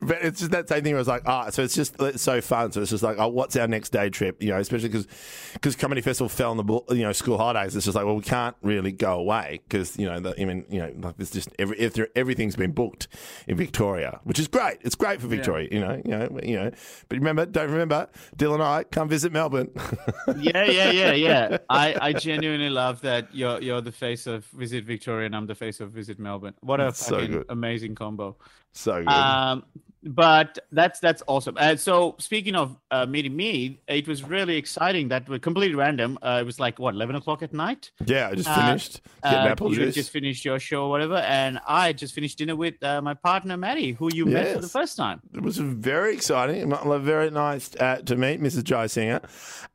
but 0.00 0.22
it's 0.22 0.40
just 0.40 0.52
that 0.52 0.68
same 0.68 0.84
thing 0.84 0.92
where 0.92 1.00
it's 1.00 1.08
like, 1.08 1.22
ah, 1.26 1.50
so 1.50 1.62
it's 1.62 1.74
just 1.74 2.00
it's 2.00 2.22
so 2.22 2.40
fun. 2.40 2.70
So 2.70 2.80
it's 2.80 2.90
just 2.90 3.02
like, 3.02 3.16
oh, 3.18 3.28
what's 3.28 3.56
our 3.56 3.66
next 3.66 3.90
day 3.90 4.10
trip? 4.10 4.42
You 4.42 4.50
know, 4.50 4.58
especially 4.58 4.88
because 4.88 5.06
because 5.54 5.74
Comedy 5.74 6.00
Festival 6.00 6.28
fell 6.28 6.50
on 6.52 6.56
the 6.56 6.94
you 6.94 7.02
know 7.02 7.12
school 7.12 7.38
holidays. 7.38 7.74
It's 7.74 7.84
just 7.84 7.96
like, 7.96 8.04
well, 8.04 8.14
we 8.14 8.22
can't 8.22 8.54
really 8.62 8.92
go 8.92 9.18
away 9.18 9.60
because 9.68 9.98
you 9.98 10.06
know, 10.06 10.20
the, 10.20 10.40
I 10.40 10.44
mean, 10.44 10.64
you 10.70 10.80
know, 10.80 10.92
like 11.00 11.16
there's 11.16 11.30
just 11.30 11.48
every 11.58 11.78
if 11.78 11.94
there, 11.94 12.08
everything's 12.14 12.56
been 12.56 12.72
booked 12.72 13.08
in 13.48 13.56
Victoria, 13.56 14.20
which 14.24 14.38
is 14.38 14.48
great. 14.48 14.78
It's 14.82 14.94
great 14.94 15.20
for 15.20 15.26
Victoria, 15.26 15.68
you 15.70 15.80
know, 15.80 16.00
you 16.04 16.10
know, 16.10 16.40
you 16.42 16.56
know. 16.56 16.70
But 17.08 17.18
remember, 17.18 17.46
don't 17.46 17.70
remember, 17.70 18.08
Dylan 18.36 18.54
and 18.54 18.62
I 18.62 18.84
come 18.84 19.08
visit 19.08 19.32
Melbourne. 19.32 19.70
yeah, 20.38 20.64
yeah, 20.64 20.90
yeah, 20.90 21.12
yeah. 21.12 21.58
I, 21.68 21.96
I 22.00 22.12
genuinely 22.12 22.70
love 22.70 23.00
that 23.02 23.34
you're 23.34 23.60
you're 23.60 23.80
the 23.80 23.92
face 23.92 24.26
of 24.26 24.46
Visit 24.62 24.84
Victoria 24.84 25.26
and 25.26 25.34
I'm 25.34 25.48
the 25.48 25.56
face 25.56 25.80
of 25.80 25.90
Visit 25.90 26.20
Melbourne. 26.20 26.54
What 26.60 26.78
a 26.78 26.84
That's 26.84 27.04
so 27.04 27.16
fucking 27.16 27.32
good. 27.32 27.46
amazing 27.48 27.96
combo. 27.96 28.36
so 28.72 29.00
good. 29.00 29.08
Um, 29.08 29.64
but 30.04 30.58
that's 30.72 31.00
that's 31.00 31.22
awesome. 31.26 31.56
Uh, 31.58 31.76
so 31.76 32.16
speaking 32.18 32.54
of 32.54 32.76
uh, 32.90 33.06
meeting 33.06 33.34
me, 33.36 33.80
it 33.86 34.08
was 34.08 34.22
really 34.22 34.56
exciting. 34.56 35.08
That 35.08 35.28
was 35.28 35.40
completely 35.40 35.74
random. 35.74 36.18
Uh, 36.22 36.38
it 36.40 36.44
was 36.46 36.58
like 36.58 36.78
what 36.78 36.94
eleven 36.94 37.16
o'clock 37.16 37.42
at 37.42 37.52
night. 37.52 37.90
yeah, 38.04 38.28
I 38.30 38.34
just 38.34 38.48
uh, 38.48 38.66
finished 38.66 39.00
Uh, 39.22 39.28
apple 39.28 39.72
you 39.72 39.90
just 39.92 40.10
finished 40.10 40.44
your 40.44 40.58
show 40.58 40.84
or 40.84 40.90
whatever, 40.90 41.16
and 41.16 41.60
I 41.66 41.92
just 41.92 42.14
finished 42.14 42.38
dinner 42.38 42.56
with 42.56 42.82
uh, 42.82 43.00
my 43.00 43.14
partner 43.14 43.56
Maddie, 43.56 43.92
who 43.92 44.10
you 44.12 44.26
met 44.26 44.54
for 44.54 44.60
the 44.60 44.68
first 44.68 44.96
time. 44.96 45.20
It 45.34 45.42
was 45.42 45.58
very 45.58 46.14
exciting. 46.14 46.72
Very 47.02 47.30
nice 47.30 47.74
uh, 47.76 47.96
to 47.96 48.16
meet 48.16 48.40
Mrs. 48.40 48.62
Jayasinha. 48.62 49.22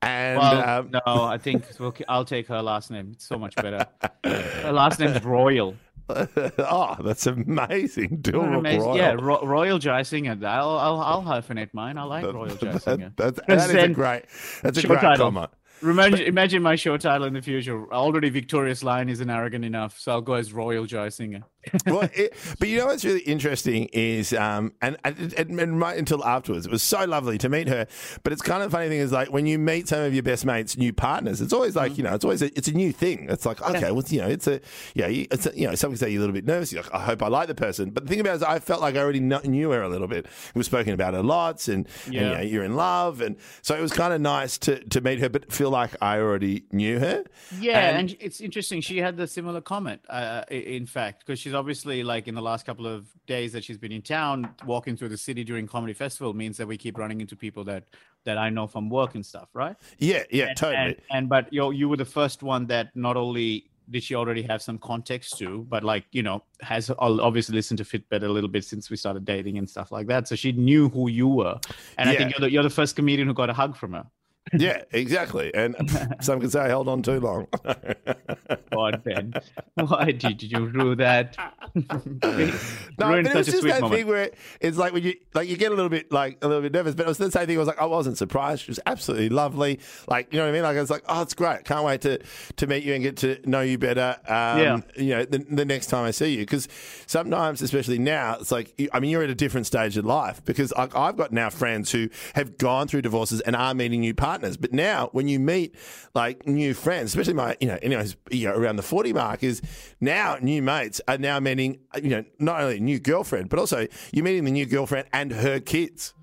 And 0.01 0.39
Well, 0.39 0.69
um, 0.79 0.91
no, 0.91 1.23
I 1.23 1.37
think 1.37 1.65
we'll, 1.79 1.93
I'll 2.07 2.25
take 2.25 2.47
her 2.47 2.61
last 2.61 2.91
name. 2.91 3.11
It's 3.13 3.25
so 3.25 3.37
much 3.37 3.55
better. 3.55 3.85
her 4.23 4.71
last 4.71 4.99
name 4.99 5.09
is 5.09 5.23
Royal. 5.23 5.75
oh, 6.59 6.95
that's 7.03 7.25
amazing. 7.27 8.19
Dilruk 8.21 8.57
amazing- 8.59 8.81
Royal. 8.81 8.97
Yeah, 8.97 9.11
Ro- 9.13 9.45
Royal 9.45 9.79
Jayasinha. 9.79 10.43
I'll, 10.45 10.69
I'll 10.77 10.99
I'll 11.01 11.23
hyphenate 11.23 11.73
mine. 11.73 11.97
I 11.97 12.03
like 12.03 12.23
That- 12.25 12.33
Royal 12.33 12.55
Jai 12.55 12.71
that- 12.73 12.81
Singer. 12.81 13.13
that's, 13.17 13.39
Because 13.39 13.67
that 13.67 13.75
is 13.77 13.83
a 13.83 13.87
great. 13.89 14.23
That's 14.63 14.77
a 14.83 14.87
great 14.87 14.99
title. 15.01 15.25
comment. 15.27 15.49
Imagine, 15.83 16.21
imagine 16.21 16.63
my 16.63 16.75
show 16.75 16.97
title 16.97 17.27
in 17.27 17.33
the 17.33 17.41
future. 17.41 17.91
Already 17.93 18.29
Victorious 18.29 18.83
Line 18.83 19.09
isn't 19.09 19.29
arrogant 19.29 19.63
enough, 19.63 19.99
so 19.99 20.11
I'll 20.13 20.21
go 20.21 20.33
as 20.33 20.51
Royal 20.51 20.85
Jayasinha. 20.87 21.43
Well, 21.85 22.09
it, 22.13 22.33
but 22.59 22.69
you 22.69 22.77
know 22.77 22.85
what's 22.85 23.03
really 23.03 23.21
interesting 23.21 23.85
is, 23.91 24.33
um, 24.33 24.73
and, 24.81 24.97
and, 25.03 25.33
and, 25.33 25.79
right 25.81 25.97
until 25.97 26.23
afterwards, 26.23 26.65
it 26.65 26.71
was 26.71 26.81
so 26.83 27.03
lovely 27.05 27.37
to 27.39 27.49
meet 27.49 27.67
her. 27.67 27.87
But 28.23 28.31
it's 28.33 28.41
kind 28.41 28.63
of 28.63 28.71
funny 28.71 28.87
thing 28.87 28.99
is 28.99 29.11
like 29.11 29.31
when 29.31 29.45
you 29.45 29.59
meet 29.59 29.87
some 29.89 30.01
of 30.01 30.13
your 30.13 30.23
best 30.23 30.45
mates, 30.45 30.77
new 30.77 30.93
partners, 30.93 31.41
it's 31.41 31.53
always 31.53 31.75
like 31.75 31.97
you 31.97 32.03
know, 32.03 32.13
it's 32.13 32.23
always 32.23 32.41
a, 32.41 32.45
it's 32.57 32.67
a 32.67 32.71
new 32.73 32.91
thing. 32.93 33.27
It's 33.29 33.45
like 33.45 33.61
okay, 33.61 33.91
well, 33.91 34.03
you 34.07 34.21
know, 34.21 34.27
it's 34.27 34.47
a 34.47 34.61
yeah, 34.95 35.07
you- 35.07 35.27
it's 35.31 35.45
a, 35.45 35.57
you 35.59 35.67
know, 35.67 35.75
some 35.75 35.91
can 35.91 35.97
say 35.97 36.09
you're 36.09 36.19
a 36.19 36.21
little 36.21 36.33
bit 36.33 36.45
nervous. 36.45 36.71
You're 36.71 36.83
like, 36.83 36.93
I 36.93 36.99
hope 37.01 37.21
I 37.21 37.27
like 37.27 37.47
the 37.47 37.55
person. 37.55 37.89
But 37.89 38.03
the 38.05 38.09
thing 38.09 38.19
about 38.21 38.33
it 38.33 38.35
is, 38.37 38.43
I 38.43 38.59
felt 38.59 38.81
like 38.81 38.95
I 38.95 38.99
already 38.99 39.19
knew 39.19 39.71
her 39.71 39.81
a 39.81 39.89
little 39.89 40.07
bit. 40.07 40.25
We've 40.55 40.65
spoken 40.65 40.93
about 40.93 41.13
her 41.15 41.23
lots, 41.23 41.67
and, 41.67 41.87
and 42.05 42.13
you 42.13 42.21
Yeah. 42.21 42.33
know, 42.35 42.41
you're 42.41 42.63
in 42.63 42.75
love, 42.75 43.19
and 43.21 43.35
so 43.61 43.75
it 43.75 43.81
was 43.81 43.91
kind 43.91 44.13
of 44.13 44.21
nice 44.21 44.57
to 44.59 44.83
to 44.85 45.01
meet 45.01 45.19
her, 45.19 45.29
but 45.29 45.51
feel 45.51 45.69
like 45.69 45.91
I 46.01 46.19
already 46.19 46.63
knew 46.71 46.99
her. 46.99 47.25
Yeah, 47.59 47.89
And- 47.89 48.09
and, 48.11 48.17
it's 48.21 48.39
interesting. 48.41 48.81
She 48.81 48.97
had 48.99 49.17
the 49.17 49.27
similar 49.27 49.59
comment, 49.61 50.01
uh, 50.09 50.43
in 50.49 50.85
fact, 50.85 51.25
because 51.25 51.39
she's 51.39 51.53
obviously 51.57 52.03
like 52.03 52.27
in 52.27 52.35
the 52.35 52.41
last 52.41 52.65
couple 52.65 52.87
of 52.87 53.07
days 53.25 53.51
that 53.53 53.63
she's 53.63 53.77
been 53.77 53.91
in 53.91 54.01
town, 54.01 54.49
walking 54.65 54.95
through 54.95 55.09
the 55.09 55.17
city 55.17 55.43
during 55.43 55.67
comedy 55.67 55.93
festival 55.93 56.33
means 56.33 56.55
that 56.57 56.67
we 56.67 56.77
keep 56.77 56.97
running 56.97 57.19
into 57.19 57.35
people 57.35 57.63
that 57.65 57.83
that 58.23 58.37
I 58.37 58.49
know 58.49 58.67
from 58.67 58.89
work 58.89 59.15
and 59.15 59.25
stuff, 59.25 59.49
right? 59.53 59.75
Yeah, 59.99 60.23
yeah, 60.31 60.47
And- 60.47 60.57
totally. 60.57 60.85
And, 60.85 60.95
and 61.11 61.29
but 61.29 61.51
you 61.51 61.71
you 61.71 61.89
were 61.89 61.97
the 61.97 62.05
first 62.05 62.43
one 62.43 62.67
that 62.67 62.95
not 62.95 63.17
only 63.17 63.69
did 63.89 64.03
she 64.03 64.15
already 64.15 64.41
have 64.41 64.61
some 64.61 64.77
context 64.77 65.37
to, 65.37 65.65
but 65.69 65.83
like 65.83 66.05
you 66.11 66.21
know 66.23 66.43
has 66.61 66.91
obviously 66.99 67.55
listened 67.55 67.77
to 67.77 67.85
Fitbit 67.85 68.23
a 68.23 68.27
little 68.27 68.49
bit 68.49 68.65
since 68.65 68.89
we 68.89 68.97
started 68.97 69.23
dating 69.25 69.57
and 69.57 69.69
stuff 69.69 69.91
like 69.91 70.07
that. 70.07 70.27
So 70.27 70.35
she 70.35 70.51
knew 70.51 70.89
who 70.89 71.09
you 71.09 71.27
were, 71.27 71.57
and 71.97 72.09
I 72.09 72.15
think 72.15 72.31
you're 72.31 72.41
the, 72.41 72.51
you're 72.51 72.63
the 72.63 72.69
first 72.69 72.95
comedian 72.95 73.27
who 73.27 73.33
got 73.33 73.49
a 73.49 73.53
hug 73.53 73.75
from 73.77 73.93
her. 73.93 74.05
Yeah, 74.53 74.83
exactly. 74.91 75.53
And 75.53 75.75
some 76.21 76.39
can 76.39 76.49
say 76.49 76.59
I 76.61 76.67
held 76.67 76.87
on 76.87 77.01
too 77.01 77.19
long. 77.19 77.47
God, 78.71 79.03
Ben, 79.03 79.33
why 79.75 80.11
did 80.11 80.41
you 80.43 80.71
do 80.71 80.95
that? 80.95 81.35
No, 81.75 83.09
Ruined 83.09 83.25
but 83.27 83.31
it 83.31 83.35
was 83.35 83.47
just 83.47 83.63
that 83.63 83.81
moment. 83.81 83.93
thing 83.93 84.07
where 84.07 84.31
it's 84.59 84.77
like 84.77 84.93
when 84.93 85.03
you 85.03 85.15
like 85.33 85.47
you 85.49 85.57
get 85.57 85.71
a 85.71 85.75
little 85.75 85.89
bit 85.89 86.11
like 86.11 86.37
a 86.41 86.47
little 86.47 86.61
bit 86.61 86.73
nervous, 86.73 86.95
but 86.95 87.05
it 87.05 87.09
was 87.09 87.17
the 87.17 87.31
same 87.31 87.45
thing. 87.47 87.55
I 87.57 87.59
was 87.59 87.67
like, 87.67 87.81
I 87.81 87.85
wasn't 87.85 88.17
surprised. 88.17 88.63
She 88.63 88.71
was 88.71 88.79
absolutely 88.85 89.29
lovely. 89.29 89.79
Like 90.07 90.31
you 90.33 90.39
know 90.39 90.45
what 90.45 90.49
I 90.49 90.53
mean? 90.53 90.63
Like 90.63 90.77
I 90.77 90.81
was 90.81 90.89
like, 90.89 91.03
oh, 91.07 91.21
it's 91.21 91.33
great. 91.33 91.63
Can't 91.65 91.83
wait 91.85 92.01
to 92.01 92.19
to 92.57 92.67
meet 92.67 92.83
you 92.83 92.93
and 92.93 93.03
get 93.03 93.17
to 93.17 93.39
know 93.45 93.61
you 93.61 93.77
better. 93.77 94.15
Um, 94.27 94.57
Yeah. 94.59 94.79
You 94.95 95.15
know, 95.15 95.25
the, 95.25 95.39
the 95.39 95.65
next 95.65 95.87
time 95.87 96.05
I 96.05 96.11
see 96.11 96.31
you, 96.35 96.39
because 96.39 96.67
sometimes, 97.05 97.61
especially 97.61 97.99
now, 97.99 98.37
it's 98.39 98.51
like 98.51 98.73
you- 98.77 98.89
I 98.93 98.99
mean, 98.99 99.11
you're 99.11 99.23
at 99.23 99.29
a 99.29 99.35
different 99.35 99.67
stage 99.67 99.97
in 99.97 100.05
life. 100.05 100.43
Because 100.45 100.71
like 100.77 100.95
I've 100.95 101.17
got 101.17 101.31
now 101.31 101.49
friends 101.49 101.91
who 101.91 102.09
have 102.35 102.57
gone 102.57 102.87
through 102.87 103.01
divorces 103.03 103.41
and 103.41 103.55
are 103.55 103.73
meeting 103.73 104.01
new 104.01 104.13
partners. 104.13 104.36
But 104.41 104.73
now, 104.73 105.09
when 105.11 105.27
you 105.27 105.39
meet 105.39 105.75
like 106.13 106.45
new 106.47 106.73
friends, 106.73 107.11
especially 107.11 107.33
my 107.33 107.57
you 107.59 107.67
know, 107.67 107.77
anyways, 107.81 108.15
you 108.29 108.47
know, 108.47 108.55
around 108.55 108.75
the 108.75 108.83
forty 108.83 109.13
mark, 109.13 109.43
is 109.43 109.61
now 109.99 110.37
new 110.41 110.61
mates 110.61 111.01
are 111.07 111.17
now 111.17 111.39
meeting 111.39 111.79
you 112.01 112.09
know 112.09 112.23
not 112.39 112.61
only 112.61 112.77
a 112.77 112.79
new 112.79 112.99
girlfriend, 112.99 113.49
but 113.49 113.59
also 113.59 113.87
you're 114.11 114.23
meeting 114.25 114.45
the 114.45 114.51
new 114.51 114.65
girlfriend 114.65 115.07
and 115.13 115.31
her 115.31 115.59
kids. 115.59 116.13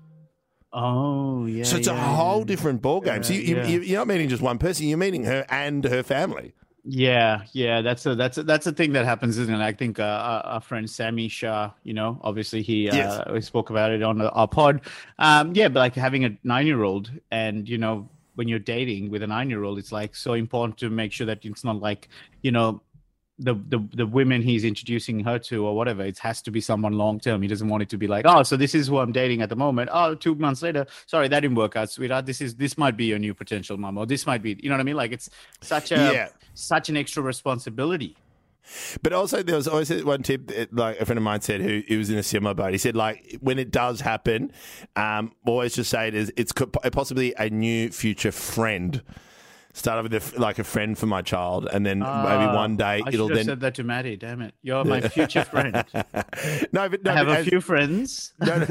Oh 0.73 1.45
yeah. 1.45 1.63
So 1.63 1.77
it's 1.77 1.87
a 1.87 1.95
whole 1.95 2.39
yeah. 2.39 2.45
different 2.45 2.81
ballgame. 2.81 3.23
so 3.23 3.33
you, 3.33 3.55
yeah. 3.55 3.65
you- 3.67 3.81
you're 3.81 3.99
not 3.99 4.07
meeting 4.07 4.27
just 4.29 4.41
one 4.41 4.57
person; 4.57 4.87
you're 4.87 4.97
meeting 4.97 5.23
her 5.23 5.45
and 5.49 5.83
her 5.85 6.03
family. 6.03 6.53
Yeah, 6.87 7.41
yeah, 7.51 7.81
that's 7.81 8.05
a 8.05 8.13
that's 8.13 8.37
a 8.37 8.43
that's 8.43 8.67
a 8.67 8.71
thing 8.71 8.93
that 8.93 9.05
happens, 9.05 9.39
isn't 9.39 9.53
it? 9.53 9.59
I 9.59 9.73
think 9.73 9.99
uh, 9.99 10.03
our, 10.03 10.41
our 10.45 10.61
friend 10.61 10.87
Sami 10.87 11.27
Shah, 11.27 11.71
you 11.83 11.95
know, 11.95 12.19
obviously 12.23 12.61
he 12.61 12.91
uh, 12.91 13.33
we 13.33 13.41
spoke 13.41 13.71
about 13.71 13.91
it 13.91 14.03
on 14.03 14.21
our 14.21 14.47
pod. 14.47 14.81
Um, 15.17 15.55
yeah, 15.55 15.67
but 15.67 15.79
like 15.79 15.95
having 15.95 16.25
a 16.25 16.37
nine 16.43 16.67
year 16.67 16.83
old, 16.83 17.11
and 17.31 17.67
you 17.67 17.79
know, 17.79 18.07
when 18.35 18.47
you're 18.47 18.59
dating 18.59 19.09
with 19.09 19.23
a 19.23 19.27
nine 19.27 19.49
year 19.49 19.63
old, 19.63 19.79
it's 19.79 19.91
like 19.91 20.15
so 20.15 20.33
important 20.33 20.77
to 20.77 20.91
make 20.91 21.11
sure 21.11 21.25
that 21.25 21.43
it's 21.43 21.63
not 21.63 21.79
like 21.79 22.07
you 22.43 22.51
know. 22.51 22.81
The, 23.37 23.53
the 23.67 23.85
the 23.93 24.05
women 24.05 24.41
he's 24.41 24.63
introducing 24.63 25.19
her 25.25 25.37
to 25.39 25.65
or 25.65 25.75
whatever 25.75 26.03
it 26.05 26.17
has 26.19 26.41
to 26.43 26.51
be 26.51 26.61
someone 26.61 26.93
long 26.93 27.19
term 27.19 27.41
he 27.41 27.49
doesn't 27.49 27.67
want 27.67 27.83
it 27.83 27.89
to 27.89 27.97
be 27.97 28.07
like 28.07 28.25
oh 28.25 28.43
so 28.43 28.55
this 28.55 28.73
is 28.73 28.87
who 28.87 28.97
i'm 28.99 29.11
dating 29.11 29.41
at 29.41 29.49
the 29.49 29.57
moment 29.57 29.89
oh 29.91 30.15
two 30.15 30.35
months 30.35 30.61
later 30.61 30.85
sorry 31.05 31.27
that 31.27 31.41
didn't 31.41 31.57
work 31.57 31.75
out 31.75 31.91
sweetheart 31.91 32.25
this 32.25 32.39
is 32.39 32.55
this 32.55 32.77
might 32.77 32.95
be 32.95 33.03
your 33.03 33.19
new 33.19 33.33
potential 33.33 33.75
mom 33.75 33.97
or 33.97 34.05
this 34.05 34.25
might 34.25 34.41
be 34.41 34.57
you 34.63 34.69
know 34.69 34.75
what 34.75 34.79
i 34.79 34.83
mean 34.83 34.95
like 34.95 35.11
it's 35.11 35.29
such 35.59 35.91
a 35.91 35.95
Yeah. 35.95 36.29
such 36.53 36.87
an 36.87 36.95
extra 36.95 37.21
responsibility. 37.21 38.15
But 39.03 39.13
also, 39.13 39.43
there 39.43 39.55
was 39.57 39.67
always 39.67 39.91
one 40.03 40.23
tip, 40.23 40.47
that, 40.47 40.73
like 40.73 40.99
a 40.99 41.05
friend 41.05 41.17
of 41.19 41.23
mine 41.23 41.41
said, 41.41 41.61
who, 41.61 41.83
who 41.87 41.99
was 41.99 42.09
in 42.09 42.17
a 42.17 42.23
similar 42.23 42.55
boat. 42.55 42.71
He 42.71 42.79
said, 42.79 42.95
like, 42.95 43.37
when 43.39 43.59
it 43.59 43.69
does 43.69 44.01
happen, 44.01 44.51
um, 44.95 45.33
always 45.45 45.75
just 45.75 45.91
say 45.91 46.07
it 46.07 46.15
is 46.15 46.33
it's 46.35 46.51
possibly 46.91 47.35
a 47.37 47.47
new 47.51 47.91
future 47.91 48.31
friend. 48.31 49.03
Start 49.77 49.97
off 50.05 50.09
with 50.09 50.35
a, 50.37 50.39
like 50.39 50.57
a 50.57 50.63
friend 50.63 50.97
for 50.97 51.05
my 51.05 51.21
child, 51.21 51.67
and 51.69 51.85
then 51.85 51.99
maybe 51.99 52.07
Ah, 52.09 52.55
one 52.55 52.77
day 52.77 53.01
I 53.05 53.09
it'll 53.09 53.11
should 53.11 53.19
have 53.19 53.29
then. 53.35 53.45
said 53.45 53.59
that 53.59 53.75
to 53.75 53.83
Maddie. 53.83 54.15
Damn 54.15 54.41
it, 54.41 54.53
you're 54.61 54.85
my 54.85 55.01
future 55.01 55.43
friend. 55.43 55.75
no, 56.71 56.87
but 56.89 57.03
no, 57.03 57.11
I 57.11 57.15
have 57.15 57.27
but 57.27 57.35
a 57.35 57.39
as- 57.39 57.47
few 57.47 57.59
friends. 57.59 58.33
no, 58.39 58.57
no, 58.57 58.65
no, 58.65 58.69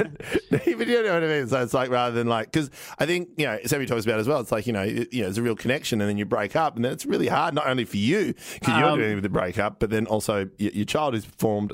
but 0.51 0.67
you 0.87 1.03
know 1.03 1.13
what 1.13 1.23
I 1.23 1.27
mean. 1.27 1.47
So 1.47 1.61
it's 1.61 1.75
like 1.75 1.91
rather 1.91 2.15
than 2.15 2.25
like 2.27 2.51
because 2.51 2.71
I 2.97 3.05
think 3.05 3.29
you 3.37 3.45
know 3.45 3.59
Sami 3.65 3.85
talks 3.85 4.03
about 4.05 4.17
it 4.17 4.21
as 4.21 4.27
well. 4.27 4.39
It's 4.39 4.51
like 4.51 4.65
you 4.65 4.73
know 4.73 4.81
it- 4.81 5.13
you 5.13 5.19
know 5.19 5.25
there's 5.27 5.37
a 5.37 5.43
real 5.43 5.55
connection, 5.55 6.01
and 6.01 6.09
then 6.09 6.17
you 6.17 6.25
break 6.25 6.55
up, 6.55 6.75
and 6.75 6.83
then 6.83 6.91
it's 6.91 7.05
really 7.05 7.27
hard 7.27 7.53
not 7.53 7.67
only 7.67 7.85
for 7.85 7.97
you 7.97 8.33
because 8.55 8.79
you're 8.79 8.89
Um, 8.89 8.97
doing 8.99 9.13
with 9.15 9.23
the 9.23 9.29
breakup, 9.29 9.79
but 9.79 9.91
then 9.91 10.07
also 10.07 10.49
your, 10.57 10.71
your 10.71 10.85
child 10.85 11.13
has 11.13 11.23
formed 11.23 11.71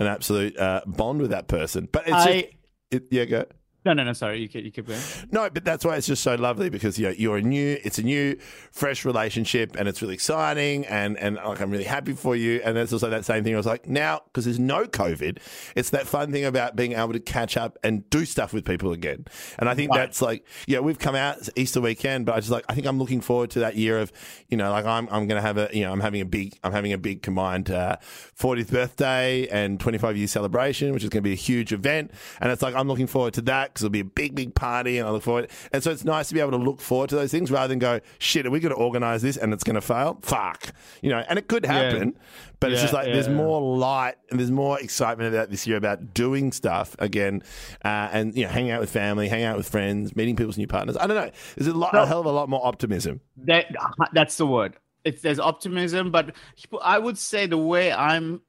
an 0.00 0.08
absolute 0.08 0.58
uh, 0.58 0.80
bond 0.84 1.20
with 1.20 1.30
that 1.30 1.46
person. 1.46 1.88
But 1.92 2.08
it's 2.08 2.12
I 2.12 2.40
just, 2.42 2.54
it, 2.90 3.04
yeah, 3.12 3.24
go. 3.26 3.44
No 3.84 3.92
no 3.92 4.04
no 4.04 4.12
sorry 4.12 4.40
you 4.40 4.48
keep, 4.48 4.64
you 4.64 4.70
keep 4.70 4.86
going. 4.86 5.00
No, 5.30 5.48
but 5.50 5.64
that's 5.64 5.84
why 5.84 5.96
it's 5.96 6.06
just 6.06 6.22
so 6.22 6.34
lovely 6.34 6.70
because 6.70 6.98
you 6.98 7.06
know, 7.06 7.14
you're 7.16 7.36
a 7.36 7.42
new, 7.42 7.78
it's 7.84 7.98
a 7.98 8.02
new, 8.02 8.36
fresh 8.72 9.04
relationship, 9.04 9.76
and 9.76 9.88
it's 9.88 10.00
really 10.02 10.14
exciting, 10.14 10.86
and 10.86 11.16
and 11.18 11.36
like 11.36 11.60
I'm 11.60 11.70
really 11.70 11.84
happy 11.84 12.12
for 12.12 12.34
you. 12.36 12.60
And 12.64 12.76
it's 12.78 12.92
also 12.92 13.10
that 13.10 13.24
same 13.24 13.44
thing. 13.44 13.54
I 13.54 13.56
was 13.56 13.66
like, 13.66 13.88
now 13.88 14.22
because 14.26 14.44
there's 14.44 14.58
no 14.58 14.84
COVID, 14.84 15.38
it's 15.76 15.90
that 15.90 16.06
fun 16.06 16.32
thing 16.32 16.44
about 16.44 16.76
being 16.76 16.92
able 16.92 17.12
to 17.12 17.20
catch 17.20 17.56
up 17.56 17.78
and 17.82 18.08
do 18.10 18.24
stuff 18.24 18.52
with 18.52 18.64
people 18.64 18.92
again. 18.92 19.24
And 19.58 19.68
I 19.68 19.74
think 19.74 19.90
Right. 19.90 19.98
that's 19.98 20.22
like, 20.22 20.46
yeah, 20.66 20.78
we've 20.80 20.98
come 20.98 21.14
out 21.14 21.38
it's 21.38 21.50
Easter 21.56 21.80
weekend, 21.80 22.26
but 22.26 22.34
I 22.34 22.40
just 22.40 22.50
like, 22.50 22.64
I 22.68 22.74
think 22.74 22.86
I'm 22.86 22.98
looking 22.98 23.20
forward 23.20 23.50
to 23.50 23.58
that 23.60 23.76
year 23.76 23.98
of, 23.98 24.12
you 24.48 24.56
know, 24.56 24.70
like 24.70 24.84
I'm 24.86 25.08
I'm 25.10 25.26
gonna 25.26 25.40
have 25.42 25.58
a, 25.58 25.68
you 25.72 25.82
know, 25.82 25.92
I'm 25.92 26.00
having 26.00 26.20
a 26.20 26.24
big, 26.24 26.58
I'm 26.64 26.72
having 26.72 26.92
a 26.92 26.98
big 26.98 27.22
combined 27.22 27.70
uh, 27.70 27.96
40th 28.38 28.70
birthday 28.70 29.46
and 29.48 29.78
25 29.80 30.16
year 30.16 30.26
celebration, 30.26 30.92
which 30.92 31.02
is 31.02 31.10
going 31.10 31.22
to 31.22 31.28
be 31.28 31.32
a 31.32 31.36
huge 31.36 31.72
event. 31.72 32.12
And 32.40 32.50
it's 32.50 32.62
like 32.62 32.74
I'm 32.74 32.88
looking 32.88 33.06
forward 33.06 33.34
to 33.34 33.42
that 33.42 33.73
because 33.74 33.84
it'll 33.84 33.92
be 33.92 34.00
a 34.00 34.04
big, 34.04 34.36
big 34.36 34.54
party, 34.54 34.98
and 34.98 35.08
I 35.08 35.10
look 35.10 35.24
forward. 35.24 35.50
And 35.72 35.82
so 35.82 35.90
it's 35.90 36.04
nice 36.04 36.28
to 36.28 36.34
be 36.34 36.40
able 36.40 36.52
to 36.52 36.56
look 36.56 36.80
forward 36.80 37.10
to 37.10 37.16
those 37.16 37.32
things 37.32 37.50
rather 37.50 37.68
than 37.68 37.80
go, 37.80 38.00
shit, 38.18 38.46
are 38.46 38.50
we 38.50 38.60
going 38.60 38.72
to 38.72 38.80
organize 38.80 39.20
this 39.20 39.36
and 39.36 39.52
it's 39.52 39.64
going 39.64 39.74
to 39.74 39.80
fail? 39.80 40.18
Fuck, 40.22 40.72
you 41.02 41.10
know. 41.10 41.24
And 41.28 41.38
it 41.38 41.48
could 41.48 41.66
happen, 41.66 42.16
but 42.60 42.72
it's 42.72 42.80
just 42.80 42.94
like 42.94 43.06
there's 43.06 43.26
yeah. 43.26 43.34
more 43.34 43.60
light 43.60 44.14
and 44.30 44.38
there's 44.38 44.52
more 44.52 44.80
excitement 44.80 45.34
about 45.34 45.50
this 45.50 45.66
year 45.66 45.76
about 45.76 46.14
doing 46.14 46.52
stuff 46.52 46.94
again, 47.00 47.42
uh, 47.84 48.08
and 48.12 48.36
you 48.36 48.44
know, 48.44 48.50
hanging 48.50 48.70
out 48.70 48.80
with 48.80 48.90
family, 48.90 49.28
hanging 49.28 49.46
out 49.46 49.56
with 49.56 49.68
friends, 49.68 50.14
meeting 50.14 50.36
people's 50.36 50.56
new 50.56 50.68
partners. 50.68 50.96
I 50.96 51.06
don't 51.08 51.16
know. 51.16 51.30
There's 51.56 51.68
a 51.68 51.74
lot, 51.74 51.94
a 51.94 52.06
hell 52.06 52.20
of 52.20 52.26
a 52.26 52.32
lot 52.32 52.48
more 52.48 52.64
optimism. 52.64 53.20
That 53.38 53.74
that's 54.12 54.36
the 54.36 54.46
word. 54.46 54.76
It's 55.04 55.20
there's 55.20 55.40
optimism, 55.40 56.10
but 56.10 56.34
I 56.80 56.98
would 56.98 57.18
say 57.18 57.46
the 57.46 57.58
way 57.58 57.92
I'm, 57.92 58.40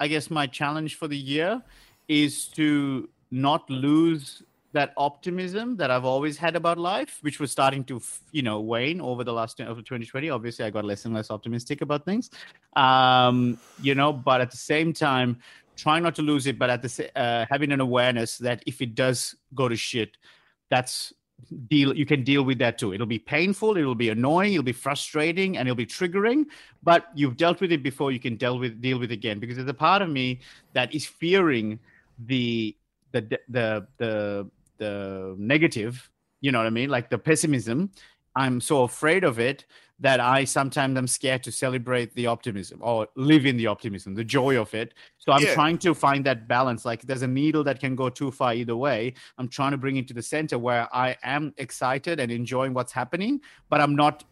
I 0.00 0.08
guess 0.08 0.30
my 0.30 0.46
challenge 0.46 0.96
for 0.96 1.06
the 1.06 1.16
year 1.16 1.62
is 2.08 2.46
to 2.48 3.08
not 3.30 3.68
lose 3.70 4.42
that 4.72 4.92
optimism 4.96 5.76
that 5.76 5.90
I've 5.90 6.04
always 6.04 6.36
had 6.36 6.54
about 6.54 6.76
life, 6.76 7.18
which 7.22 7.40
was 7.40 7.50
starting 7.50 7.82
to 7.84 8.00
you 8.32 8.42
know 8.42 8.60
wane 8.60 9.00
over 9.00 9.24
the 9.24 9.32
last 9.32 9.60
over 9.60 9.80
2020. 9.80 10.30
Obviously, 10.30 10.64
I 10.64 10.70
got 10.70 10.84
less 10.84 11.04
and 11.04 11.14
less 11.14 11.30
optimistic 11.30 11.80
about 11.80 12.04
things, 12.04 12.30
um, 12.76 13.58
you 13.80 13.94
know. 13.94 14.12
But 14.12 14.40
at 14.40 14.50
the 14.50 14.56
same 14.56 14.92
time, 14.92 15.38
trying 15.76 16.02
not 16.02 16.14
to 16.16 16.22
lose 16.22 16.46
it, 16.46 16.58
but 16.58 16.70
at 16.70 16.82
the 16.82 17.10
uh, 17.16 17.46
having 17.48 17.72
an 17.72 17.80
awareness 17.80 18.38
that 18.38 18.62
if 18.66 18.82
it 18.82 18.94
does 18.94 19.34
go 19.54 19.68
to 19.68 19.76
shit, 19.76 20.16
that's 20.68 21.12
deal 21.68 21.94
you 21.94 22.06
can 22.06 22.24
deal 22.24 22.42
with 22.42 22.58
that 22.58 22.78
too 22.78 22.94
it'll 22.94 23.06
be 23.06 23.18
painful 23.18 23.76
it'll 23.76 23.94
be 23.94 24.08
annoying 24.08 24.54
it'll 24.54 24.64
be 24.64 24.72
frustrating 24.72 25.58
and 25.58 25.68
it'll 25.68 25.76
be 25.76 25.86
triggering 25.86 26.46
but 26.82 27.08
you've 27.14 27.36
dealt 27.36 27.60
with 27.60 27.70
it 27.70 27.82
before 27.82 28.10
you 28.10 28.18
can 28.18 28.36
deal 28.36 28.58
with 28.58 28.80
deal 28.80 28.98
with 28.98 29.12
it 29.12 29.14
again 29.14 29.38
because 29.38 29.56
there's 29.56 29.68
a 29.68 29.74
part 29.74 30.00
of 30.00 30.08
me 30.08 30.40
that 30.72 30.92
is 30.94 31.04
fearing 31.04 31.78
the 32.24 32.74
the 33.12 33.38
the 33.48 33.86
the 33.98 34.50
the 34.78 35.34
negative 35.38 36.10
you 36.42 36.52
know 36.52 36.58
what 36.58 36.66
i 36.66 36.70
mean? 36.70 36.90
Like 36.90 37.08
the 37.10 37.18
pessimism 37.18 37.90
i'm 38.36 38.60
so 38.60 38.82
afraid 38.82 39.24
of 39.24 39.38
it 39.38 39.64
that 39.98 40.20
i 40.20 40.44
sometimes 40.44 40.98
i'm 40.98 41.06
scared 41.06 41.42
to 41.42 41.50
celebrate 41.50 42.12
the 42.14 42.26
optimism 42.26 42.78
or 42.82 43.08
live 43.16 43.46
in 43.46 43.56
the 43.56 43.66
optimism 43.66 44.14
the 44.14 44.22
joy 44.22 44.60
of 44.60 44.74
it. 44.74 44.92
So 45.16 45.32
i'm 45.32 45.42
Yeah. 45.42 45.54
trying 45.54 45.78
to 45.78 45.94
find 45.94 46.24
that 46.26 46.46
balance. 46.46 46.84
Like 46.84 47.00
there's 47.02 47.22
a 47.22 47.26
needle 47.26 47.64
that 47.64 47.80
can 47.80 47.96
go 47.96 48.10
too 48.10 48.30
far 48.30 48.52
either 48.52 48.76
way. 48.76 49.14
I'm 49.38 49.48
trying 49.48 49.70
to 49.70 49.78
bring 49.78 49.96
it 49.96 50.06
to 50.08 50.14
the 50.14 50.22
center 50.22 50.58
where 50.58 50.86
i 50.94 51.16
am 51.22 51.54
excited 51.56 52.20
and 52.20 52.30
enjoying 52.30 52.74
what's 52.74 52.92
happening 52.92 53.40
but 53.70 53.80
i'm 53.80 53.96
not 53.96 54.24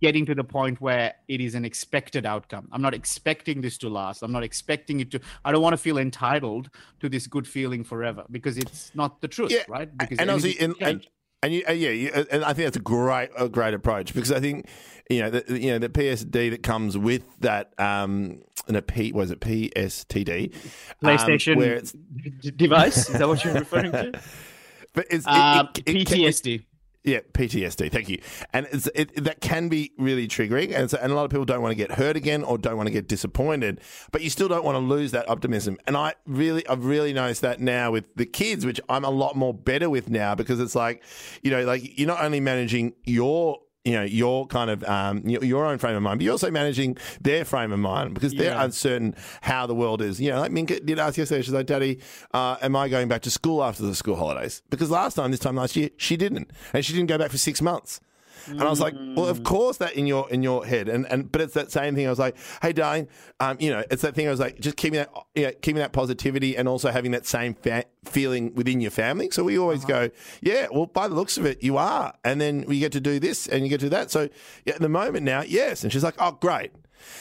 getting 0.00 0.24
to 0.26 0.34
the 0.34 0.44
point 0.44 0.80
where 0.80 1.14
it 1.28 1.40
is 1.40 1.54
an 1.54 1.64
expected 1.64 2.24
outcome. 2.26 2.68
I'm 2.72 2.82
not 2.82 2.94
expecting 2.94 3.60
this 3.60 3.76
to 3.78 3.88
last. 3.88 4.22
I'm 4.22 4.32
not 4.32 4.42
expecting 4.42 5.00
it 5.00 5.10
to. 5.12 5.20
I 5.44 5.52
don't 5.52 5.62
want 5.62 5.74
to 5.74 5.78
feel 5.78 5.98
entitled 5.98 6.70
to 7.00 7.08
this 7.08 7.26
good 7.26 7.46
feeling 7.46 7.84
forever 7.84 8.24
because 8.30 8.56
it's 8.56 8.90
not 8.94 9.20
the 9.20 9.28
truth, 9.28 9.50
Yeah, 9.52 9.64
right? 9.68 9.96
Because 9.96 10.18
and 10.18 10.30
also, 10.30 10.46
anything 10.46 10.74
and, 10.80 10.88
and, 10.88 11.06
and 11.42 11.54
you, 11.54 11.62
uh, 11.68 11.72
yeah, 11.72 11.90
you, 11.90 12.10
uh, 12.12 12.24
and 12.30 12.44
I 12.44 12.52
think 12.52 12.66
that's 12.66 12.76
a 12.76 12.80
great, 12.80 13.30
a 13.38 13.48
great 13.48 13.74
approach 13.74 14.14
because 14.14 14.32
I 14.32 14.40
think 14.40 14.66
you 15.08 15.20
know, 15.20 15.30
the, 15.30 15.60
you 15.60 15.70
know, 15.72 15.78
the 15.78 15.88
PSD 15.88 16.50
that 16.50 16.62
comes 16.62 16.96
with 16.96 17.24
that, 17.40 17.72
um, 17.78 18.42
and 18.68 18.76
a 18.76 18.82
P 18.82 19.12
was 19.12 19.30
it 19.30 19.40
PSTD, 19.40 20.54
um, 20.54 20.60
PlayStation 21.02 21.56
where 21.56 21.74
it's, 21.74 21.92
d- 21.92 22.50
device. 22.52 23.08
Is 23.08 23.18
that 23.18 23.26
what 23.28 23.44
you're 23.44 23.54
referring 23.54 23.90
to? 23.92 24.12
but 24.94 25.06
it's 25.10 25.26
it- 25.26 25.30
Uh, 25.30 25.64
it- 25.76 25.88
it 25.88 26.06
PTSD. 26.08 26.64
Yeah, 27.02 27.20
PTSD. 27.32 27.90
Thank 27.90 28.10
you. 28.10 28.20
And 28.52 28.66
it, 28.94 29.24
that 29.24 29.40
can 29.40 29.70
be 29.70 29.92
really 29.96 30.28
triggering, 30.28 30.74
and, 30.74 30.90
so, 30.90 30.98
and 31.00 31.10
a 31.10 31.14
lot 31.14 31.24
of 31.24 31.30
people 31.30 31.46
don't 31.46 31.62
want 31.62 31.72
to 31.72 31.76
get 31.76 31.92
hurt 31.92 32.14
again 32.14 32.42
or 32.42 32.58
don't 32.58 32.76
want 32.76 32.88
to 32.88 32.92
get 32.92 33.08
disappointed, 33.08 33.80
but 34.12 34.20
you 34.20 34.28
still 34.28 34.48
don't 34.48 34.64
want 34.64 34.74
to 34.74 34.80
lose 34.80 35.10
that 35.12 35.28
optimism. 35.28 35.78
And 35.86 35.96
I 35.96 36.14
really, 36.26 36.66
I've 36.68 36.84
really 36.84 37.14
noticed 37.14 37.40
that 37.40 37.58
now 37.58 37.90
with 37.90 38.04
the 38.16 38.26
kids, 38.26 38.66
which 38.66 38.80
I'm 38.90 39.04
a 39.04 39.10
lot 39.10 39.34
more 39.34 39.54
better 39.54 39.88
with 39.88 40.10
now 40.10 40.34
because 40.34 40.60
it's 40.60 40.74
like, 40.74 41.02
you 41.42 41.50
know, 41.50 41.64
like 41.64 41.98
you're 41.98 42.06
not 42.06 42.22
only 42.22 42.40
managing 42.40 42.92
your 43.04 43.60
you 43.84 43.92
know 43.92 44.02
your 44.02 44.46
kind 44.46 44.70
of 44.70 44.84
um, 44.84 45.22
your, 45.26 45.64
own 45.64 45.78
frame 45.78 45.96
of 45.96 46.02
mind, 46.02 46.18
but 46.18 46.24
you're 46.24 46.32
also 46.32 46.50
managing 46.50 46.96
their 47.20 47.44
frame 47.44 47.72
of 47.72 47.78
mind 47.78 48.14
because 48.14 48.34
they're 48.34 48.52
Yeah. 48.52 48.64
uncertain 48.64 49.14
how 49.40 49.66
the 49.66 49.74
world 49.74 50.02
is. 50.02 50.20
You 50.20 50.30
know, 50.30 50.40
like 50.40 50.52
Minka 50.52 50.80
did 50.80 50.98
ask 50.98 51.16
yesterday. 51.16 51.42
She's 51.42 51.54
like, 51.54 51.66
"Daddy, 51.66 51.98
uh, 52.34 52.56
am 52.60 52.76
I 52.76 52.88
going 52.88 53.08
back 53.08 53.22
to 53.22 53.30
school 53.30 53.64
after 53.64 53.82
the 53.82 53.94
school 53.94 54.16
holidays?" 54.16 54.62
Because 54.70 54.90
last 54.90 55.14
time, 55.14 55.30
this 55.30 55.40
time 55.40 55.56
last 55.56 55.76
year, 55.76 55.90
she 55.96 56.16
didn't, 56.16 56.50
and 56.74 56.84
she 56.84 56.92
didn't 56.92 57.08
go 57.08 57.16
back 57.18 57.30
for 57.30 57.38
six 57.38 57.62
months. 57.62 58.00
And 58.46 58.62
I 58.62 58.68
was 58.70 58.80
like, 58.80 58.94
well, 58.94 59.26
of 59.26 59.42
course 59.44 59.76
that 59.78 59.94
in 59.94 60.06
your 60.06 60.28
in 60.30 60.42
your 60.42 60.64
head, 60.66 60.88
and 60.88 61.06
and 61.06 61.30
but 61.30 61.40
it's 61.40 61.54
that 61.54 61.70
same 61.70 61.94
thing. 61.94 62.06
I 62.06 62.10
was 62.10 62.18
like, 62.18 62.36
hey, 62.62 62.72
darling, 62.72 63.08
um, 63.40 63.56
you 63.60 63.70
know, 63.70 63.82
it's 63.90 64.02
that 64.02 64.14
thing. 64.14 64.26
I 64.26 64.30
was 64.30 64.40
like, 64.40 64.60
just 64.60 64.76
keeping 64.76 64.98
that, 64.98 65.10
you 65.34 65.44
know, 65.46 65.52
keeping 65.62 65.80
that 65.80 65.92
positivity, 65.92 66.56
and 66.56 66.68
also 66.68 66.90
having 66.90 67.10
that 67.12 67.26
same 67.26 67.54
fa- 67.54 67.84
feeling 68.04 68.54
within 68.54 68.80
your 68.80 68.90
family. 68.90 69.30
So 69.30 69.44
we 69.44 69.58
always 69.58 69.84
go, 69.84 70.10
yeah, 70.40 70.66
well, 70.72 70.86
by 70.86 71.08
the 71.08 71.14
looks 71.14 71.38
of 71.38 71.46
it, 71.46 71.62
you 71.62 71.76
are, 71.76 72.12
and 72.24 72.40
then 72.40 72.64
we 72.66 72.78
get 72.78 72.92
to 72.92 73.00
do 73.00 73.18
this, 73.18 73.46
and 73.46 73.62
you 73.64 73.68
get 73.68 73.80
to 73.80 73.86
do 73.86 73.90
that. 73.90 74.10
So 74.10 74.28
yeah, 74.64 74.74
at 74.74 74.80
the 74.80 74.88
moment 74.88 75.24
now, 75.24 75.42
yes, 75.42 75.82
and 75.82 75.92
she's 75.92 76.04
like, 76.04 76.14
oh, 76.18 76.32
great. 76.32 76.72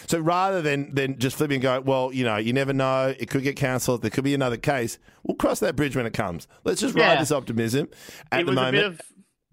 So 0.08 0.20
rather 0.20 0.62
than 0.62 0.94
than 0.94 1.18
just 1.20 1.38
flipping 1.38 1.56
and 1.56 1.62
go, 1.64 1.80
well, 1.80 2.12
you 2.12 2.26
know, 2.26 2.36
you 2.36 2.52
never 2.52 2.74
know, 2.74 3.14
it 3.18 3.30
could 3.30 3.44
get 3.44 3.56
cancelled, 3.56 4.02
there 4.02 4.12
could 4.12 4.26
be 4.26 4.34
another 4.34 4.58
case. 4.58 5.00
We'll 5.24 5.38
cross 5.38 5.62
that 5.62 5.78
bridge 5.78 5.96
when 5.96 6.06
it 6.06 6.12
comes. 6.12 6.50
Let's 6.66 6.82
just 6.82 6.96
ride 6.96 7.14
Yeah. 7.14 7.20
this 7.22 7.32
optimism 7.32 7.88
at 8.32 8.42
it 8.42 8.46
the 8.46 8.52
moment. 8.52 8.86
of 8.86 9.02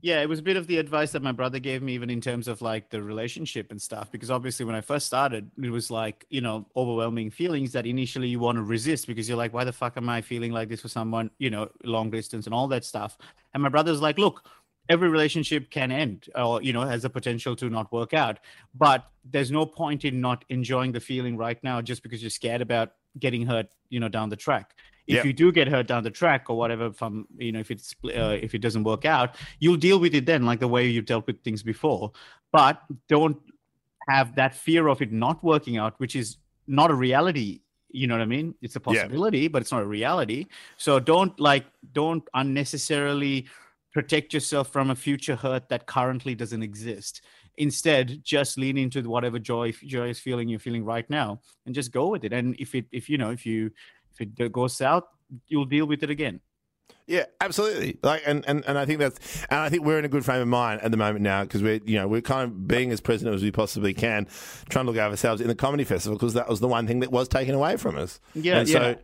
yeah 0.00 0.20
it 0.20 0.28
was 0.28 0.38
a 0.38 0.42
bit 0.42 0.56
of 0.56 0.66
the 0.66 0.78
advice 0.78 1.12
that 1.12 1.22
my 1.22 1.32
brother 1.32 1.58
gave 1.58 1.82
me 1.82 1.94
even 1.94 2.10
in 2.10 2.20
terms 2.20 2.48
of 2.48 2.60
like 2.62 2.90
the 2.90 3.02
relationship 3.02 3.70
and 3.70 3.80
stuff 3.80 4.10
because 4.10 4.30
obviously 4.30 4.64
when 4.64 4.74
i 4.74 4.80
first 4.80 5.06
started 5.06 5.50
it 5.62 5.70
was 5.70 5.90
like 5.90 6.26
you 6.28 6.40
know 6.40 6.66
overwhelming 6.76 7.30
feelings 7.30 7.72
that 7.72 7.86
initially 7.86 8.28
you 8.28 8.38
want 8.38 8.56
to 8.56 8.62
resist 8.62 9.06
because 9.06 9.28
you're 9.28 9.38
like 9.38 9.52
why 9.54 9.64
the 9.64 9.72
fuck 9.72 9.96
am 9.96 10.08
i 10.08 10.20
feeling 10.20 10.52
like 10.52 10.68
this 10.68 10.80
for 10.80 10.88
someone 10.88 11.30
you 11.38 11.50
know 11.50 11.68
long 11.84 12.10
distance 12.10 12.46
and 12.46 12.54
all 12.54 12.68
that 12.68 12.84
stuff? 12.84 13.16
And 13.54 13.62
my 13.62 13.68
brother's 13.68 14.02
like 14.02 14.18
look 14.18 14.46
every 14.88 15.08
relationship 15.08 15.70
can 15.70 15.90
end 15.90 16.28
or 16.34 16.62
you 16.62 16.72
know 16.72 16.82
has 16.82 17.02
the 17.02 17.10
potential 17.10 17.56
to 17.56 17.68
not 17.68 17.90
work 17.92 18.14
out 18.14 18.38
but 18.74 19.10
there's 19.24 19.50
no 19.50 19.66
point 19.66 20.04
in 20.04 20.20
not 20.20 20.44
enjoying 20.48 20.92
the 20.92 21.00
feeling 21.00 21.36
right 21.36 21.62
now 21.64 21.80
just 21.80 22.02
because 22.02 22.22
you're 22.22 22.30
scared 22.30 22.60
about 22.60 22.92
getting 23.18 23.46
hurt 23.46 23.66
you 23.88 23.98
know 23.98 24.08
down 24.08 24.28
the 24.28 24.36
track 24.36 24.74
if 25.06 25.14
Yep. 25.16 25.24
you 25.24 25.32
do 25.32 25.52
get 25.52 25.68
hurt 25.68 25.86
down 25.86 26.02
the 26.02 26.10
track 26.10 26.50
or 26.50 26.56
whatever 26.56 26.92
from 26.92 27.26
you 27.38 27.52
know 27.52 27.60
if 27.60 27.70
it's 27.70 27.94
uh, 28.04 28.36
if 28.46 28.54
it 28.54 28.58
doesn't 28.58 28.84
work 28.84 29.04
out 29.04 29.36
you'll 29.60 29.76
deal 29.76 29.98
with 30.00 30.14
it 30.14 30.26
then 30.26 30.44
like 30.44 30.60
the 30.60 30.68
way 30.68 30.86
you've 30.86 31.06
dealt 31.06 31.26
with 31.26 31.42
things 31.44 31.62
before. 31.62 32.12
But 32.52 32.82
don't 33.08 33.38
have 34.08 34.34
that 34.36 34.54
fear 34.54 34.88
of 34.88 35.02
it 35.02 35.12
not 35.12 35.42
working 35.44 35.76
out 35.76 35.94
which 35.98 36.16
is 36.16 36.38
not 36.66 36.90
a 36.90 36.94
reality. 36.94 37.60
You 37.90 38.06
know 38.08 38.14
what 38.14 38.22
i 38.22 38.26
mean? 38.26 38.54
It's 38.62 38.76
a 38.76 38.80
Yeah. 38.80 38.84
possibility 38.84 39.48
but 39.48 39.62
it's 39.62 39.72
not 39.72 39.82
a 39.82 39.86
reality. 39.86 40.46
So 40.76 40.98
don't 40.98 41.38
like 41.40 41.66
don't 41.92 42.24
unnecessarily 42.34 43.46
protect 43.92 44.34
yourself 44.34 44.68
from 44.68 44.90
a 44.90 44.94
future 44.94 45.36
hurt 45.36 45.68
that 45.70 45.86
currently 45.86 46.34
doesn't 46.34 46.62
exist. 46.62 47.22
Instead 47.56 48.22
just 48.22 48.58
lean 48.58 48.76
into 48.76 49.00
whatever 49.08 49.38
joy 49.38 49.72
joyous 49.72 50.18
feeling 50.18 50.46
you're 50.50 50.58
feeling 50.58 50.84
right 50.84 51.08
now 51.08 51.40
and 51.64 51.74
just 51.74 51.90
go 51.92 52.08
with 52.08 52.22
it. 52.24 52.32
And 52.32 52.54
if 52.58 52.74
it 52.74 52.84
if 52.92 53.08
you 53.08 53.16
know 53.16 53.30
if 53.30 53.46
you 53.46 53.70
if 54.18 54.28
it 54.38 54.52
goes 54.52 54.76
south 54.76 55.04
you'll 55.46 55.64
deal 55.64 55.86
with 55.86 56.02
it 56.02 56.10
again 56.10 56.40
Yeah, 57.08 57.26
absolutely. 57.40 57.98
Like, 58.02 58.22
and, 58.26 58.44
and, 58.48 58.64
and 58.66 58.76
I 58.76 58.84
think 58.84 58.98
that's, 58.98 59.44
and 59.48 59.60
I 59.60 59.68
think 59.68 59.84
we're 59.84 59.98
in 59.98 60.04
a 60.04 60.08
good 60.08 60.24
frame 60.24 60.42
of 60.42 60.48
mind 60.48 60.80
at 60.82 60.90
the 60.90 60.96
moment 60.96 61.22
now 61.22 61.42
because 61.42 61.62
we're, 61.62 61.80
you 61.84 61.96
know, 61.96 62.08
we're 62.08 62.20
kind 62.20 62.44
of 62.44 62.66
being 62.66 62.90
as 62.90 63.00
present 63.00 63.32
as 63.32 63.42
we 63.42 63.52
possibly 63.52 63.94
can, 63.94 64.26
trying 64.68 64.86
to 64.86 64.90
look 64.90 64.98
out 64.98 65.10
ourselves 65.10 65.40
in 65.40 65.46
the 65.46 65.54
comedy 65.54 65.84
festival 65.84 66.16
because 66.16 66.34
that 66.34 66.48
was 66.48 66.58
the 66.58 66.66
one 66.68 66.86
thing 66.86 67.00
that 67.00 67.12
was 67.12 67.28
taken 67.28 67.54
away 67.54 67.76
from 67.76 67.96
us. 67.96 68.20
Yeah, 68.34 68.58
and 68.58 68.68
yeah. 68.68 68.78
So, 68.78 68.96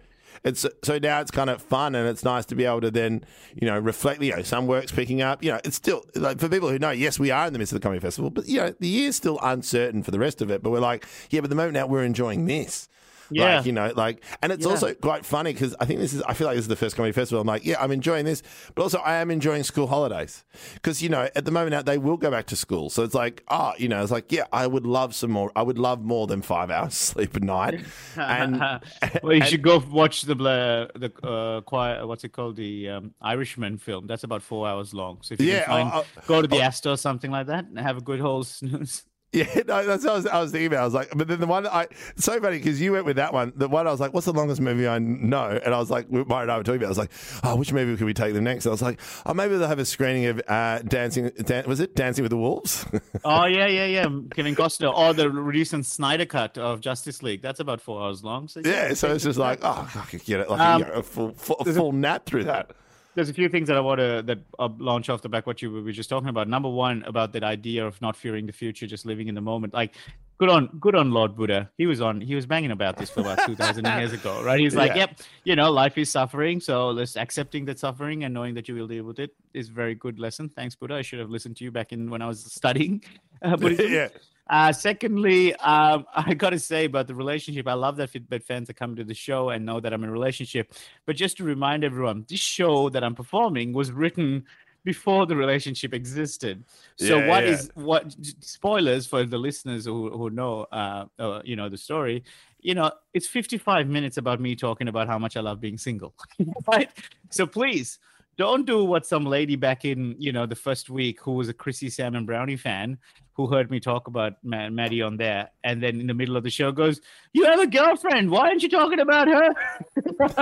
it's 0.45 0.67
so 0.83 0.99
now 0.99 1.21
it's 1.21 1.31
kind 1.31 1.51
of 1.51 1.63
fun 1.63 1.95
and 1.95 2.09
it's 2.09 2.25
nice 2.25 2.45
to 2.47 2.57
be 2.57 2.65
able 2.65 2.81
to 2.81 2.91
then 2.91 3.25
you 3.55 3.67
know 3.69 3.79
reflect. 3.79 4.21
You 4.21 4.35
know, 4.35 4.43
some 4.43 4.67
work's 4.67 4.91
picking 4.91 5.23
up. 5.23 5.43
You 5.45 5.53
know, 5.53 5.61
it's 5.65 5.77
still 5.77 6.05
like 6.17 6.41
for 6.41 6.49
people 6.49 6.69
who 6.69 6.79
know. 6.79 6.91
Yes, 6.91 7.19
we 7.19 7.31
are 7.31 7.47
in 7.47 7.53
the 7.53 7.59
midst 7.59 7.73
of 7.73 7.81
the 7.81 7.85
comedy 7.85 8.01
festival, 8.01 8.31
but 8.31 8.49
you 8.49 8.57
know 8.57 8.75
the 8.81 8.89
year's 8.89 9.17
still 9.17 9.39
uncertain 9.43 10.03
for 10.03 10.11
the 10.11 10.19
rest 10.19 10.43
of 10.43 10.51
it. 10.51 10.63
But 10.63 10.71
we're 10.71 10.81
like, 10.81 11.07
yeah, 11.31 11.41
but 11.41 11.45
at 11.45 11.51
the 11.51 11.57
moment 11.57 11.75
now 11.75 11.87
we're 11.87 12.05
enjoying 12.05 12.47
this. 12.47 12.89
Yeah. 13.31 13.57
Like, 13.57 13.67
you 13.67 13.73
know, 13.73 13.93
like, 13.97 14.25
and 14.43 14.53
it's 14.53 14.65
Yeah. 14.65 14.73
also 14.73 14.95
quite 14.95 15.25
funny 15.25 15.53
because 15.53 15.75
I 15.81 15.85
think 15.87 16.01
this 16.01 16.13
is, 16.13 16.23
I 16.23 16.35
feel 16.35 16.47
like 16.47 16.57
this 16.57 16.65
is 16.65 16.69
the 16.69 16.77
first 16.77 16.97
comedy 16.97 17.13
festival. 17.13 17.41
I'm 17.41 17.47
like, 17.47 17.65
yeah, 17.65 17.83
I'm 17.83 17.91
enjoying 17.93 18.25
this, 18.25 18.43
but 18.75 18.83
also 18.83 18.99
I 18.99 19.15
am 19.17 19.31
enjoying 19.31 19.63
school 19.63 19.87
holidays 19.87 20.45
because, 20.75 21.03
you 21.03 21.09
know, 21.09 21.29
at 21.35 21.45
the 21.45 21.51
moment 21.51 21.71
now 21.73 21.83
they 21.83 21.99
will 21.99 22.17
go 22.17 22.31
back 22.31 22.47
to 22.47 22.57
school. 22.57 22.91
So 22.91 23.03
it's 23.05 23.15
like, 23.15 23.43
oh, 23.49 23.73
you 23.79 23.89
know, 23.89 24.03
it's 24.03 24.13
like, 24.13 24.31
yeah, 24.33 24.45
I 24.53 24.67
would 24.67 24.87
love 24.87 25.15
some 25.15 25.31
more, 25.31 25.51
I 25.57 25.63
would 25.63 25.79
love 25.79 26.03
more 26.03 26.27
than 26.27 26.43
five 26.43 26.71
hours 26.71 26.95
sleep 27.13 27.35
a 27.37 27.41
night. 27.41 27.81
And, 28.17 28.61
well, 29.23 29.33
you 29.33 29.45
should 29.45 29.63
go 29.63 29.83
watch 29.91 30.23
the 30.23 30.35
Bla- 30.35 30.89
the 30.95 31.11
uh, 31.27 31.61
quiet. 31.63 32.07
What's 32.07 32.25
it 32.25 32.33
called? 32.33 32.57
The 32.57 32.89
um, 32.91 33.15
Irishman 33.21 33.79
film. 33.79 34.07
That's 34.07 34.25
about 34.25 34.43
four 34.43 34.67
hours 34.69 34.93
long. 34.93 35.19
So 35.23 35.35
if 35.35 35.41
you 35.41 35.47
Yeah, 35.49 35.61
can 35.61 35.61
find, 35.61 35.91
oh, 35.95 36.05
go 36.27 36.43
to 36.43 36.49
the 36.49 36.61
Astor 36.61 36.91
or 36.91 36.97
something 36.97 37.31
like 37.31 37.47
that 37.47 37.65
and 37.67 37.79
have 37.79 37.97
a 37.97 38.01
good 38.03 38.21
whole 38.21 38.45
snooze. 38.45 39.05
Yeah, 39.33 39.47
no, 39.67 39.87
that's 39.87 40.05
what 40.05 40.13
I 40.13 40.17
was, 40.17 40.27
I 40.27 40.41
was 40.43 40.51
thinking 40.53 40.67
about. 40.67 40.81
I 40.83 40.85
was 40.85 40.93
like, 40.95 41.11
but 41.17 41.27
then 41.27 41.41
the 41.41 41.47
one 41.47 41.67
I, 41.67 41.89
so 42.17 42.39
funny 42.39 42.59
because 42.59 42.81
you 42.81 42.93
went 42.93 43.07
with 43.07 43.17
that 43.17 43.33
one. 43.33 43.53
The 43.57 43.67
one 43.69 43.87
I 43.87 43.91
was 43.91 43.99
like, 44.01 44.13
what's 44.13 44.27
the 44.27 44.33
longest 44.33 44.61
movie 44.61 44.87
I 44.87 44.99
know? 44.99 45.59
And 45.65 45.75
I 45.75 45.79
was 45.79 45.91
like, 45.91 46.11
Mara 46.11 46.43
and 46.43 46.53
I 46.53 46.59
were 46.59 46.63
talking 46.63 46.83
about. 46.83 46.85
it. 46.85 46.87
I 46.87 46.89
was 46.91 46.99
like, 46.99 47.11
oh, 47.43 47.57
which 47.57 47.73
movie 47.73 47.97
could 47.97 48.05
we 48.05 48.13
take 48.13 48.35
them 48.35 48.45
next? 48.45 48.67
And 48.67 48.71
I 48.71 48.75
was 48.75 48.83
like, 48.83 49.01
oh, 49.25 49.33
maybe 49.33 49.57
they'll 49.57 49.69
have 49.69 49.79
a 49.79 49.85
screening 49.87 50.27
of 50.27 50.43
uh, 50.47 50.81
Dancing. 50.81 51.31
Dan- 51.45 51.67
was 51.67 51.81
it 51.81 51.95
Dancing 51.97 52.23
with 52.23 52.31
the 52.31 52.37
Wolves? 52.37 52.85
Oh 53.25 53.45
yeah, 53.45 53.67
yeah, 53.69 53.87
yeah. 53.87 54.09
Kevin 54.35 54.57
Costner 54.57 54.93
or 54.93 55.15
the 55.15 55.31
recent 55.31 55.87
Snyder 55.87 56.27
cut 56.27 56.59
of 56.59 56.81
Justice 56.81 57.23
League. 57.23 57.41
That's 57.41 57.61
about 57.61 57.81
four 57.81 58.03
hours 58.03 58.25
long. 58.25 58.49
So 58.49 58.61
yeah, 58.65 58.95
so 58.95 59.13
it's 59.15 59.23
just 59.25 59.39
like, 59.39 59.61
oh, 59.63 59.89
I 59.95 60.01
could 60.07 60.25
get 60.25 60.41
it 60.41 60.51
like 60.51 60.61
Um, 60.61 60.81
you 60.81 60.87
know, 60.89 60.93
a 60.95 61.03
full, 61.03 61.33
full, 61.35 61.57
a 61.61 61.73
full 61.73 61.93
nap 61.93 62.27
through 62.27 62.45
that. 62.45 62.73
There's 63.15 63.29
a 63.29 63.35
few 63.35 63.49
things 63.49 63.69
that 63.69 63.77
I 63.77 63.81
want 63.81 63.99
to 64.01 64.23
that 64.27 64.39
uh, 64.59 64.69
launch 64.79 65.09
off 65.11 65.23
the 65.23 65.29
back 65.29 65.47
what 65.47 65.61
you 65.63 65.71
were 65.71 65.93
just 65.93 66.09
talking 66.11 66.29
about. 66.29 66.49
Number 66.49 66.69
one, 66.69 67.03
about 67.07 67.33
that 67.35 67.45
idea 67.45 67.87
of 67.87 68.01
not 68.01 68.17
fearing 68.17 68.47
the 68.47 68.53
future, 68.53 68.87
just 68.87 69.05
living 69.07 69.29
in 69.29 69.35
the 69.35 69.41
moment. 69.41 69.75
Like, 69.75 69.95
good 70.39 70.49
on 70.49 70.67
good 70.81 70.95
on 70.95 71.11
Lord 71.13 71.37
Buddha. 71.37 71.71
He 71.79 71.87
was 71.87 72.01
on. 72.01 72.21
He 72.21 72.35
was 72.35 72.47
banging 72.47 72.71
about 72.71 72.97
this 72.97 73.11
for 73.11 73.21
about 73.21 73.39
two 73.47 73.55
thousand 73.57 73.85
years 73.87 74.13
ago, 74.13 74.43
right? 74.43 74.59
He's 74.61 74.75
like, 74.75 74.93
Yeah. 74.93 75.07
yep, 75.09 75.21
you 75.45 75.57
know, 75.57 75.71
life 75.71 75.99
is 75.99 76.11
suffering, 76.11 76.59
so 76.61 76.91
let's 76.91 77.17
accepting 77.17 77.65
that 77.67 77.79
suffering 77.79 78.25
and 78.25 78.33
knowing 78.33 78.55
that 78.55 78.69
you 78.69 78.75
will 78.75 78.89
deal 78.89 79.05
with 79.05 79.19
it 79.19 79.31
is 79.55 79.69
a 79.69 79.73
very 79.73 79.95
good 79.95 80.19
lesson. 80.19 80.49
Thanks, 80.49 80.75
Buddha. 80.75 80.95
I 80.95 81.03
should 81.03 81.19
have 81.19 81.31
listened 81.31 81.57
to 81.59 81.65
you 81.65 81.71
back 81.71 81.93
in 81.93 82.11
when 82.11 82.23
I 82.23 82.27
was 82.29 82.43
studying 82.43 83.05
uh, 83.43 83.57
Buddhism. 83.59 83.93
yeah. 83.93 84.09
Uh, 84.49 84.73
secondly, 84.73 85.55
um, 85.57 86.05
I 86.17 86.35
got 86.35 86.51
to 86.51 86.59
say 86.59 86.85
about 86.85 87.07
the 87.07 87.15
relationship, 87.15 87.67
I 87.69 87.75
love 87.75 87.97
that 87.97 88.13
Fitbit 88.13 88.43
fans 88.45 88.69
are 88.71 88.75
coming 88.75 88.97
to 88.97 89.05
the 89.05 89.15
show 89.15 89.51
and 89.51 89.65
know 89.65 89.81
that 89.81 89.93
I'm 89.93 90.03
in 90.03 90.11
a 90.11 90.13
relationship. 90.13 90.73
But 91.07 91.17
just 91.17 91.37
to 91.39 91.45
remind 91.45 91.85
everyone, 91.85 92.27
this 92.29 92.41
show 92.41 92.89
that 92.91 93.03
I'm 93.05 93.15
performing 93.15 93.73
was 93.73 93.93
written 93.93 94.45
before 94.85 95.27
the 95.27 95.37
relationship 95.37 95.95
existed. 95.95 96.65
So 96.97 97.19
Yeah, 97.19 97.29
what 97.29 97.45
yeah. 97.45 97.51
is 97.51 97.71
what? 97.75 98.17
Spoilers 98.41 99.07
for 99.07 99.25
the 99.25 99.39
listeners 99.39 99.85
who 99.85 100.11
who 100.11 100.31
know, 100.31 100.67
uh, 100.73 101.07
uh, 101.19 101.41
you 101.45 101.57
know, 101.57 101.69
the 101.69 101.79
story. 101.79 102.25
You 102.61 102.75
know, 102.75 102.93
it's 103.13 103.27
55 103.27 103.89
minutes 103.89 104.19
about 104.19 104.41
me 104.41 104.55
talking 104.55 104.87
about 104.89 105.09
how 105.09 105.19
much 105.19 105.37
I 105.37 105.41
love 105.41 105.61
being 105.61 105.79
single, 105.79 106.15
right? 106.67 106.91
So 107.31 107.47
please 107.47 107.99
don't 108.43 108.67
do 108.67 108.85
what 108.85 109.07
some 109.07 109.25
lady 109.25 109.55
back 109.55 109.85
in 109.85 110.17
you 110.19 110.33
know 110.33 110.47
the 110.47 110.57
first 110.57 110.91
week 110.91 111.21
who 111.21 111.31
was 111.31 111.49
a 111.49 111.53
Chrissy 111.53 111.89
Salmon 111.89 112.27
Brownie 112.27 112.57
fan 112.57 112.99
who 113.35 113.47
heard 113.47 113.71
me 113.71 113.79
talk 113.79 114.09
about 114.09 114.33
Ma- 114.43 114.69
Maddie 114.69 115.01
on 115.01 115.17
there, 115.17 115.49
and 115.63 115.81
then 115.81 116.01
in 116.01 116.09
the 116.09 116.13
middle 116.13 116.37
of 116.37 116.43
the 116.43 116.51
show 116.51 116.73
goes, 116.73 117.01
"You 117.33 117.45
have 117.45 117.61
a 117.61 117.69
girlfriend? 117.69 118.33
Why 118.33 118.49
aren't 118.49 118.65
you 118.65 118.69
talking 118.69 118.99
about 118.99 119.29
her?" 119.29 119.55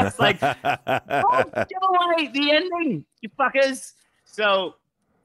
it's 0.06 0.18
like, 0.18 0.38
"Oh, 0.42 1.44
give 1.72 1.84
away 1.92 2.30
the 2.32 2.50
ending, 2.52 3.04
you 3.20 3.28
fuckers!" 3.38 3.92
So, 4.24 4.76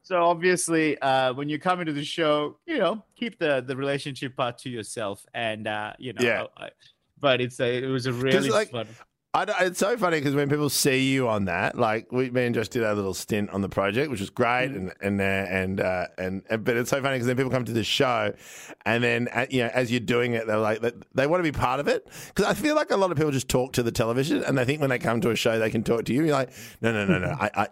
so 0.02 0.22
obviously, 0.22 0.98
uh, 0.98 1.32
when 1.32 1.48
you 1.48 1.58
come 1.58 1.80
into 1.80 1.94
the 1.94 2.04
show, 2.04 2.58
you 2.66 2.76
know, 2.76 3.02
keep 3.16 3.38
the 3.38 3.64
the 3.66 3.74
relationship 3.74 4.36
part 4.36 4.58
to 4.58 4.68
yourself, 4.68 5.24
and 5.32 5.66
uh, 5.66 5.94
you 5.98 6.12
know, 6.12 6.22
Yeah. 6.22 6.44
I, 6.58 6.68
but 7.18 7.40
it's 7.40 7.58
a 7.58 7.82
it 7.82 7.88
was 7.88 8.04
a 8.04 8.12
really 8.12 8.50
like, 8.50 8.70
fun. 8.70 8.86
I 9.36 9.66
it's 9.66 9.78
so 9.78 9.96
funny 9.98 10.18
because 10.18 10.34
when 10.34 10.48
people 10.48 10.70
see 10.70 11.12
you 11.12 11.28
on 11.28 11.44
that, 11.44 11.76
like 11.78 12.10
we, 12.10 12.30
me 12.30 12.46
and 12.46 12.54
Josh 12.54 12.68
did 12.68 12.82
our 12.84 12.94
little 12.94 13.12
stint 13.12 13.50
on 13.50 13.60
the 13.60 13.68
project, 13.68 14.10
which 14.10 14.20
was 14.20 14.30
great, 14.30 14.70
and 14.70 14.92
and 15.02 15.20
uh, 15.20 15.24
and, 15.24 15.80
uh, 15.80 16.06
and 16.16 16.42
and 16.48 16.64
but 16.64 16.76
it's 16.76 16.88
so 16.90 17.02
funny 17.02 17.16
because 17.16 17.26
then 17.26 17.36
people 17.36 17.50
come 17.50 17.64
to 17.66 17.72
the 17.72 17.84
show, 17.84 18.32
and 18.86 19.04
then 19.04 19.28
uh, 19.32 19.44
you 19.50 19.62
know 19.62 19.70
as 19.74 19.90
you're 19.90 20.00
doing 20.00 20.32
it, 20.32 20.46
they're 20.46 20.56
like 20.58 20.80
they, 20.80 20.92
they 21.14 21.26
want 21.26 21.40
to 21.44 21.52
be 21.52 21.56
part 21.56 21.80
of 21.80 21.88
it 21.88 22.08
because 22.28 22.46
I 22.46 22.54
feel 22.54 22.74
like 22.74 22.90
a 22.90 22.96
lot 22.96 23.10
of 23.10 23.16
people 23.18 23.30
just 23.30 23.48
talk 23.48 23.74
to 23.74 23.82
the 23.82 23.92
television 23.92 24.42
and 24.42 24.56
they 24.56 24.64
think 24.64 24.80
when 24.80 24.90
they 24.90 24.98
come 24.98 25.20
to 25.20 25.30
a 25.30 25.36
show 25.36 25.58
they 25.58 25.70
can 25.70 25.82
talk 25.82 26.06
to 26.06 26.14
you. 26.14 26.24
You're 26.24 26.32
like, 26.32 26.50
no, 26.80 26.92
no, 26.92 27.04
no, 27.04 27.18
no, 27.18 27.36
I, 27.38 27.50
I, 27.54 27.68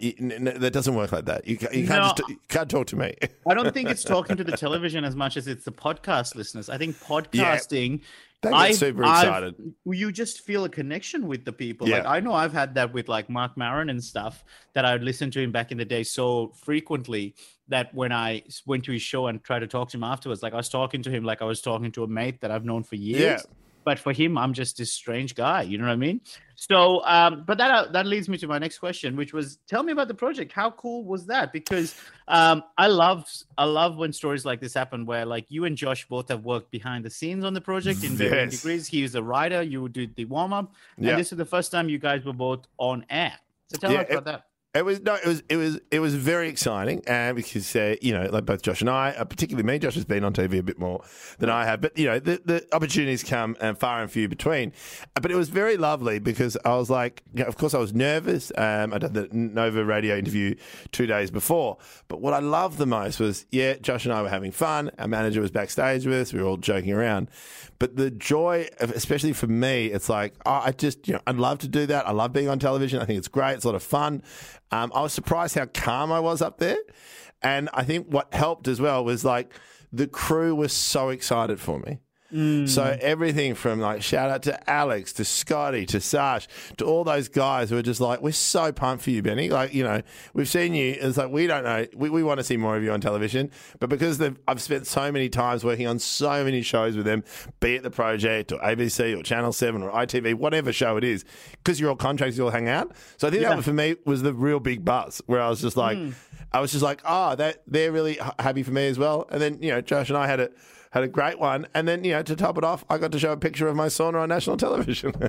that 0.58 0.70
doesn't 0.72 0.94
work 0.94 1.12
like 1.12 1.24
that. 1.24 1.46
You, 1.46 1.56
ca- 1.56 1.72
you 1.72 1.86
can't 1.86 2.02
No. 2.02 2.12
just 2.14 2.28
you 2.28 2.38
can't 2.48 2.70
talk 2.70 2.88
to 2.88 2.96
me. 2.96 3.14
I 3.48 3.54
don't 3.54 3.72
think 3.72 3.88
it's 3.88 4.04
talking 4.04 4.36
to 4.36 4.44
the 4.44 4.56
television 4.56 5.04
as 5.04 5.16
much 5.16 5.36
as 5.38 5.46
it's 5.46 5.64
the 5.64 5.72
podcast 5.72 6.34
listeners. 6.34 6.68
I 6.68 6.76
think 6.76 6.96
podcasting. 7.00 8.00
They 8.44 8.50
get 8.50 8.56
I- 8.58 8.72
super 8.72 9.04
I've- 9.04 9.26
excited. 9.28 9.74
You 9.86 10.12
just 10.12 10.40
feel 10.42 10.64
a 10.64 10.68
connection 10.68 11.26
with 11.26 11.44
the 11.44 11.52
people. 11.52 11.88
Yeah. 11.88 11.98
Like 11.98 12.06
I 12.06 12.20
know 12.20 12.32
I've 12.32 12.52
had 12.52 12.74
that 12.76 12.92
with 12.92 13.08
like 13.08 13.28
Marc 13.28 13.56
Maron 13.56 13.90
and 13.90 14.02
stuff 14.02 14.44
that 14.74 14.84
I 14.84 14.92
would 14.92 15.02
listen 15.04 15.30
to 15.32 15.40
him 15.40 15.52
back 15.52 15.72
in 15.72 15.78
the 15.78 15.84
day 15.84 16.02
so 16.02 16.52
frequently 16.62 17.34
that 17.68 17.94
when 17.94 18.12
I 18.12 18.42
went 18.66 18.84
to 18.84 18.92
his 18.92 19.02
show 19.02 19.26
and 19.28 19.42
tried 19.42 19.60
to 19.60 19.66
talk 19.66 19.88
to 19.90 19.96
him 19.96 20.04
afterwards, 20.04 20.42
like 20.42 20.52
I 20.52 20.56
was 20.56 20.68
talking 20.68 21.02
to 21.02 21.10
him 21.10 21.24
like 21.24 21.40
I 21.42 21.44
was 21.46 21.60
talking 21.62 21.90
to 21.92 22.04
a 22.04 22.08
mate 22.08 22.40
that 22.42 22.50
I've 22.50 22.64
known 22.64 22.82
for 22.82 22.96
years. 22.96 23.20
Yeah. 23.20 23.38
But 23.84 23.98
for 23.98 24.12
him, 24.12 24.38
I'm 24.38 24.52
just 24.54 24.78
this 24.78 24.90
strange 24.92 25.34
guy. 25.34 25.62
You 25.62 25.76
know 25.78 25.84
what 25.84 25.92
I 25.92 25.96
mean? 25.96 26.20
So, 26.56 27.04
um, 27.04 27.44
but 27.46 27.58
that 27.58 27.70
uh, 27.70 27.92
that 27.92 28.06
leads 28.06 28.28
me 28.28 28.38
to 28.38 28.46
my 28.46 28.58
next 28.58 28.78
question, 28.78 29.16
which 29.16 29.32
was, 29.32 29.58
tell 29.68 29.82
me 29.82 29.92
about 29.92 30.08
the 30.08 30.14
project. 30.14 30.52
How 30.52 30.70
cool 30.70 31.04
was 31.04 31.26
that? 31.26 31.52
Because 31.52 31.94
um, 32.28 32.62
I 32.78 32.86
love 32.86 33.28
I 33.58 33.64
love 33.64 33.96
when 33.96 34.12
stories 34.12 34.44
like 34.44 34.60
this 34.60 34.74
happen, 34.74 35.04
where 35.04 35.26
like 35.26 35.46
you 35.48 35.64
and 35.64 35.76
Josh 35.76 36.06
both 36.08 36.28
have 36.28 36.44
worked 36.44 36.70
behind 36.70 37.04
the 37.04 37.10
scenes 37.10 37.44
on 37.44 37.54
the 37.54 37.60
project 37.60 38.04
in 38.04 38.16
varying 38.16 38.50
degrees. 38.50 38.86
He 38.86 39.02
was 39.02 39.14
a 39.14 39.22
writer, 39.22 39.62
you 39.62 39.88
did 39.88 40.14
the 40.16 40.24
warm 40.26 40.52
up, 40.52 40.72
Yeah. 40.98 41.10
and 41.10 41.18
this 41.18 41.32
is 41.32 41.38
the 41.38 41.44
first 41.44 41.72
time 41.72 41.88
you 41.88 41.98
guys 41.98 42.24
were 42.24 42.32
both 42.32 42.66
on 42.78 43.04
air. 43.10 43.32
So 43.70 43.78
tell 43.78 43.92
Yeah, 43.92 44.00
us 44.00 44.10
about 44.10 44.24
that. 44.26 44.44
It 44.74 44.84
was 44.84 45.00
no, 45.02 45.14
it 45.14 45.26
was 45.26 45.42
it 45.48 45.56
was 45.56 45.78
it 45.92 46.00
was 46.00 46.16
very 46.16 46.48
exciting, 46.48 47.02
uh, 47.08 47.32
because 47.32 47.76
uh, 47.76 47.94
you 48.02 48.12
know, 48.12 48.28
like 48.32 48.44
both 48.44 48.60
Josh 48.60 48.80
and 48.80 48.90
I, 48.90 49.10
uh, 49.10 49.24
particularly 49.24 49.64
me, 49.64 49.78
Josh 49.78 49.94
has 49.94 50.04
been 50.04 50.24
on 50.24 50.32
TV 50.32 50.58
a 50.58 50.62
bit 50.64 50.80
more 50.80 51.04
than 51.38 51.48
I 51.48 51.64
have, 51.64 51.80
but 51.80 51.96
you 51.96 52.06
know, 52.06 52.18
the, 52.18 52.40
the 52.44 52.66
opportunities 52.74 53.22
come 53.22 53.56
uh, 53.60 53.74
far 53.74 54.02
and 54.02 54.10
few 54.10 54.28
between. 54.28 54.72
Uh, 55.14 55.20
but 55.20 55.30
it 55.30 55.36
was 55.36 55.48
very 55.48 55.76
lovely 55.76 56.18
because 56.18 56.56
I 56.64 56.74
was 56.74 56.90
like, 56.90 57.22
you 57.32 57.44
know, 57.44 57.48
of 57.48 57.56
course, 57.56 57.72
I 57.72 57.78
was 57.78 57.94
nervous. 57.94 58.50
Um, 58.58 58.92
I 58.92 58.98
did 58.98 59.14
the 59.14 59.28
Nova 59.30 59.84
radio 59.84 60.16
interview 60.16 60.56
two 60.90 61.06
days 61.06 61.30
before, 61.30 61.78
but 62.08 62.20
what 62.20 62.34
I 62.34 62.40
loved 62.40 62.78
the 62.78 62.86
most 62.86 63.20
was, 63.20 63.46
yeah, 63.52 63.74
Josh 63.74 64.06
and 64.06 64.12
I 64.12 64.22
were 64.22 64.28
having 64.28 64.50
fun. 64.50 64.90
Our 64.98 65.06
manager 65.06 65.40
was 65.40 65.52
backstage 65.52 66.04
with 66.04 66.20
us. 66.20 66.32
We 66.32 66.40
were 66.40 66.48
all 66.48 66.56
joking 66.56 66.92
around, 66.92 67.28
but 67.84 67.96
the 67.96 68.10
joy, 68.10 68.66
of, 68.80 68.92
especially 68.92 69.34
for 69.34 69.46
me, 69.46 69.88
it's 69.88 70.08
like, 70.08 70.32
oh, 70.46 70.62
I 70.64 70.72
just, 70.72 71.06
you 71.06 71.12
know, 71.12 71.20
I'd 71.26 71.36
love 71.36 71.58
to 71.58 71.68
do 71.68 71.84
that. 71.84 72.08
I 72.08 72.12
love 72.12 72.32
being 72.32 72.48
on 72.48 72.58
television. 72.58 72.98
I 72.98 73.04
think 73.04 73.18
it's 73.18 73.28
great. 73.28 73.56
It's 73.56 73.64
a 73.64 73.68
lot 73.68 73.74
of 73.74 73.82
fun. 73.82 74.22
Um, 74.70 74.90
I 74.94 75.02
was 75.02 75.12
surprised 75.12 75.54
how 75.54 75.66
calm 75.66 76.10
I 76.10 76.18
was 76.18 76.40
up 76.40 76.56
there. 76.56 76.78
And 77.42 77.68
I 77.74 77.84
think 77.84 78.06
what 78.06 78.32
helped 78.32 78.68
as 78.68 78.80
well 78.80 79.04
was 79.04 79.22
like 79.22 79.52
the 79.92 80.06
crew 80.06 80.54
was 80.54 80.72
so 80.72 81.10
excited 81.10 81.60
for 81.60 81.78
me. 81.78 81.98
So 82.34 82.82
mm. 82.82 82.98
everything 82.98 83.54
from 83.54 83.78
like 83.78 84.02
shout 84.02 84.28
out 84.28 84.42
to 84.44 84.70
Alex 84.70 85.12
to 85.14 85.24
Scotty 85.24 85.86
to 85.86 86.00
Sash 86.00 86.48
to 86.78 86.84
all 86.84 87.04
those 87.04 87.28
guys 87.28 87.70
who 87.70 87.76
are 87.76 87.82
just 87.82 88.00
like, 88.00 88.22
we're 88.22 88.32
so 88.32 88.72
pumped 88.72 89.04
for 89.04 89.10
you, 89.10 89.22
Benny. 89.22 89.50
Like, 89.50 89.72
you 89.72 89.84
know, 89.84 90.02
we've 90.32 90.48
seen 90.48 90.74
you. 90.74 90.96
It's 91.00 91.16
like, 91.16 91.30
we 91.30 91.46
don't 91.46 91.62
know. 91.62 91.86
We, 91.94 92.10
we 92.10 92.24
want 92.24 92.38
to 92.38 92.44
see 92.44 92.56
more 92.56 92.76
of 92.76 92.82
you 92.82 92.90
on 92.90 93.00
television. 93.00 93.52
But 93.78 93.88
because 93.88 94.20
I've 94.48 94.60
spent 94.60 94.88
so 94.88 95.12
many 95.12 95.28
times 95.28 95.62
working 95.62 95.86
on 95.86 96.00
so 96.00 96.42
many 96.42 96.62
shows 96.62 96.96
with 96.96 97.06
them, 97.06 97.22
be 97.60 97.76
it 97.76 97.84
the 97.84 97.90
project 97.90 98.50
or 98.50 98.58
ABC 98.58 99.16
or 99.16 99.22
Channel 99.22 99.52
7 99.52 99.84
or 99.84 99.92
ITV, 99.92 100.34
whatever 100.34 100.72
show 100.72 100.96
it 100.96 101.04
is, 101.04 101.24
because 101.62 101.78
you're 101.78 101.90
all 101.90 101.96
contracts, 101.96 102.36
you 102.36 102.44
all 102.44 102.50
hang 102.50 102.68
out. 102.68 102.90
So 103.16 103.28
I 103.28 103.30
think 103.30 103.44
that 103.44 103.62
for 103.62 103.72
me 103.72 103.94
was 104.04 104.22
the 104.22 104.34
real 104.34 104.58
big 104.58 104.84
buzz 104.84 105.22
where 105.26 105.40
I 105.40 105.48
was 105.48 105.60
just 105.60 105.76
like, 105.76 105.98
mm. 105.98 106.14
I 106.52 106.60
was 106.60 106.72
just 106.72 106.82
like, 106.82 107.00
oh, 107.04 107.36
that 107.36 107.62
they're 107.68 107.92
really 107.92 108.18
happy 108.40 108.64
for 108.64 108.72
me 108.72 108.88
as 108.88 108.98
well. 108.98 109.28
And 109.30 109.40
then, 109.40 109.62
you 109.62 109.70
know, 109.70 109.80
Josh 109.80 110.08
and 110.08 110.18
I 110.18 110.26
had 110.26 110.40
a 110.40 110.50
had 110.94 111.02
a 111.02 111.08
great 111.08 111.40
one. 111.40 111.66
And 111.74 111.88
then, 111.88 112.04
you 112.04 112.12
know, 112.12 112.22
to 112.22 112.36
top 112.36 112.56
it 112.56 112.62
off, 112.62 112.84
I 112.88 112.98
got 112.98 113.10
to 113.12 113.18
show 113.18 113.32
a 113.32 113.36
picture 113.36 113.66
of 113.66 113.74
my 113.74 113.88
sauna 113.88 114.22
on 114.22 114.28
national 114.28 114.56
television. 114.56 115.12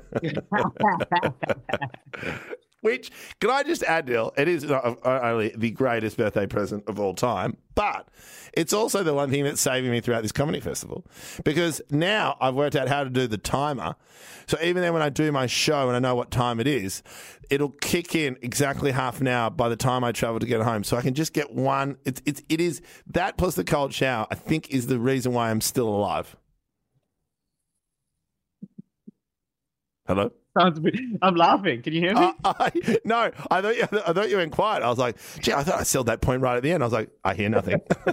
Which 2.86 3.10
can 3.42 3.50
I 3.50 3.64
just 3.64 3.82
add, 3.82 4.08
Neil? 4.08 4.32
It 4.38 4.48
is 4.48 4.64
not 4.64 4.86
uh, 4.86 4.96
uh, 5.04 5.20
only 5.24 5.52
the 5.58 5.72
greatest 5.72 6.18
birthday 6.18 6.46
present 6.46 6.84
of 6.88 7.00
all 7.00 7.16
time, 7.16 7.58
but 7.74 8.08
it's 8.54 8.74
also 8.74 9.02
the 9.02 9.12
one 9.12 9.32
thing 9.32 9.44
that's 9.44 9.60
saving 9.60 9.90
me 9.90 10.02
throughout 10.02 10.22
this 10.22 10.32
comedy 10.32 10.60
festival 10.60 11.04
because 11.44 11.82
now 11.90 12.38
I've 12.40 12.54
worked 12.54 12.76
out 12.76 12.88
how 12.88 13.04
to 13.04 13.10
do 13.10 13.26
the 13.26 13.40
timer. 13.40 13.96
So 14.46 14.60
even 14.62 14.84
then, 14.84 14.94
when 14.94 15.02
I 15.02 15.10
do 15.10 15.32
my 15.32 15.48
show 15.48 15.88
and 15.88 15.96
I 15.96 16.00
know 16.00 16.14
what 16.14 16.30
time 16.30 16.60
it 16.60 16.68
is, 16.68 17.02
it'll 17.50 17.72
kick 17.72 18.14
in 18.14 18.38
exactly 18.44 18.92
half 18.92 19.20
an 19.20 19.30
hour 19.30 19.50
by 19.50 19.68
the 19.68 19.76
time 19.76 20.04
I 20.04 20.12
travel 20.12 20.40
to 20.40 20.46
get 20.46 20.62
home. 20.62 20.84
So 20.84 20.96
I 20.96 21.02
can 21.02 21.16
just 21.16 21.34
get 21.34 21.52
one. 21.56 21.98
It's 22.06 22.22
it's 22.24 22.44
it 22.50 22.62
is 22.62 22.84
that 23.08 23.36
plus 23.36 23.56
the 23.56 23.64
cold 23.64 23.96
shower. 23.96 24.28
I 24.30 24.36
think 24.36 24.70
is 24.70 24.86
the 24.86 25.00
reason 25.00 25.34
why 25.34 25.50
I'm 25.50 25.60
still 25.60 25.88
alive. 25.88 26.36
Hello. 30.06 30.32
Sounds. 30.58 30.80
I'm 31.22 31.36
laughing. 31.36 31.82
Can 31.82 31.92
you 31.94 32.00
hear 32.00 32.14
me? 32.14 32.32
Uh, 32.44 32.54
I, 32.60 32.72
no, 33.06 33.32
I 33.52 33.62
thought 33.62 33.76
you, 33.76 33.84
I 33.84 34.14
thought 34.14 34.30
you 34.30 34.38
went 34.38 34.54
quiet. 34.54 34.84
I 34.84 34.90
was 34.90 34.98
like, 34.98 35.18
gee, 35.42 35.52
I 35.52 35.64
thought 35.64 35.80
I 35.82 35.84
sealed 35.84 36.06
that 36.08 36.22
point 36.22 36.42
right 36.42 36.56
at 36.56 36.64
the 36.64 36.72
end. 36.72 36.82
I 36.82 36.86
was 36.86 36.94
like, 36.94 37.10
I 37.26 37.34
hear 37.34 37.50
nothing. 37.50 37.82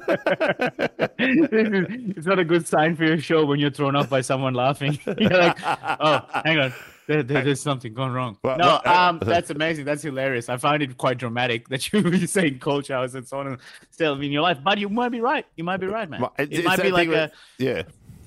it's 1.18 2.26
not 2.26 2.38
a 2.38 2.44
good 2.44 2.66
sign 2.66 2.96
for 2.96 3.04
your 3.04 3.18
show 3.20 3.44
when 3.46 3.60
you're 3.60 3.70
thrown 3.70 3.94
off 3.96 4.08
by 4.10 4.20
someone 4.22 4.54
laughing. 4.54 4.98
You're 5.18 5.30
like, 5.30 5.56
oh, 5.64 6.20
hang 6.44 6.58
on. 6.58 6.74
There, 7.08 7.22
there, 7.22 7.42
there's 7.42 7.60
something 7.60 7.94
going 7.94 8.12
wrong. 8.12 8.38
Well, 8.42 8.56
no, 8.58 8.64
well, 8.64 8.82
uh, 8.84 9.08
um, 9.10 9.18
that's 9.20 9.50
amazing. 9.50 9.84
That's 9.84 10.02
hilarious. 10.02 10.48
I 10.48 10.56
find 10.56 10.82
it 10.82 10.96
quite 10.96 11.18
dramatic 11.18 11.68
that 11.68 11.92
you 11.92 12.00
were 12.00 12.16
saying 12.26 12.60
cold 12.60 12.86
showers 12.86 13.14
and 13.16 13.26
so 13.26 13.40
on 13.40 13.48
and 13.48 13.58
still 13.90 14.20
in 14.20 14.30
your 14.30 14.42
life. 14.42 14.58
But 14.62 14.78
you 14.78 14.88
might 14.88 15.08
be 15.10 15.20
right. 15.20 15.44
You 15.56 15.64
might 15.64 15.78
be 15.78 15.88
right, 15.88 16.08
man. 16.08 16.22
It, 16.38 16.52
it's- 16.52 16.64
might 16.64 16.80
be 16.80 16.90
like 16.90 17.08
a 17.08 17.30
yeah. 17.58 17.82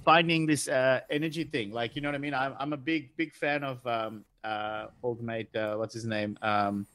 Finding 0.05 0.45
this 0.45 0.67
uh, 0.67 1.01
energy 1.09 1.43
thing. 1.43 1.71
Like, 1.71 1.95
you 1.95 2.01
know 2.01 2.09
what 2.09 2.15
I 2.15 2.19
mean? 2.19 2.33
I'm, 2.33 2.53
I'm 2.59 2.73
a 2.73 2.77
big, 2.77 3.15
big 3.17 3.33
fan 3.33 3.63
of 3.63 3.85
um, 3.85 4.23
uh, 4.43 4.87
old 5.03 5.21
mate, 5.21 5.53
uh, 5.55 5.75
what's 5.75 5.93
his 5.93 6.05
name? 6.05 6.37
Um, 6.41 6.85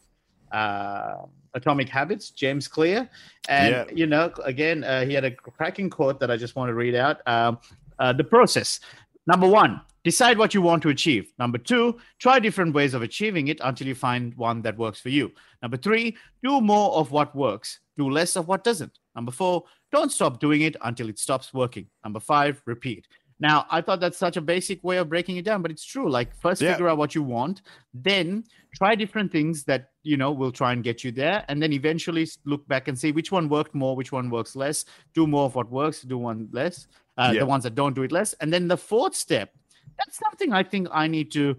uh, 0.52 1.16
Atomic 1.54 1.88
Habits, 1.88 2.30
James 2.30 2.68
Clear. 2.68 3.08
And, 3.48 3.70
Yeah. 3.70 3.84
you 3.92 4.06
know, 4.06 4.32
again, 4.44 4.84
uh, 4.84 5.04
he 5.04 5.12
had 5.12 5.24
a 5.24 5.32
cracking 5.32 5.90
quote 5.90 6.20
that 6.20 6.30
I 6.30 6.36
just 6.36 6.54
want 6.56 6.68
to 6.70 6.74
read 6.74 6.94
out. 6.94 7.20
Um, 7.26 7.58
uh, 7.98 8.12
the 8.12 8.24
process. 8.24 8.80
Number 9.26 9.48
one, 9.48 9.80
decide 10.04 10.38
what 10.38 10.54
you 10.54 10.62
want 10.62 10.82
to 10.82 10.88
achieve. 10.88 11.32
Number 11.38 11.58
two, 11.58 11.98
try 12.18 12.38
different 12.38 12.72
ways 12.74 12.94
of 12.94 13.02
achieving 13.02 13.48
it 13.48 13.60
until 13.62 13.86
you 13.86 13.94
find 13.94 14.34
one 14.36 14.62
that 14.62 14.78
works 14.78 15.00
for 15.00 15.10
you. 15.10 15.30
Number 15.62 15.76
three, 15.76 16.16
do 16.42 16.60
more 16.60 16.92
of 16.92 17.10
what 17.10 17.34
works, 17.36 17.80
do 17.98 18.08
less 18.08 18.36
of 18.36 18.48
what 18.48 18.64
doesn't. 18.64 18.98
Number 19.14 19.32
four, 19.32 19.64
don't 19.92 20.10
stop 20.12 20.40
doing 20.40 20.62
it 20.62 20.76
until 20.82 21.08
it 21.08 21.18
stops 21.18 21.52
working. 21.52 21.86
Number 22.04 22.20
five, 22.20 22.60
repeat. 22.66 23.06
Now, 23.42 23.64
I 23.70 23.80
thought 23.80 24.00
that's 24.00 24.18
such 24.18 24.36
a 24.36 24.40
basic 24.42 24.84
way 24.84 24.98
of 24.98 25.08
breaking 25.08 25.38
it 25.38 25.46
down, 25.46 25.62
but 25.62 25.70
it's 25.70 25.84
true. 25.84 26.10
Like, 26.10 26.34
first 26.36 26.60
Yeah. 26.60 26.72
figure 26.72 26.88
out 26.88 26.98
what 26.98 27.14
you 27.14 27.22
want, 27.22 27.62
then 27.94 28.44
try 28.74 28.94
different 28.94 29.32
things 29.32 29.64
that 29.64 29.90
you 30.02 30.16
know 30.18 30.30
will 30.30 30.52
try 30.52 30.72
and 30.72 30.84
get 30.84 31.02
you 31.04 31.10
there, 31.10 31.44
and 31.48 31.62
then 31.62 31.72
eventually 31.72 32.28
look 32.44 32.66
back 32.68 32.88
and 32.88 32.98
see 32.98 33.12
which 33.12 33.32
one 33.32 33.48
worked 33.48 33.74
more, 33.74 33.96
which 33.96 34.12
one 34.12 34.28
works 34.30 34.56
less. 34.56 34.84
Do 35.14 35.26
more 35.26 35.46
of 35.46 35.54
what 35.54 35.70
works, 35.70 36.02
do 36.02 36.18
one 36.18 36.48
less. 36.52 36.86
Uh, 37.16 37.30
Yeah. 37.34 37.40
The 37.40 37.46
ones 37.46 37.64
that 37.64 37.74
don't 37.74 37.94
do 37.94 38.02
it 38.02 38.12
less, 38.12 38.34
and 38.34 38.52
then 38.52 38.68
the 38.68 38.76
fourth 38.76 39.14
step. 39.14 39.54
That's 39.98 40.18
something 40.18 40.52
I 40.52 40.62
think 40.62 40.88
I 40.92 41.06
need 41.06 41.32
to 41.32 41.56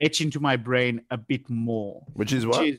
etch 0.00 0.20
into 0.20 0.38
my 0.40 0.56
brain 0.56 1.02
a 1.10 1.16
bit 1.18 1.48
more 1.50 2.02
Which 2.14 2.32
is 2.32 2.44
which 2.46 2.56
what? 2.56 2.66
is 2.66 2.78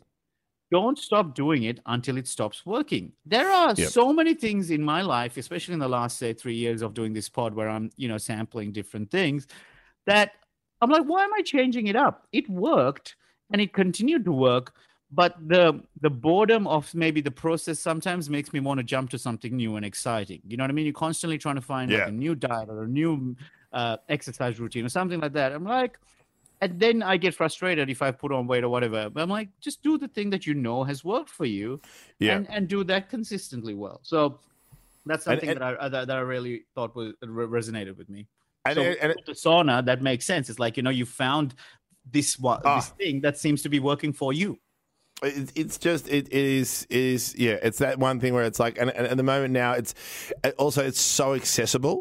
don't 0.78 0.98
stop 1.08 1.28
doing 1.44 1.62
it 1.72 1.78
until 1.96 2.16
it 2.22 2.28
stops 2.36 2.66
working. 2.66 3.06
There 3.36 3.50
are 3.62 3.74
Yep. 3.78 3.90
so 4.00 4.06
many 4.20 4.34
things 4.46 4.72
in 4.78 4.82
my 4.94 5.02
life, 5.16 5.34
especially 5.44 5.74
in 5.78 5.84
the 5.88 5.94
last 6.00 6.18
say 6.18 6.34
three 6.34 6.56
years 6.66 6.82
of 6.82 6.94
doing 7.00 7.14
this 7.14 7.30
pod, 7.30 7.52
where 7.58 7.70
I'm 7.76 7.86
you 8.04 8.08
know 8.12 8.18
sampling 8.32 8.72
different 8.80 9.08
things, 9.18 9.48
that 10.12 10.32
I'm 10.82 10.90
like, 10.96 11.06
why 11.12 11.22
am 11.28 11.34
I 11.40 11.42
changing 11.56 11.86
it 11.88 11.96
up? 11.96 12.16
It 12.40 12.46
worked 12.50 13.16
and 13.52 13.62
it 13.62 13.72
continued 13.74 14.24
to 14.26 14.32
work, 14.50 14.74
but 15.12 15.32
the 15.54 15.66
the 16.06 16.10
boredom 16.26 16.64
of 16.68 16.84
maybe 17.04 17.22
the 17.30 17.36
process 17.46 17.78
sometimes 17.90 18.30
makes 18.38 18.50
me 18.56 18.60
want 18.68 18.78
to 18.80 18.84
jump 18.94 19.08
to 19.12 19.18
something 19.28 19.54
new 19.64 19.76
and 19.78 19.86
exciting. 19.86 20.42
You 20.50 20.58
know 20.58 20.64
what 20.66 20.72
I 20.72 20.74
mean? 20.78 20.86
You're 20.90 21.06
constantly 21.08 21.38
trying 21.46 21.60
to 21.62 21.68
find 21.74 21.92
Yeah. 21.92 22.00
like 22.00 22.08
a 22.16 22.18
new 22.26 22.34
diet 22.36 22.70
or 22.70 22.84
a 22.84 22.88
new 22.88 23.36
uh, 23.80 23.98
exercise 24.10 24.60
routine 24.64 24.86
or 24.86 24.90
something 25.00 25.20
like 25.26 25.34
that. 25.34 25.52
I'm 25.52 25.64
like, 25.80 25.94
and 26.64 26.80
then 26.80 27.04
I 27.04 27.18
get 27.18 27.34
frustrated 27.36 27.90
if 27.90 28.02
I 28.02 28.12
put 28.12 28.32
on 28.32 28.48
weight 28.48 28.64
or 28.64 28.70
whatever. 28.70 29.10
But 29.10 29.22
I'm 29.24 29.30
like, 29.30 29.50
just 29.60 29.84
do 29.84 29.98
the 29.98 30.08
thing 30.08 30.30
that 30.32 30.46
you 30.48 30.54
know 30.54 30.84
has 30.84 31.04
worked 31.04 31.30
for 31.30 31.46
you, 31.46 31.82
Yeah. 32.20 32.36
and 32.36 32.48
and 32.50 32.68
do 32.68 32.84
that 32.86 33.10
consistently 33.10 33.74
well. 33.74 34.00
So 34.04 34.40
that's 35.06 35.26
something 35.26 35.50
and- 35.50 35.60
that 35.62 35.82
I 35.82 35.90
that, 35.90 36.08
that 36.08 36.18
I 36.18 36.22
really 36.22 36.56
thought 36.76 36.96
was 36.96 37.14
re- 37.22 37.46
resonated 37.62 37.98
with 37.98 38.10
me. 38.10 38.28
And, 38.66 38.76
so 38.76 38.82
and 38.82 39.14
the 39.26 39.34
sauna, 39.34 39.84
that 39.86 40.02
makes 40.02 40.26
sense. 40.26 40.50
It's 40.50 40.60
like 40.60 40.78
you 40.78 40.84
know 40.84 40.90
you 41.02 41.06
found 41.06 41.54
this 42.12 42.40
one 42.40 42.62
Ah. 42.66 42.76
this 42.78 42.90
thing 43.02 43.22
that 43.22 43.38
seems 43.38 43.62
to 43.64 43.70
be 43.70 43.80
working 43.80 44.14
for 44.14 44.32
you. 44.34 44.60
it, 45.24 45.52
it's 45.56 45.78
just 45.78 46.08
it, 46.10 46.28
it 46.40 46.46
is 46.62 46.86
is 46.90 47.34
yeah 47.38 47.58
it's 47.68 47.78
that 47.80 47.98
one 47.98 48.20
thing 48.20 48.34
where 48.34 48.44
it's 48.50 48.60
like 48.60 48.76
and, 48.82 48.90
and 48.98 49.08
at 49.08 49.16
the 49.16 49.24
moment 49.24 49.54
now 49.54 49.72
it's 49.80 49.94
also 50.58 50.82
it's 50.90 51.00
so 51.00 51.34
accessible 51.34 51.98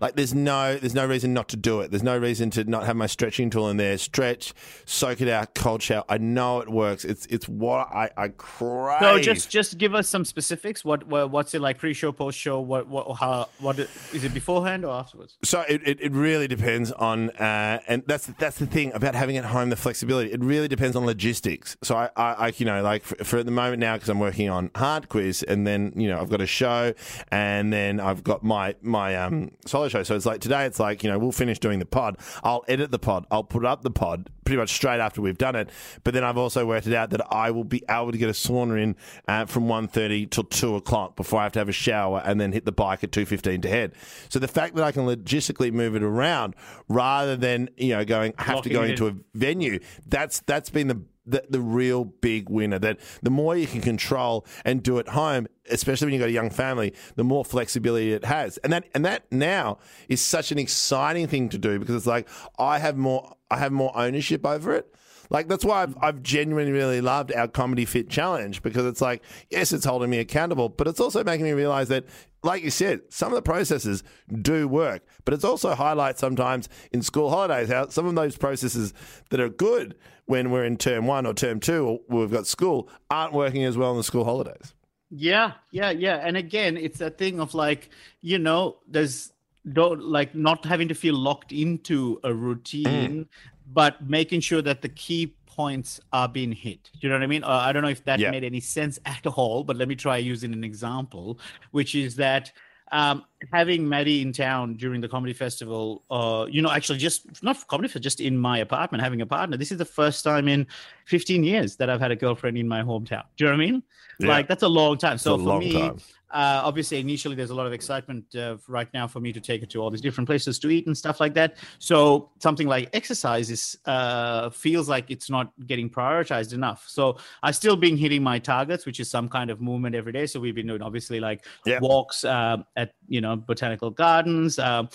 like 0.00 0.16
there's 0.16 0.34
no 0.34 0.76
there's 0.76 0.94
no 0.94 1.06
reason 1.06 1.32
not 1.32 1.48
to 1.48 1.56
do 1.56 1.80
it 1.80 1.90
there's 1.90 2.02
no 2.02 2.16
reason 2.16 2.50
to 2.50 2.64
not 2.64 2.84
have 2.84 2.96
my 2.96 3.06
stretching 3.06 3.50
tool 3.50 3.68
in 3.68 3.76
there 3.76 3.98
stretch 3.98 4.52
soak 4.84 5.20
it 5.20 5.28
out 5.28 5.54
cold 5.54 5.82
shower 5.82 6.04
i 6.08 6.18
know 6.18 6.60
it 6.60 6.68
works 6.68 7.04
it's 7.04 7.26
it's 7.26 7.48
what 7.48 7.88
i 7.92 8.10
i 8.16 8.28
crave 8.28 9.00
So 9.00 9.18
just 9.18 9.50
just 9.50 9.78
give 9.78 9.94
us 9.94 10.08
some 10.08 10.24
specifics. 10.24 10.84
What, 10.84 11.06
what 11.06 11.30
what's 11.30 11.54
it 11.54 11.60
like 11.60 11.78
pre-show, 11.78 12.12
post-show? 12.12 12.60
What 12.60 12.88
what 12.88 13.12
how 13.14 13.48
what 13.60 13.78
is 13.78 14.24
it 14.24 14.34
beforehand 14.34 14.84
or 14.84 14.92
afterwards? 14.92 15.36
So 15.42 15.64
it, 15.68 15.86
it, 15.86 16.00
it 16.00 16.12
really 16.12 16.48
depends 16.48 16.92
on, 16.92 17.30
uh, 17.30 17.80
and 17.86 18.02
that's 18.06 18.26
that's 18.38 18.58
the 18.58 18.66
thing 18.66 18.92
about 18.94 19.14
having 19.14 19.36
at 19.36 19.44
home 19.44 19.70
the 19.70 19.76
flexibility. 19.76 20.32
It 20.32 20.42
really 20.42 20.68
depends 20.68 20.96
on 20.96 21.06
logistics. 21.06 21.76
So 21.82 21.96
I, 21.96 22.10
I, 22.16 22.32
I 22.32 22.52
you 22.56 22.66
know, 22.66 22.82
like 22.82 23.02
for, 23.04 23.22
for 23.24 23.42
the 23.42 23.50
moment 23.50 23.80
now, 23.80 23.94
because 23.96 24.08
I'm 24.08 24.18
working 24.18 24.48
on 24.48 24.70
hard 24.74 25.08
quiz, 25.08 25.42
and 25.42 25.66
then 25.66 25.92
you 25.96 26.08
know 26.08 26.20
I've 26.20 26.30
got 26.30 26.40
a 26.40 26.46
show, 26.46 26.94
and 27.30 27.72
then 27.72 28.00
I've 28.00 28.24
got 28.24 28.42
my 28.42 28.74
my 28.82 29.16
um, 29.16 29.52
solo 29.66 29.87
show. 29.88 30.02
So 30.02 30.14
it's 30.14 30.26
like 30.26 30.40
today, 30.40 30.64
it's 30.64 30.80
like 30.80 31.02
you 31.02 31.10
know 31.10 31.18
we'll 31.18 31.32
finish 31.32 31.58
doing 31.58 31.78
the 31.78 31.86
pod. 31.86 32.18
I'll 32.42 32.64
edit 32.68 32.90
the 32.90 32.98
pod. 32.98 33.26
I'll 33.30 33.44
put 33.44 33.64
up 33.64 33.82
the 33.82 33.90
pod 33.90 34.30
pretty 34.44 34.58
much 34.58 34.72
straight 34.72 34.98
after 34.98 35.20
we've 35.20 35.36
done 35.36 35.54
it. 35.54 35.68
But 36.04 36.14
then 36.14 36.24
I've 36.24 36.38
also 36.38 36.64
worked 36.66 36.86
it 36.86 36.94
out 36.94 37.10
that 37.10 37.20
I 37.30 37.50
will 37.50 37.64
be 37.64 37.84
able 37.88 38.12
to 38.12 38.18
get 38.18 38.30
a 38.30 38.32
sauna 38.32 38.82
in 38.82 38.96
uh, 39.28 39.44
from 39.44 39.66
1.30 39.66 40.30
till 40.30 40.44
two 40.44 40.74
o'clock 40.74 41.16
before 41.16 41.40
I 41.40 41.42
have 41.42 41.52
to 41.52 41.58
have 41.58 41.68
a 41.68 41.72
shower 41.72 42.22
and 42.24 42.40
then 42.40 42.52
hit 42.52 42.64
the 42.64 42.72
bike 42.72 43.04
at 43.04 43.12
two 43.12 43.26
fifteen 43.26 43.60
to 43.60 43.68
head. 43.68 43.92
So 44.30 44.38
the 44.38 44.48
fact 44.48 44.74
that 44.76 44.84
I 44.84 44.92
can 44.92 45.04
logistically 45.04 45.70
move 45.72 45.94
it 45.94 46.02
around 46.02 46.54
rather 46.88 47.36
than 47.36 47.68
you 47.76 47.90
know 47.90 48.04
going 48.04 48.32
have 48.38 48.46
to 48.46 48.54
Locking 48.54 48.72
go 48.72 48.82
it 48.82 48.90
into 48.90 49.08
a 49.08 49.14
venue, 49.34 49.80
that's 50.06 50.40
that's 50.40 50.70
been 50.70 50.88
the 50.88 51.02
the, 51.30 51.44
the 51.48 51.60
real 51.60 52.04
big 52.04 52.48
winner. 52.48 52.78
That 52.78 52.98
the 53.22 53.30
more 53.30 53.56
you 53.56 53.66
can 53.66 53.80
control 53.80 54.46
and 54.64 54.82
do 54.82 54.98
at 54.98 55.08
home, 55.08 55.46
especially 55.70 56.06
when 56.06 56.14
you've 56.14 56.20
got 56.20 56.28
a 56.28 56.32
young 56.32 56.50
family, 56.50 56.94
the 57.16 57.24
more 57.24 57.44
flexibility 57.44 58.12
it 58.12 58.24
has. 58.24 58.58
And 58.58 58.72
that 58.72 58.84
and 58.94 59.04
that 59.04 59.30
now 59.30 59.78
is 60.08 60.20
such 60.20 60.52
an 60.52 60.58
exciting 60.58 61.26
thing 61.26 61.48
to 61.50 61.58
do 61.58 61.78
because 61.78 61.94
it's 61.94 62.06
like 62.06 62.28
I 62.58 62.78
have 62.78 62.96
more 62.96 63.36
I 63.50 63.58
have 63.58 63.72
more 63.72 63.96
ownership 63.96 64.44
over 64.46 64.74
it. 64.74 64.94
Like 65.30 65.48
that's 65.48 65.64
why 65.64 65.82
I've, 65.82 65.96
I've 66.00 66.22
genuinely 66.22 66.72
really 66.72 67.00
loved 67.00 67.32
our 67.32 67.48
comedy 67.48 67.84
fit 67.84 68.08
challenge 68.08 68.62
because 68.62 68.86
it's 68.86 69.00
like 69.00 69.22
yes, 69.50 69.72
it's 69.72 69.84
holding 69.84 70.10
me 70.10 70.18
accountable, 70.18 70.68
but 70.68 70.86
it's 70.86 71.00
also 71.00 71.22
making 71.24 71.44
me 71.44 71.52
realize 71.52 71.88
that, 71.88 72.04
like 72.42 72.62
you 72.62 72.70
said, 72.70 73.00
some 73.10 73.32
of 73.32 73.36
the 73.36 73.42
processes 73.42 74.02
do 74.42 74.66
work, 74.68 75.02
but 75.24 75.34
it's 75.34 75.44
also 75.44 75.74
highlights 75.74 76.20
sometimes 76.20 76.68
in 76.92 77.02
school 77.02 77.30
holidays 77.30 77.68
how 77.68 77.88
some 77.88 78.06
of 78.06 78.14
those 78.14 78.36
processes 78.36 78.94
that 79.30 79.40
are 79.40 79.48
good 79.48 79.94
when 80.26 80.50
we're 80.50 80.64
in 80.64 80.76
term 80.76 81.06
one 81.06 81.26
or 81.26 81.34
term 81.34 81.60
two 81.60 81.86
or 81.86 82.00
we've 82.08 82.30
got 82.30 82.46
school 82.46 82.88
aren't 83.10 83.32
working 83.32 83.64
as 83.64 83.76
well 83.76 83.90
in 83.92 83.96
the 83.96 84.04
school 84.04 84.24
holidays. 84.24 84.74
Yeah, 85.10 85.52
yeah, 85.70 85.90
yeah. 85.90 86.16
And 86.16 86.36
again, 86.36 86.76
it's 86.76 87.00
a 87.00 87.10
thing 87.10 87.40
of 87.40 87.54
like, 87.54 87.88
you 88.20 88.38
know, 88.38 88.76
there's 88.86 89.32
don't 89.72 90.02
like 90.02 90.34
not 90.34 90.64
having 90.64 90.88
to 90.88 90.94
feel 90.94 91.14
locked 91.14 91.52
into 91.52 92.20
a 92.24 92.32
routine, 92.32 93.24
mm. 93.24 93.26
But 93.72 94.08
making 94.08 94.40
sure 94.40 94.62
that 94.62 94.82
the 94.82 94.88
key 94.88 95.34
points 95.46 96.00
are 96.12 96.28
being 96.28 96.52
hit. 96.52 96.84
Do 96.92 96.98
you 97.00 97.08
know 97.08 97.16
what 97.16 97.22
I 97.24 97.26
mean? 97.26 97.42
Uh, 97.44 97.48
I 97.48 97.72
don't 97.72 97.82
know 97.82 97.88
if 97.88 98.04
that 98.04 98.20
Yeah. 98.20 98.30
made 98.30 98.44
any 98.44 98.60
sense 98.60 98.98
at 99.06 99.26
all, 99.26 99.64
but 99.64 99.76
let 99.76 99.88
me 99.88 99.96
try 99.96 100.16
using 100.18 100.52
an 100.52 100.62
example, 100.64 101.38
which 101.72 101.94
is 101.94 102.16
that 102.16 102.52
um, 102.90 103.24
having 103.52 103.86
Maddie 103.86 104.22
in 104.22 104.32
town 104.32 104.74
during 104.74 105.02
the 105.02 105.08
comedy 105.08 105.34
festival, 105.34 106.04
uh, 106.10 106.46
you 106.48 106.62
know, 106.62 106.70
actually 106.70 106.98
just 106.98 107.42
not 107.42 107.56
for 107.58 107.66
comedy 107.66 107.88
festival, 107.88 108.02
just 108.02 108.20
in 108.20 108.38
my 108.38 108.58
apartment, 108.58 109.02
having 109.02 109.20
a 109.20 109.26
partner. 109.26 109.58
This 109.58 109.70
is 109.70 109.76
the 109.78 109.84
first 109.84 110.24
time 110.24 110.48
in 110.48 110.66
15 111.06 111.44
years 111.44 111.76
that 111.76 111.90
I've 111.90 112.00
had 112.00 112.12
a 112.12 112.16
girlfriend 112.16 112.56
in 112.56 112.66
my 112.66 112.80
hometown. 112.80 113.24
Do 113.36 113.44
you 113.44 113.50
know 113.50 113.56
what 113.58 113.62
I 113.62 113.70
mean? 113.70 113.82
Yeah. 114.20 114.28
Like 114.28 114.48
that's 114.48 114.62
a 114.62 114.68
long 114.68 114.96
time. 114.96 115.18
So 115.18 115.36
for 115.36 115.58
me, 115.58 115.72
time. 115.72 115.98
Uh, 116.30 116.60
obviously 116.64 116.98
initially 116.98 117.34
there's 117.34 117.50
a 117.50 117.54
lot 117.54 117.66
of 117.66 117.72
excitement 117.72 118.34
uh, 118.36 118.56
right 118.68 118.92
now 118.92 119.06
for 119.06 119.20
me 119.20 119.32
to 119.32 119.40
take 119.40 119.62
it 119.62 119.70
to 119.70 119.80
all 119.80 119.90
these 119.90 120.00
different 120.00 120.28
places 120.28 120.58
to 120.58 120.68
eat 120.70 120.86
and 120.86 120.96
stuff 120.96 121.20
like 121.20 121.34
that. 121.34 121.56
So 121.78 122.30
something 122.40 122.66
like 122.68 122.90
exercise 122.92 123.50
is 123.50 123.78
uh, 123.86 124.50
feels 124.50 124.88
like 124.88 125.10
it's 125.10 125.30
not 125.30 125.52
getting 125.66 125.88
prioritized 125.88 126.52
enough. 126.52 126.84
So 126.88 127.16
i've 127.42 127.56
still 127.56 127.76
been 127.76 127.96
hitting 127.96 128.22
my 128.22 128.38
targets, 128.38 128.84
which 128.84 129.00
is 129.00 129.08
some 129.10 129.28
kind 129.28 129.50
of 129.50 129.60
movement 129.60 129.94
every 129.94 130.12
day. 130.12 130.26
So 130.26 130.38
we've 130.40 130.54
been 130.54 130.66
doing 130.66 130.82
obviously 130.82 131.20
like 131.20 131.46
Yeah. 131.64 131.78
walks 131.80 132.24
uh, 132.24 132.58
at 132.76 132.92
you 133.08 133.20
know 133.20 133.36
botanical 133.36 133.90
gardens. 133.90 134.58
Um, 134.58 134.88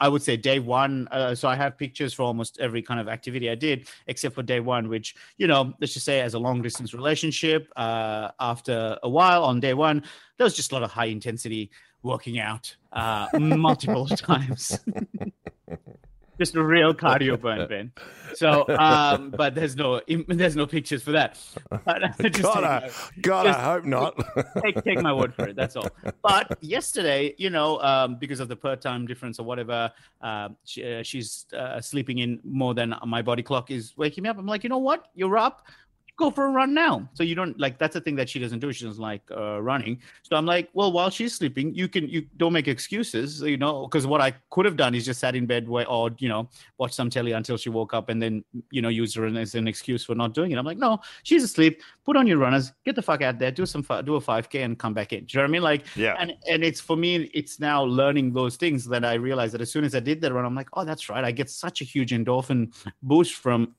I 0.00 0.08
would- 0.08 0.24
say 0.24 0.38
day 0.38 0.58
one. 0.58 1.06
Uh, 1.10 1.34
so 1.34 1.48
I 1.48 1.54
have 1.54 1.76
pictures 1.76 2.14
for 2.14 2.22
almost 2.22 2.58
every 2.58 2.80
kind 2.80 2.98
of 2.98 3.08
activity 3.08 3.50
I 3.50 3.54
did, 3.54 3.88
except 4.06 4.34
for 4.34 4.42
day 4.42 4.58
one, 4.60 4.88
which 4.88 5.14
you 5.36 5.46
know, 5.46 5.74
let's 5.80 5.92
just 5.92 6.06
say 6.06 6.22
as 6.22 6.32
a 6.32 6.38
long 6.38 6.62
distance 6.62 6.94
relationship. 6.94 7.68
Uh, 7.76 8.30
after 8.40 8.98
a 9.02 9.08
while, 9.08 9.44
on 9.44 9.60
day 9.60 9.74
one, 9.74 10.02
there 10.36 10.44
was 10.44 10.54
just 10.54 10.72
a 10.72 10.74
lot 10.74 10.82
of 10.82 10.90
high 10.90 11.06
intensity 11.06 11.70
working 12.02 12.38
out 12.38 12.76
uh, 12.92 13.28
multiple 13.34 14.06
times. 14.08 14.78
just 16.38 16.56
a 16.56 16.62
real 16.62 16.92
cardio 16.92 17.40
burn, 17.40 17.68
Ben. 17.68 17.92
So, 18.34 18.66
um, 18.68 19.30
but 19.30 19.54
there's 19.54 19.76
no 19.76 20.00
there's 20.08 20.56
no 20.56 20.66
pictures 20.66 21.02
for 21.02 21.12
that. 21.12 21.38
But 21.70 22.02
just 22.20 22.42
God, 22.42 22.64
I, 22.64 22.80
my- 22.80 22.90
God, 23.22 23.46
I 23.46 23.52
hope 23.74 23.84
not. 23.84 24.20
take, 24.62 24.82
take 24.82 25.00
my 25.00 25.12
word 25.12 25.34
for 25.34 25.48
it. 25.48 25.56
That's 25.56 25.76
all. 25.76 25.88
But 26.22 26.58
yesterday, 26.60 27.34
you 27.38 27.50
know, 27.50 27.80
um, 27.80 28.16
because 28.16 28.40
of 28.40 28.48
the 28.48 28.56
per 28.56 28.76
time 28.76 29.06
difference 29.06 29.38
or 29.38 29.44
whatever, 29.44 29.92
uh, 30.20 30.48
she, 30.64 30.84
uh, 30.84 31.02
she's 31.02 31.46
uh, 31.56 31.80
sleeping 31.80 32.18
in 32.18 32.40
more 32.44 32.74
than 32.74 32.94
my 33.06 33.22
body 33.22 33.42
clock 33.42 33.70
is 33.70 33.96
waking 33.96 34.22
me 34.24 34.28
up. 34.30 34.38
I'm 34.38 34.46
like, 34.46 34.64
you 34.64 34.68
know 34.68 34.78
what? 34.78 35.06
You're 35.14 35.38
up. 35.38 35.66
Go 36.16 36.30
for 36.30 36.46
a 36.46 36.50
run 36.50 36.74
now. 36.74 37.08
So 37.14 37.24
you 37.24 37.34
don't 37.34 37.58
like 37.58 37.76
that's 37.78 37.94
the 37.94 38.00
thing 38.00 38.14
that 38.16 38.28
she 38.28 38.38
doesn't 38.38 38.60
do. 38.60 38.72
She 38.72 38.84
doesn't 38.84 39.02
like 39.02 39.22
uh, 39.36 39.60
running. 39.60 40.00
So 40.22 40.36
I'm 40.36 40.46
like, 40.46 40.68
well, 40.72 40.92
while 40.92 41.10
she's 41.10 41.34
sleeping, 41.34 41.74
you 41.74 41.88
can 41.88 42.08
you 42.08 42.26
don't 42.36 42.52
make 42.52 42.68
excuses, 42.68 43.40
you 43.40 43.56
know, 43.56 43.86
because 43.86 44.06
what 44.06 44.20
I 44.20 44.32
could 44.50 44.64
have 44.64 44.76
done 44.76 44.94
is 44.94 45.04
just 45.04 45.18
sat 45.18 45.34
in 45.34 45.44
bed 45.46 45.68
where, 45.68 45.88
or 45.88 46.10
you 46.18 46.28
know, 46.28 46.48
watch 46.78 46.92
some 46.92 47.10
telly 47.10 47.32
until 47.32 47.56
she 47.56 47.68
woke 47.68 47.94
up 47.94 48.10
and 48.10 48.22
then 48.22 48.44
you 48.70 48.80
know 48.80 48.88
use 48.88 49.12
her 49.16 49.26
as 49.26 49.56
an 49.56 49.66
excuse 49.66 50.04
for 50.04 50.14
not 50.14 50.34
doing 50.34 50.52
it. 50.52 50.56
I'm 50.58 50.64
like, 50.64 50.78
no, 50.78 51.00
she's 51.24 51.42
asleep. 51.42 51.82
Put 52.04 52.16
on 52.16 52.28
your 52.28 52.38
runners, 52.38 52.72
get 52.84 52.94
the 52.94 53.02
fuck 53.02 53.22
out 53.22 53.40
there, 53.40 53.50
do 53.50 53.66
some 53.66 53.82
do 54.04 54.14
a 54.14 54.20
5k 54.20 54.64
and 54.64 54.78
come 54.78 54.94
back 54.94 55.12
in. 55.12 55.24
Do 55.24 55.32
you 55.32 55.38
know 55.38 55.42
what 55.42 55.48
I 55.48 55.52
mean? 55.52 55.62
Like, 55.62 55.84
Yeah. 55.96 56.14
And 56.18 56.34
and 56.48 56.62
it's 56.62 56.80
for 56.80 56.96
me, 56.96 57.28
it's 57.34 57.58
now 57.58 57.82
learning 57.82 58.32
those 58.32 58.54
things 58.56 58.84
that 58.86 59.04
I 59.04 59.14
realized 59.14 59.54
that 59.54 59.60
as 59.60 59.72
soon 59.72 59.84
as 59.84 59.96
I 59.96 60.00
did 60.00 60.20
that 60.20 60.32
run, 60.32 60.44
I'm 60.44 60.54
like, 60.54 60.68
oh, 60.74 60.84
that's 60.84 61.08
right. 61.08 61.24
I 61.24 61.32
get 61.32 61.50
such 61.50 61.80
a 61.80 61.84
huge 61.84 62.12
endorphin 62.12 62.72
boost 63.02 63.34
from 63.34 63.74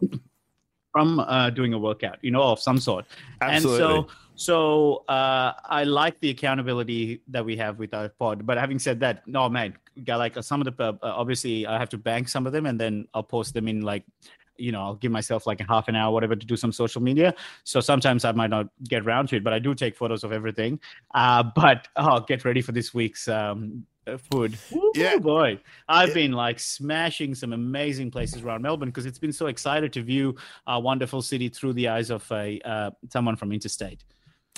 from 0.95 1.19
uh, 1.19 1.49
doing 1.49 1.73
a 1.73 1.77
workout, 1.77 2.17
you 2.21 2.31
know, 2.31 2.41
of 2.41 2.57
some 2.57 2.79
sort. 2.79 3.03
Absolutely. 3.41 3.83
And 3.83 4.07
so, 4.07 4.07
so 4.35 5.03
uh, 5.09 5.51
I 5.65 5.83
like 5.83 6.17
the 6.21 6.29
accountability 6.29 7.21
that 7.27 7.43
we 7.43 7.57
have 7.57 7.79
with 7.79 7.93
our 7.93 8.07
pod. 8.07 8.45
But 8.45 8.57
having 8.57 8.79
said 8.79 9.01
that, 9.01 9.27
no, 9.27 9.49
man, 9.49 9.75
got 10.05 10.19
like 10.19 10.41
some 10.41 10.61
of 10.61 10.67
the 10.67 10.83
uh, 10.83 10.95
obviously 11.01 11.67
I 11.67 11.77
have 11.77 11.89
to 11.89 11.97
bank 11.97 12.29
some 12.29 12.47
of 12.47 12.53
them, 12.53 12.65
and 12.65 12.79
then 12.79 13.09
I'll 13.13 13.23
post 13.23 13.53
them 13.53 13.67
in 13.67 13.81
like. 13.81 14.03
You 14.57 14.71
know, 14.71 14.79
I'll 14.79 14.95
give 14.95 15.11
myself 15.11 15.45
like 15.45 15.59
a 15.59 15.65
half 15.65 15.89
an 15.89 15.97
hour, 15.97 16.13
whatever, 16.13 16.33
to 16.33 16.45
do 16.45 16.55
some 16.55 16.71
social 16.71 17.01
media. 17.01 17.35
So 17.65 17.81
sometimes 17.81 18.23
I 18.23 18.31
might 18.31 18.49
not 18.49 18.69
get 18.87 19.03
around 19.05 19.27
to 19.27 19.35
it, 19.35 19.43
but 19.43 19.51
I 19.51 19.59
do 19.59 19.75
take 19.75 19.97
photos 19.97 20.23
of 20.23 20.31
everything. 20.31 20.79
Uh, 21.13 21.43
but 21.53 21.89
oh, 21.97 22.21
get 22.21 22.45
ready 22.45 22.61
for 22.61 22.71
this 22.71 22.93
week's 22.93 23.27
um, 23.27 23.85
uh, 23.94 23.94
food. 24.31 24.57
Ooh, 24.73 24.91
Yeah. 24.95 25.17
boy, 25.17 25.59
I've 25.89 26.09
Yeah. 26.09 26.13
been 26.15 26.31
like 26.33 26.59
smashing 26.59 27.35
some 27.35 27.53
amazing 27.53 28.11
places 28.11 28.41
around 28.43 28.61
Melbourne 28.61 28.89
because 28.89 29.05
it's 29.05 29.19
been 29.19 29.33
so 29.33 29.47
excited 29.47 29.91
to 29.93 30.01
view 30.01 30.35
our 30.67 30.81
wonderful 30.81 31.21
city 31.21 31.49
through 31.49 31.73
the 31.73 31.87
eyes 31.89 32.09
of 32.09 32.29
a 32.31 32.59
uh, 32.61 32.91
someone 33.09 33.35
from 33.35 33.51
interstate. 33.51 34.03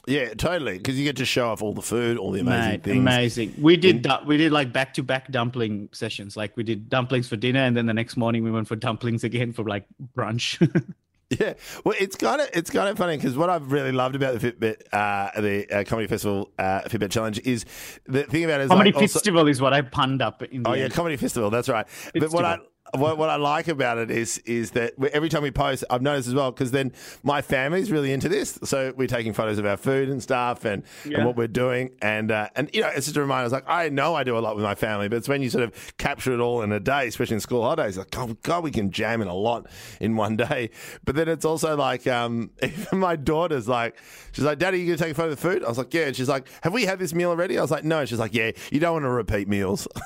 yeah, 0.06 0.34
totally. 0.34 0.78
Because 0.78 0.98
you 0.98 1.04
get 1.04 1.18
to 1.18 1.26
show 1.26 1.50
off 1.50 1.62
all 1.62 1.74
the 1.74 1.82
food, 1.82 2.18
all 2.18 2.32
the 2.32 2.40
amazing 2.40 2.72
Mate, 2.72 2.84
things. 2.84 2.98
amazing. 2.98 3.54
We 3.60 3.76
did 3.78 4.04
du- 4.04 4.22
we 4.26 4.38
did 4.38 4.52
like 4.54 4.72
back 4.72 4.94
to 4.94 5.04
back 5.04 5.30
dumpling 5.32 5.90
sessions. 5.92 6.38
Like 6.38 6.56
we 6.56 6.64
did 6.64 6.88
dumplings 6.90 7.28
for 7.28 7.36
dinner, 7.36 7.60
and 7.62 7.76
then 7.76 7.88
the 7.88 7.94
next 7.94 8.16
morning 8.16 8.44
we 8.44 8.52
went 8.52 8.68
for 8.68 8.76
dumplings 8.78 9.24
again 9.26 9.52
for 9.54 9.64
like 9.64 9.86
brunch. 10.16 10.60
Yeah, 11.40 11.56
well, 11.84 11.94
it's 12.00 12.16
kind 12.16 12.40
of 12.40 12.48
it's 12.54 12.70
kind 12.70 12.88
of 12.88 12.98
funny 12.98 13.18
because 13.18 13.36
what 13.36 13.50
I've 13.50 13.70
really 13.72 13.92
loved 13.92 14.16
about 14.16 14.40
the 14.40 14.52
Fitbit, 14.52 14.78
uh, 14.94 15.42
the 15.42 15.70
uh, 15.70 15.84
comedy 15.84 16.08
festival 16.08 16.52
uh, 16.58 16.82
Fitbit 16.84 17.12
challenge 17.12 17.40
is 17.44 17.66
the 18.06 18.24
thing 18.24 18.46
about 18.46 18.62
it 18.62 18.66
is 18.66 18.70
Comedy 18.70 18.92
like 18.94 19.02
also- 19.02 19.14
festival 19.20 19.46
is 19.50 19.60
what 19.60 19.74
I 19.74 19.82
punned 19.82 20.22
up 20.22 20.42
in 20.44 20.64
the 20.64 20.70
Oh 20.70 20.74
yeah, 20.74 20.86
end. 20.86 20.94
comedy 20.94 21.18
festival. 21.18 21.50
That's 21.50 21.68
right. 21.68 21.86
But 22.14 22.32
what 22.32 22.46
I. 22.46 22.60
what, 22.96 23.18
what 23.18 23.30
I 23.30 23.36
like 23.36 23.68
about 23.68 23.98
it 23.98 24.10
is 24.12 24.38
is 24.40 24.72
that 24.72 24.94
every 25.14 25.30
time 25.30 25.44
we 25.44 25.52
post, 25.52 25.84
I've 25.90 26.02
noticed 26.02 26.28
as 26.28 26.34
well 26.34 26.52
because 26.52 26.72
then 26.72 26.94
my 27.24 27.42
family's 27.42 27.92
really 27.92 28.12
into 28.14 28.30
this. 28.30 28.58
So 28.64 28.94
we're 28.96 29.08
taking 29.08 29.34
photos 29.34 29.58
of 29.58 29.66
our 29.66 29.78
food 29.78 30.10
and 30.10 30.22
stuff 30.24 30.64
and, 30.66 30.84
Yeah. 31.06 31.18
and 31.18 31.26
what 31.26 31.36
we're 31.36 31.48
doing, 31.48 31.92
and 32.02 32.32
uh, 32.32 32.50
and 32.56 32.70
you 32.74 32.82
know 32.82 32.88
it's 32.88 33.06
just 33.08 33.18
a 33.18 33.22
reminder. 33.22 33.46
It's 33.46 33.54
like 33.54 33.66
I 33.68 33.90
know 33.90 34.16
I 34.16 34.24
do 34.24 34.38
a 34.38 34.40
lot 34.40 34.56
with 34.56 34.64
my 34.64 34.76
family, 34.76 35.08
but 35.10 35.18
it's 35.18 35.28
when 35.30 35.42
you 35.42 35.50
sort 35.50 35.64
of 35.64 35.98
capture 35.98 36.34
it 36.34 36.40
all 36.40 36.62
in 36.62 36.72
a 36.72 36.80
day, 36.80 37.08
especially 37.08 37.36
in 37.36 37.40
school 37.42 37.62
holidays. 37.64 37.98
Like 37.98 38.12
God, 38.12 38.42
God 38.44 38.64
we 38.64 38.72
can 38.72 38.92
jam 38.92 39.22
in 39.22 39.28
a 39.28 39.36
lot 39.36 39.68
in 40.00 40.16
one 40.16 40.36
day. 40.38 40.70
But 41.06 41.16
then 41.16 41.28
it's 41.28 41.46
also 41.46 41.76
like 41.76 42.08
um, 42.08 42.52
even 42.64 43.00
my 43.00 43.16
daughter's 43.16 43.68
like 43.68 43.98
she's 44.32 44.46
like, 44.46 44.60
Daddy, 44.60 44.80
you 44.80 44.86
gonna 44.86 44.98
take 44.98 45.12
a 45.12 45.16
photo 45.16 45.32
of 45.32 45.42
the 45.42 45.50
food? 45.50 45.64
I 45.64 45.68
was 45.70 45.78
like, 45.78 45.94
Yeah. 45.94 46.08
And 46.08 46.16
she's 46.16 46.30
like, 46.30 46.48
Have 46.62 46.74
we 46.74 46.86
had 46.86 47.00
this 47.00 47.14
meal 47.14 47.30
already? 47.32 47.58
I 47.58 47.62
was 47.62 47.72
like, 47.72 47.84
No. 47.84 48.06
She's 48.06 48.20
like, 48.20 48.34
Yeah. 48.34 48.52
You 48.72 48.80
don't 48.80 48.94
want 48.94 49.04
to 49.06 49.10
repeat 49.10 49.48
meals. 49.48 49.88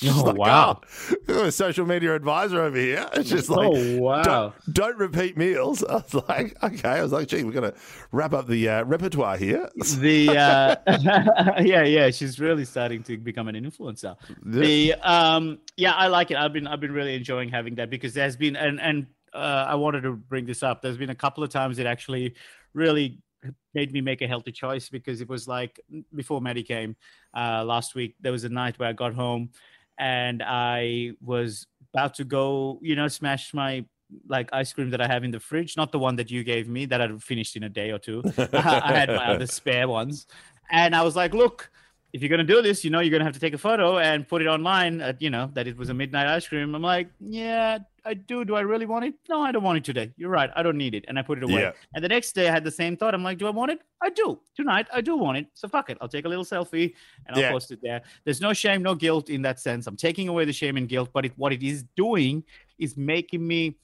She's 0.06 0.16
Oh, 0.16 0.24
like, 0.24 0.36
wow. 0.38 0.80
"Oh, 1.28 1.44
a 1.44 1.52
social 1.52 1.84
media 1.86 2.14
advisor 2.14 2.62
over 2.62 2.76
here. 2.78 3.06
It's 3.14 3.28
just 3.28 3.50
like, 3.50 3.68
Oh, 3.70 3.98
wow. 3.98 4.22
don't, 4.22 4.54
don't 4.74 4.96
repeat 4.98 5.36
meals. 5.36 5.84
I 5.88 5.94
was 5.96 6.14
like, 6.28 6.56
okay. 6.62 6.88
I 6.88 7.02
was 7.02 7.12
like, 7.12 7.28
gee, 7.28 7.44
we're 7.44 7.52
going 7.52 7.70
to 7.70 7.78
wrap 8.12 8.32
up 8.32 8.46
the 8.48 8.68
uh, 8.68 8.84
repertoire 8.84 9.36
here. 9.36 9.68
the 9.98 10.30
uh, 10.30 10.76
yeah 11.60 11.82
yeah 11.84 12.10
she's 12.10 12.40
really 12.40 12.64
starting 12.64 13.02
to 13.02 13.16
become 13.18 13.48
an 13.48 13.54
influencer 13.54 14.16
the 14.44 14.94
um 14.94 15.58
yeah 15.76 15.92
i 15.92 16.06
like 16.06 16.30
it 16.30 16.36
i've 16.36 16.52
been 16.52 16.66
i've 16.66 16.80
been 16.80 16.92
really 16.92 17.14
enjoying 17.14 17.48
having 17.48 17.74
that 17.74 17.90
because 17.90 18.14
there's 18.14 18.36
been 18.36 18.56
and 18.56 18.80
and 18.80 19.06
uh, 19.34 19.64
i 19.68 19.74
wanted 19.74 20.02
to 20.02 20.12
bring 20.12 20.44
this 20.46 20.62
up 20.62 20.82
there's 20.82 20.96
been 20.96 21.10
a 21.10 21.14
couple 21.14 21.42
of 21.44 21.50
times 21.50 21.78
it 21.78 21.86
actually 21.86 22.34
really 22.74 23.18
made 23.74 23.92
me 23.92 24.00
make 24.00 24.20
a 24.22 24.26
healthy 24.26 24.52
choice 24.52 24.88
because 24.88 25.20
it 25.20 25.28
was 25.28 25.48
like 25.48 25.80
before 26.14 26.40
Maddie 26.40 26.62
came 26.62 26.94
uh, 27.34 27.64
last 27.64 27.94
week 27.94 28.14
there 28.20 28.32
was 28.32 28.44
a 28.44 28.48
night 28.48 28.78
where 28.78 28.88
i 28.88 28.92
got 28.92 29.14
home 29.14 29.50
and 30.00 30.42
i 30.42 31.12
was 31.20 31.66
about 31.94 32.14
to 32.14 32.24
go 32.24 32.78
you 32.82 32.96
know 32.96 33.06
smash 33.06 33.54
my 33.54 33.84
like 34.28 34.48
ice 34.52 34.72
cream 34.72 34.90
that 34.90 35.00
I 35.00 35.06
have 35.06 35.24
in 35.24 35.30
the 35.30 35.40
fridge, 35.40 35.76
not 35.76 35.92
the 35.92 35.98
one 35.98 36.16
that 36.16 36.30
you 36.30 36.44
gave 36.44 36.68
me 36.68 36.86
that 36.86 37.00
I'd 37.00 37.22
finished 37.22 37.56
in 37.56 37.62
a 37.62 37.68
day 37.68 37.90
or 37.90 37.98
two. 37.98 38.22
I 38.52 38.92
had 38.92 39.08
my 39.08 39.34
other 39.34 39.46
spare 39.46 39.88
ones. 39.88 40.26
And 40.70 40.94
I 40.94 41.02
was 41.02 41.16
like, 41.16 41.34
look, 41.34 41.70
if 42.12 42.22
you're 42.22 42.28
going 42.28 42.44
to 42.46 42.54
do 42.54 42.60
this, 42.60 42.84
you 42.84 42.90
know, 42.90 43.00
you're 43.00 43.10
going 43.10 43.20
to 43.20 43.24
have 43.24 43.34
to 43.34 43.40
take 43.40 43.54
a 43.54 43.58
photo 43.58 43.98
and 43.98 44.26
put 44.26 44.42
it 44.42 44.46
online, 44.46 45.00
at, 45.00 45.22
you 45.22 45.30
know, 45.30 45.50
that 45.54 45.66
it 45.66 45.76
was 45.76 45.90
a 45.90 45.94
midnight 45.94 46.26
ice 46.26 46.46
cream. 46.48 46.74
I'm 46.74 46.82
like, 46.82 47.08
yeah, 47.20 47.78
I 48.04 48.14
do. 48.14 48.44
Do 48.44 48.56
I 48.56 48.62
really 48.62 48.86
want 48.86 49.04
it? 49.04 49.14
No, 49.28 49.42
I 49.42 49.52
don't 49.52 49.62
want 49.62 49.78
it 49.78 49.84
today. 49.84 50.10
You're 50.16 50.30
right. 50.30 50.50
I 50.56 50.62
don't 50.62 50.76
need 50.76 50.94
it. 50.94 51.04
And 51.06 51.18
I 51.18 51.22
put 51.22 51.38
it 51.38 51.44
away. 51.44 51.60
Yeah. 51.62 51.72
And 51.94 52.02
the 52.02 52.08
next 52.08 52.32
day 52.32 52.48
I 52.48 52.50
had 52.50 52.64
the 52.64 52.70
same 52.70 52.96
thought. 52.96 53.14
I'm 53.14 53.22
like, 53.22 53.38
do 53.38 53.46
I 53.46 53.50
want 53.50 53.70
it? 53.70 53.80
I 54.02 54.10
do. 54.10 54.40
Tonight, 54.56 54.86
I 54.92 55.00
do 55.00 55.16
want 55.16 55.38
it. 55.38 55.46
So 55.54 55.68
fuck 55.68 55.90
it. 55.90 55.98
I'll 56.00 56.08
take 56.08 56.24
a 56.24 56.28
little 56.28 56.44
selfie 56.44 56.94
and 57.26 57.36
I'll 57.36 57.42
Yeah. 57.42 57.52
post 57.52 57.70
it 57.70 57.78
there. 57.82 58.02
There's 58.24 58.40
no 58.40 58.52
shame, 58.52 58.82
no 58.82 58.94
guilt 58.94 59.30
in 59.30 59.42
that 59.42 59.60
sense. 59.60 59.86
I'm 59.86 59.96
taking 59.96 60.28
away 60.28 60.44
the 60.44 60.52
shame 60.52 60.76
and 60.76 60.88
guilt, 60.88 61.10
but 61.12 61.26
it, 61.26 61.32
what 61.36 61.52
it 61.52 61.62
is 61.62 61.84
doing 61.96 62.42
is 62.78 62.96
making 62.96 63.46
me 63.46 63.76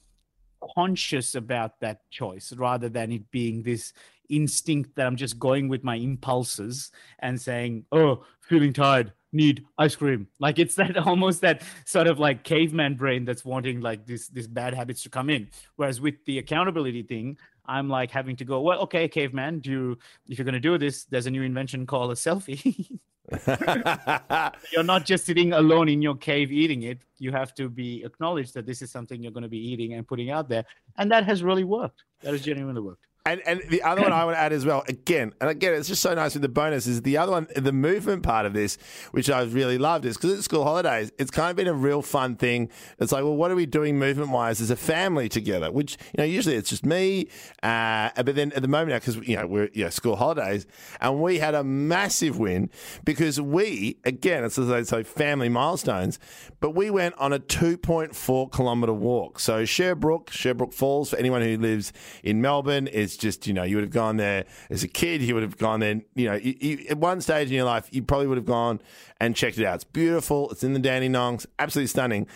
conscious 0.75 1.35
about 1.35 1.79
that 1.79 2.01
choice 2.09 2.51
rather 2.57 2.89
than 2.89 3.11
it 3.11 3.29
being 3.29 3.61
this 3.61 3.93
instinct 4.29 4.95
that 4.95 5.07
I'm 5.07 5.15
just 5.15 5.39
going 5.39 5.67
with 5.67 5.83
my 5.83 5.95
impulses 5.95 6.91
and 7.19 7.39
saying, 7.39 7.85
oh, 7.91 8.23
feeling 8.41 8.73
tired, 8.73 9.13
need 9.31 9.65
ice 9.77 9.95
cream. 9.95 10.27
Like 10.39 10.59
it's 10.59 10.75
that 10.75 10.97
almost 11.07 11.41
that 11.41 11.63
sort 11.85 12.07
of 12.07 12.19
like 12.19 12.43
caveman 12.43 12.95
brain 12.95 13.25
that's 13.25 13.45
wanting 13.45 13.81
like 13.81 14.05
this 14.05 14.27
this 14.27 14.47
bad 14.47 14.73
habits 14.73 15.03
to 15.03 15.09
come 15.09 15.29
in. 15.29 15.49
Whereas 15.75 16.01
with 16.01 16.15
the 16.25 16.39
accountability 16.39 17.03
thing, 17.03 17.37
I'm 17.65 17.89
like 17.89 18.11
having 18.11 18.35
to 18.37 18.45
go, 18.45 18.61
well, 18.61 18.79
okay, 18.81 19.07
caveman, 19.07 19.59
do 19.59 19.71
you, 19.71 19.97
if 20.29 20.37
you're 20.37 20.45
gonna 20.45 20.59
do 20.59 20.77
this, 20.77 21.05
there's 21.05 21.25
a 21.25 21.31
new 21.31 21.43
invention 21.43 21.85
called 21.85 22.11
a 22.11 22.15
selfie. 22.15 22.99
you're 24.71 24.83
not 24.83 25.05
just 25.05 25.25
sitting 25.25 25.51
alone 25.51 25.89
in 25.89 26.01
your 26.01 26.15
cave 26.15 26.51
eating 26.51 26.83
it. 26.83 26.99
You 27.19 27.31
have 27.31 27.53
to 27.55 27.67
be 27.69 28.03
acknowledged 28.05 28.53
that 28.53 28.65
this 28.65 28.81
is 28.81 28.89
something 28.89 29.21
you're 29.21 29.33
going 29.33 29.43
to 29.43 29.49
be 29.49 29.57
eating 29.57 29.93
and 29.93 30.07
putting 30.07 30.31
out 30.31 30.47
there. 30.47 30.63
And 30.97 31.11
that 31.11 31.25
has 31.25 31.43
really 31.43 31.65
worked. 31.65 32.03
That 32.21 32.31
has 32.31 32.41
genuinely 32.41 32.81
worked. 32.81 33.06
And, 33.27 33.41
and 33.45 33.61
the 33.67 33.81
other 33.83 34.03
one 34.03 34.13
I 34.13 34.23
want 34.23 34.37
to 34.37 34.39
add 34.39 34.53
as 34.53 34.65
well, 34.65 34.85
again, 34.87 35.33
and 35.41 35.49
again, 35.49 35.73
it's 35.73 35.89
just 35.89 36.01
so 36.01 36.13
nice 36.13 36.33
with 36.33 36.43
the 36.43 36.47
bonus 36.47 36.87
is 36.87 37.01
the 37.01 37.17
other 37.17 37.33
one, 37.33 37.47
the 37.57 37.73
movement 37.73 38.23
part 38.23 38.45
of 38.45 38.53
this, 38.53 38.77
which 39.11 39.29
I've 39.29 39.53
really 39.53 39.77
loved, 39.77 40.05
is 40.05 40.15
because 40.15 40.31
it's 40.31 40.45
school 40.45 40.63
holidays, 40.63 41.11
it's 41.19 41.29
kind 41.29 41.49
of 41.49 41.57
been 41.57 41.67
a 41.67 41.73
real 41.73 42.01
fun 42.01 42.37
thing. 42.37 42.69
It's 42.99 43.11
like, 43.11 43.25
well, 43.25 43.35
what 43.35 43.51
are 43.51 43.55
we 43.55 43.65
doing 43.65 43.99
movement 43.99 44.29
wise 44.29 44.61
as 44.61 44.69
a 44.69 44.77
family 44.77 45.27
together? 45.27 45.73
Which, 45.73 45.97
you 46.17 46.19
know, 46.19 46.23
usually 46.23 46.55
it's 46.55 46.69
just 46.69 46.85
me. 46.85 47.27
Uh, 47.61 48.11
but 48.15 48.33
then 48.33 48.53
at 48.53 48.61
the 48.61 48.69
moment 48.69 48.91
now, 48.91 48.99
because, 48.99 49.17
you 49.27 49.35
know, 49.35 49.45
we're, 49.45 49.69
you 49.73 49.83
know, 49.83 49.89
school 49.89 50.15
holidays, 50.15 50.65
and 51.01 51.21
we 51.21 51.39
had 51.39 51.53
a 51.53 51.65
massive 51.65 52.39
win 52.39 52.69
because 53.03 53.41
we, 53.41 53.97
again, 54.05 54.45
it's 54.45 54.57
as 54.57 54.69
they 54.69 54.85
say, 54.85 55.03
family 55.03 55.49
milestones, 55.49 56.17
but 56.61 56.69
we 56.69 56.89
went 56.89 57.13
on 57.17 57.33
a 57.33 57.39
2.4 57.39 58.53
kilometre 58.53 58.93
walk. 58.93 59.41
So 59.41 59.65
Sherbrooke, 59.65 60.31
Sherbrooke 60.31 60.71
Falls, 60.71 61.09
for 61.09 61.17
anyone 61.17 61.41
who 61.41 61.57
lives 61.57 61.91
in 62.23 62.41
Melbourne, 62.41 62.87
is 62.87 63.16
just, 63.17 63.47
you 63.47 63.53
know, 63.53 63.63
you 63.63 63.75
would 63.75 63.83
have 63.83 63.91
gone 63.91 64.17
there 64.17 64.45
as 64.69 64.83
a 64.83 64.87
kid, 64.87 65.21
you 65.21 65.33
would 65.33 65.43
have 65.43 65.57
gone 65.57 65.79
there, 65.79 66.01
you 66.15 66.29
know, 66.29 66.35
you, 66.35 66.55
you, 66.59 66.85
at 66.89 66.97
one 66.97 67.21
stage 67.21 67.47
in 67.47 67.53
your 67.53 67.65
life, 67.65 67.87
you 67.91 68.03
probably 68.03 68.27
would 68.27 68.37
have 68.37 68.45
gone 68.45 68.81
and 69.19 69.35
checked 69.35 69.57
it 69.57 69.65
out. 69.65 69.75
It's 69.75 69.83
beautiful, 69.83 70.49
it's 70.51 70.63
in 70.63 70.73
the 70.73 70.79
Dandenongs, 70.79 71.45
absolutely 71.59 71.87
stunning. 71.87 72.27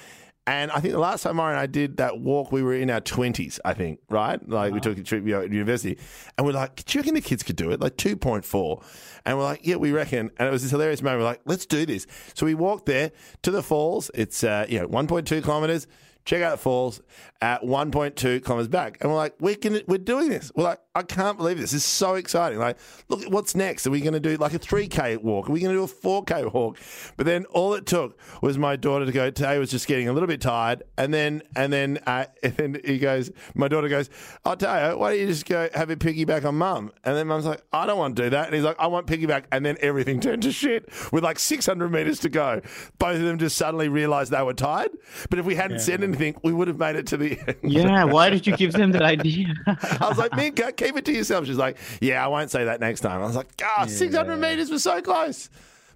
And 0.47 0.71
I 0.71 0.79
think 0.79 0.93
the 0.93 0.99
last 0.99 1.21
time 1.21 1.35
Mara 1.35 1.51
and 1.51 1.59
I 1.59 1.67
did 1.67 1.97
that 1.97 2.19
walk, 2.19 2.51
we 2.51 2.63
were 2.63 2.73
in 2.73 2.89
our 2.89 2.99
20s, 2.99 3.59
I 3.63 3.75
think, 3.75 3.99
right? 4.09 4.39
Like 4.49 4.73
we 4.73 4.79
took 4.79 4.97
a 4.97 5.03
trip 5.03 5.23
you 5.23 5.33
know, 5.33 5.41
at 5.41 5.51
university. 5.51 5.99
And 6.35 6.47
we're 6.47 6.53
like, 6.53 6.83
do 6.83 6.97
you 6.97 7.01
reckon 7.01 7.13
the 7.13 7.21
kids 7.21 7.43
could 7.43 7.55
do 7.55 7.69
it? 7.69 7.79
Like 7.79 7.95
2.4. 7.95 8.83
And 9.23 9.37
we're 9.37 9.43
like, 9.43 9.59
yeah, 9.63 9.75
we 9.75 9.91
reckon. 9.91 10.31
And 10.37 10.47
it 10.47 10.51
was 10.51 10.63
this 10.63 10.71
hilarious 10.71 11.03
moment. 11.03 11.19
We're 11.19 11.27
like, 11.27 11.41
let's 11.45 11.67
do 11.67 11.85
this. 11.85 12.07
So 12.33 12.47
we 12.47 12.55
walked 12.55 12.87
there 12.87 13.11
to 13.43 13.51
the 13.51 13.61
falls. 13.61 14.09
It's, 14.15 14.43
uh, 14.43 14.65
you 14.67 14.79
know, 14.79 14.87
1.2 14.87 15.43
kilometers. 15.43 15.85
Check 16.25 16.41
out 16.41 16.51
the 16.51 16.57
falls 16.57 17.01
at 17.41 17.61
1.2 17.63 18.43
kilometers 18.43 18.67
back. 18.67 18.97
And 19.01 19.09
we're 19.09 19.17
like, 19.17 19.35
we 19.39 19.55
can, 19.55 19.81
we're 19.87 19.97
doing 19.97 20.29
this. 20.29 20.51
We're 20.55 20.63
like, 20.63 20.79
I 20.93 21.03
can't 21.03 21.37
believe 21.37 21.57
this. 21.57 21.71
This 21.71 21.83
is 21.83 21.85
so 21.85 22.15
exciting. 22.15 22.59
Like, 22.59 22.77
look, 23.07 23.23
what's 23.31 23.55
next? 23.55 23.87
Are 23.87 23.91
we 23.91 24.01
going 24.01 24.11
to 24.11 24.19
do 24.19 24.35
like 24.35 24.53
a 24.53 24.59
3K 24.59 25.21
walk? 25.21 25.47
Are 25.47 25.53
we 25.53 25.61
going 25.61 25.73
to 25.73 25.77
do 25.77 25.83
a 25.85 25.87
4K 25.87 26.51
walk? 26.53 26.77
But 27.15 27.25
then 27.25 27.45
all 27.45 27.73
it 27.75 27.85
took 27.85 28.19
was 28.41 28.57
my 28.57 28.75
daughter 28.75 29.05
to 29.05 29.11
go, 29.13 29.31
Tay 29.31 29.57
was 29.57 29.71
just 29.71 29.87
getting 29.87 30.09
a 30.09 30.13
little 30.13 30.27
bit 30.27 30.41
tired. 30.41 30.83
And 30.97 31.13
then, 31.13 31.43
and 31.55 31.71
then, 31.71 31.99
uh, 32.05 32.25
and 32.43 32.57
then 32.57 32.81
he 32.83 32.99
goes, 32.99 33.31
my 33.55 33.69
daughter 33.69 33.87
goes, 33.87 34.09
oh, 34.43 34.55
Tayo, 34.55 34.97
why 34.97 35.11
don't 35.11 35.21
you 35.21 35.27
just 35.27 35.45
go 35.45 35.69
have 35.73 35.89
a 35.89 35.95
piggyback 35.95 36.43
on 36.43 36.55
mum? 36.55 36.91
And 37.05 37.15
then 37.15 37.25
mum's 37.27 37.45
like, 37.45 37.63
I 37.71 37.85
don't 37.85 37.97
want 37.97 38.17
to 38.17 38.23
do 38.23 38.29
that. 38.31 38.47
And 38.47 38.55
he's 38.55 38.65
like, 38.65 38.77
I 38.77 38.87
want 38.87 39.07
piggyback. 39.07 39.45
And 39.53 39.65
then 39.65 39.77
everything 39.79 40.19
turned 40.21 40.43
to 40.43 40.51
shit 40.51 40.89
with 41.13 41.23
like 41.23 41.39
600 41.39 41.89
meters 41.89 42.19
to 42.19 42.29
go. 42.29 42.59
Both 42.99 43.15
of 43.15 43.21
them 43.21 43.37
just 43.37 43.55
suddenly 43.55 43.87
realized 43.87 44.31
they 44.31 44.43
were 44.43 44.53
tired. 44.53 44.91
But 45.29 45.39
if 45.39 45.45
we 45.45 45.55
hadn't 45.55 45.79
said 45.79 46.03
anything, 46.03 46.35
we 46.43 46.51
would 46.51 46.67
have 46.67 46.79
made 46.79 46.97
it 46.97 47.07
to 47.07 47.17
the 47.17 47.39
end. 47.47 47.57
Yeah, 47.63 48.03
why 48.03 48.29
did 48.29 48.45
you 48.45 48.57
give 48.57 48.73
them 48.73 48.91
that 48.91 49.03
idea? 49.03 49.53
I 49.65 50.09
was 50.09 50.17
like, 50.17 50.35
Minka, 50.35 50.73
keep 50.85 50.95
it 50.97 51.05
to 51.05 51.11
yourself. 51.13 51.45
She's 51.45 51.57
like, 51.57 51.77
yeah, 52.01 52.23
I 52.23 52.27
won't 52.27 52.51
say 52.51 52.65
that 52.65 52.79
next 52.79 53.01
time. 53.01 53.21
I 53.21 53.25
was 53.25 53.35
like, 53.35 53.55
God, 53.57 53.89
600 53.89 54.37
meters 54.37 54.69
was 54.69 54.83
so 54.83 55.01
close. 55.01 55.49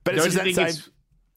But 0.03 0.15
it's 0.15 0.23
Don't 0.23 0.33
just 0.33 0.45
you 0.45 0.53
that 0.53 0.55
same. 0.55 0.67
it's- 0.67 0.89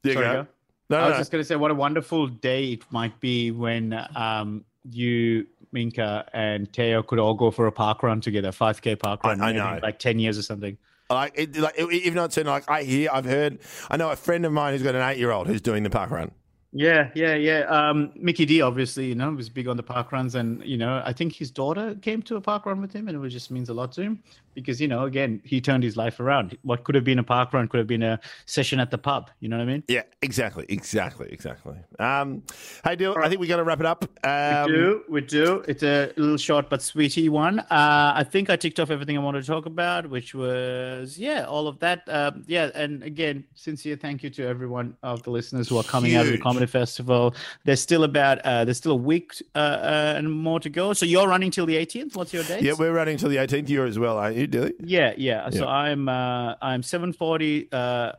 There 0.03 0.13
you 0.15 0.21
go. 0.21 0.47
No, 0.91 0.97
I 0.99 1.05
was 1.07 1.13
no. 1.15 1.19
just 1.19 1.31
going 1.33 1.43
to 1.43 1.47
say, 1.49 1.57
what 1.57 1.71
a 1.71 1.75
wonderful 1.75 2.29
day 2.29 2.73
it 2.73 2.83
might 2.91 3.19
be 3.21 3.51
when 3.51 3.93
um, 4.17 4.65
you, 4.91 5.47
Minka, 5.71 6.27
and 6.33 6.73
Teo 6.73 7.03
could 7.03 7.19
all 7.19 7.35
go 7.35 7.51
for 7.51 7.67
a 7.67 7.73
park 7.73 8.03
run 8.03 8.21
together, 8.23 8.51
5K 8.53 8.99
park 8.99 9.21
I- 9.23 9.29
run, 9.29 9.41
I 9.43 9.47
maybe 9.53 9.59
know. 9.59 9.81
like 9.83 9.99
10 9.99 10.19
years 10.19 10.39
or 10.39 10.43
something. 10.43 10.79
Like, 11.11 11.33
it, 11.37 11.57
like 11.57 11.79
even 11.79 12.15
though 12.17 12.25
it's 12.25 12.37
like 12.37 12.71
I 12.71 12.83
hear, 12.83 13.09
I've 13.11 13.25
heard, 13.25 13.59
I 13.91 13.97
know 13.97 14.11
a 14.11 14.17
friend 14.17 14.45
of 14.45 14.53
mine 14.53 14.75
who's 14.75 14.83
got 14.83 14.95
an 14.95 15.01
eight 15.03 15.17
year 15.19 15.31
old 15.31 15.47
who's 15.47 15.63
doing 15.63 15.83
the 15.83 15.89
park 15.91 16.11
run. 16.11 16.31
Yeah, 16.73 17.11
yeah, 17.15 17.35
yeah. 17.35 17.61
Um, 17.61 18.13
Mickey 18.15 18.45
D, 18.45 18.61
obviously, 18.61 19.07
you 19.07 19.15
know, 19.15 19.31
was 19.33 19.49
big 19.49 19.69
on 19.69 19.79
the 19.79 19.83
park 19.83 20.13
runs, 20.13 20.35
and 20.35 20.63
you 20.65 20.77
know, 20.77 21.03
I 21.05 21.15
think 21.15 21.33
his 21.35 21.51
daughter 21.51 21.95
came 22.03 22.21
to 22.23 22.37
a 22.37 22.41
park 22.43 22.67
run 22.67 22.81
with 22.83 22.93
him, 22.93 23.09
and 23.09 23.25
it 23.25 23.29
just 23.31 23.51
means 23.51 23.71
a 23.71 23.75
lot 23.75 23.93
to 23.93 24.03
him 24.03 24.23
because 24.61 24.81
you 24.81 24.89
know, 24.89 25.05
again, 25.05 25.41
he 25.45 25.61
turned 25.61 25.83
his 25.83 25.97
life 25.97 26.21
around. 26.21 26.57
What 26.63 26.85
could 26.85 26.95
have 26.95 27.05
been 27.05 27.19
a 27.19 27.23
park 27.23 27.53
run 27.53 27.69
could 27.69 27.79
have 27.79 27.87
been 27.87 28.03
a 28.03 28.21
session 28.47 28.81
at 28.81 28.91
the 28.91 28.99
pub. 28.99 29.31
You 29.41 29.49
know 29.49 29.57
what 29.57 29.63
I 29.63 29.67
mean? 29.67 29.83
Yeah, 29.89 30.03
exactly, 30.23 30.67
exactly, 30.69 31.29
exactly. 31.31 31.77
Um, 31.99 32.43
hey, 32.85 32.97
Dil, 32.97 33.17
I 33.19 33.29
think 33.29 33.41
we 33.41 33.47
got 33.47 33.57
to 33.57 33.65
wrap 33.65 33.81
it 33.81 33.87
up. 33.87 34.05
Um, 34.25 34.71
we 34.71 34.77
do, 34.77 35.03
we 35.09 35.21
do. 35.21 35.65
It's 35.69 35.83
a 35.83 36.13
little 36.17 36.37
short 36.37 36.69
but 36.69 36.83
sweetie 36.83 37.29
one. 37.29 37.61
Uh, 37.61 38.13
I 38.15 38.25
think 38.25 38.51
I 38.51 38.57
ticked 38.57 38.81
off 38.81 38.91
everything 38.91 39.17
I 39.17 39.21
wanted 39.21 39.43
to 39.43 39.47
talk 39.47 39.67
about, 39.67 40.09
which 40.11 40.35
was 40.35 41.19
yeah, 41.19 41.45
all 41.45 41.69
of 41.69 41.79
that. 41.81 42.03
Um, 42.09 42.45
yeah, 42.47 42.71
and 42.75 43.03
again, 43.03 43.45
sincere 43.55 43.97
thank 43.97 44.23
you 44.23 44.31
to 44.31 44.47
everyone 44.47 44.97
of 45.03 45.23
the 45.23 45.31
listeners 45.31 45.69
who 45.69 45.79
are 45.79 45.85
coming 45.85 46.15
out 46.17 46.27
of 46.27 46.33
the 46.33 46.39
comedy 46.39 46.67
festival. 46.67 47.35
There's 47.65 47.81
still 47.81 48.05
about 48.05 48.39
uh, 48.45 48.65
there's 48.65 48.79
still 48.79 48.93
a 48.93 48.97
week 48.97 49.33
uh, 49.55 49.59
uh, 49.59 50.15
and 50.17 50.31
more 50.31 50.61
to 50.61 50.71
go. 50.71 50.93
So 50.93 51.07
you're 51.07 51.29
running 51.29 51.51
till 51.51 51.67
the 51.67 51.77
18th. 51.77 52.17
What's 52.17 52.33
your 52.33 52.45
date? 52.45 52.63
Yeah, 52.63 52.75
we're 52.79 52.93
running 52.93 53.17
till 53.17 53.29
the 53.29 53.37
18th 53.37 53.69
year 53.69 53.87
as 53.87 53.99
well, 53.99 54.19
aren't 54.19 54.37
you, 54.37 54.47
Dilly? 54.51 54.75
Yeah, 54.81 55.15
yeah. 55.17 55.51
So 55.51 55.65
Yeah. 55.65 55.67
I'm 55.67 56.09
uh, 56.09 56.55
I'm 56.61 56.83
7:40 56.83 57.69
uh, 57.73 58.13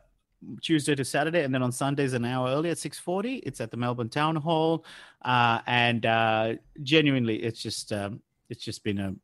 Tuesday 0.62 0.96
to 0.96 1.06
Saturday, 1.06 1.44
and 1.44 1.54
then 1.54 1.62
on 1.62 1.72
Sundays 1.72 2.14
an 2.14 2.26
hour 2.26 2.50
early 2.50 2.70
at 2.70 2.78
6:40. 2.78 3.42
It's 3.46 3.62
at 3.62 3.72
the 3.72 3.78
Melbourne 3.78 4.10
Town 4.10 4.36
Hall, 4.36 4.86
uh, 5.24 5.60
and 5.68 6.06
uh, 6.06 6.54
genuinely, 6.84 7.38
it's 7.44 7.62
just 7.62 7.92
um, 7.92 8.22
it's 8.50 8.64
just 8.64 8.84
been 8.84 9.00
a 9.00 9.16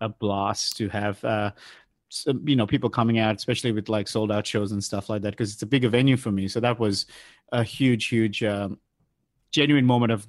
a 0.00 0.08
blast 0.08 0.76
to 0.78 0.88
have. 0.88 1.24
Uh, 1.24 1.52
some, 2.14 2.46
you 2.46 2.56
know, 2.56 2.66
people 2.66 2.90
coming 2.90 3.18
out, 3.18 3.34
especially 3.36 3.72
with 3.72 3.88
like 3.88 4.06
sold 4.06 4.30
out 4.30 4.46
shows 4.46 4.72
and 4.72 4.84
stuff 4.84 5.08
like 5.08 5.22
that, 5.22 5.30
because 5.30 5.54
it's 5.54 5.62
a 5.62 5.66
bigger 5.66 5.88
venue 5.88 6.18
for 6.18 6.30
me. 6.30 6.46
So 6.46 6.60
that 6.60 6.78
was 6.78 7.06
a 7.52 7.62
huge, 7.64 8.08
huge, 8.08 8.42
um, 8.42 8.78
genuine 9.50 9.86
moment 9.86 10.12
of 10.12 10.28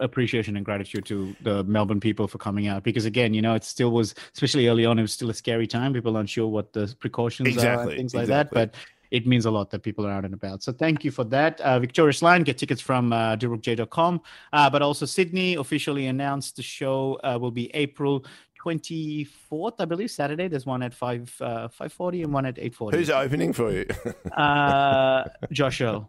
appreciation 0.00 0.56
and 0.56 0.64
gratitude 0.64 1.04
to 1.06 1.34
the 1.42 1.62
Melbourne 1.64 2.00
people 2.00 2.26
for 2.26 2.38
coming 2.38 2.66
out 2.66 2.82
because 2.82 3.04
again, 3.04 3.34
you 3.34 3.42
know, 3.42 3.54
it 3.54 3.64
still 3.64 3.90
was, 3.90 4.14
especially 4.32 4.68
early 4.68 4.84
on, 4.84 4.98
it 4.98 5.02
was 5.02 5.12
still 5.12 5.30
a 5.30 5.34
scary 5.34 5.66
time. 5.66 5.92
People 5.92 6.16
aren't 6.16 6.30
sure 6.30 6.48
what 6.48 6.72
the 6.72 6.94
precautions 7.00 7.56
are 7.62 7.82
and 7.82 7.90
things 7.90 8.14
like 8.14 8.24
exactly. 8.24 8.60
that, 8.60 8.72
but 8.72 8.74
it 9.10 9.26
means 9.26 9.46
a 9.46 9.50
lot 9.50 9.70
that 9.70 9.82
people 9.82 10.04
are 10.06 10.10
out 10.10 10.24
and 10.24 10.34
about. 10.34 10.62
So 10.62 10.72
thank 10.72 11.04
you 11.04 11.10
for 11.10 11.24
that. 11.24 11.60
Uh, 11.60 11.78
Victorious 11.78 12.20
Line, 12.20 12.42
get 12.42 12.58
tickets 12.58 12.80
from 12.80 13.12
uh, 13.12 13.36
DilrukJ.com, 13.36 14.20
uh, 14.52 14.70
but 14.70 14.82
also 14.82 15.06
Sydney 15.06 15.54
officially 15.54 16.06
announced 16.06 16.56
the 16.56 16.62
show 16.62 17.20
uh, 17.22 17.38
will 17.40 17.52
be 17.52 17.70
April 17.74 18.24
24th, 18.64 19.74
I 19.78 19.84
believe, 19.84 20.10
Saturday. 20.10 20.48
There's 20.48 20.66
one 20.66 20.82
at 20.82 20.94
5 20.94 21.36
uh, 21.40 21.44
540 21.68 22.22
and 22.22 22.32
one 22.32 22.46
at 22.46 22.58
840. 22.58 22.96
Who's 22.98 23.10
opening 23.10 23.52
for 23.52 23.70
you? 23.72 23.86
uh, 24.36 25.24
Josh 25.52 25.80
Earl. 25.80 26.08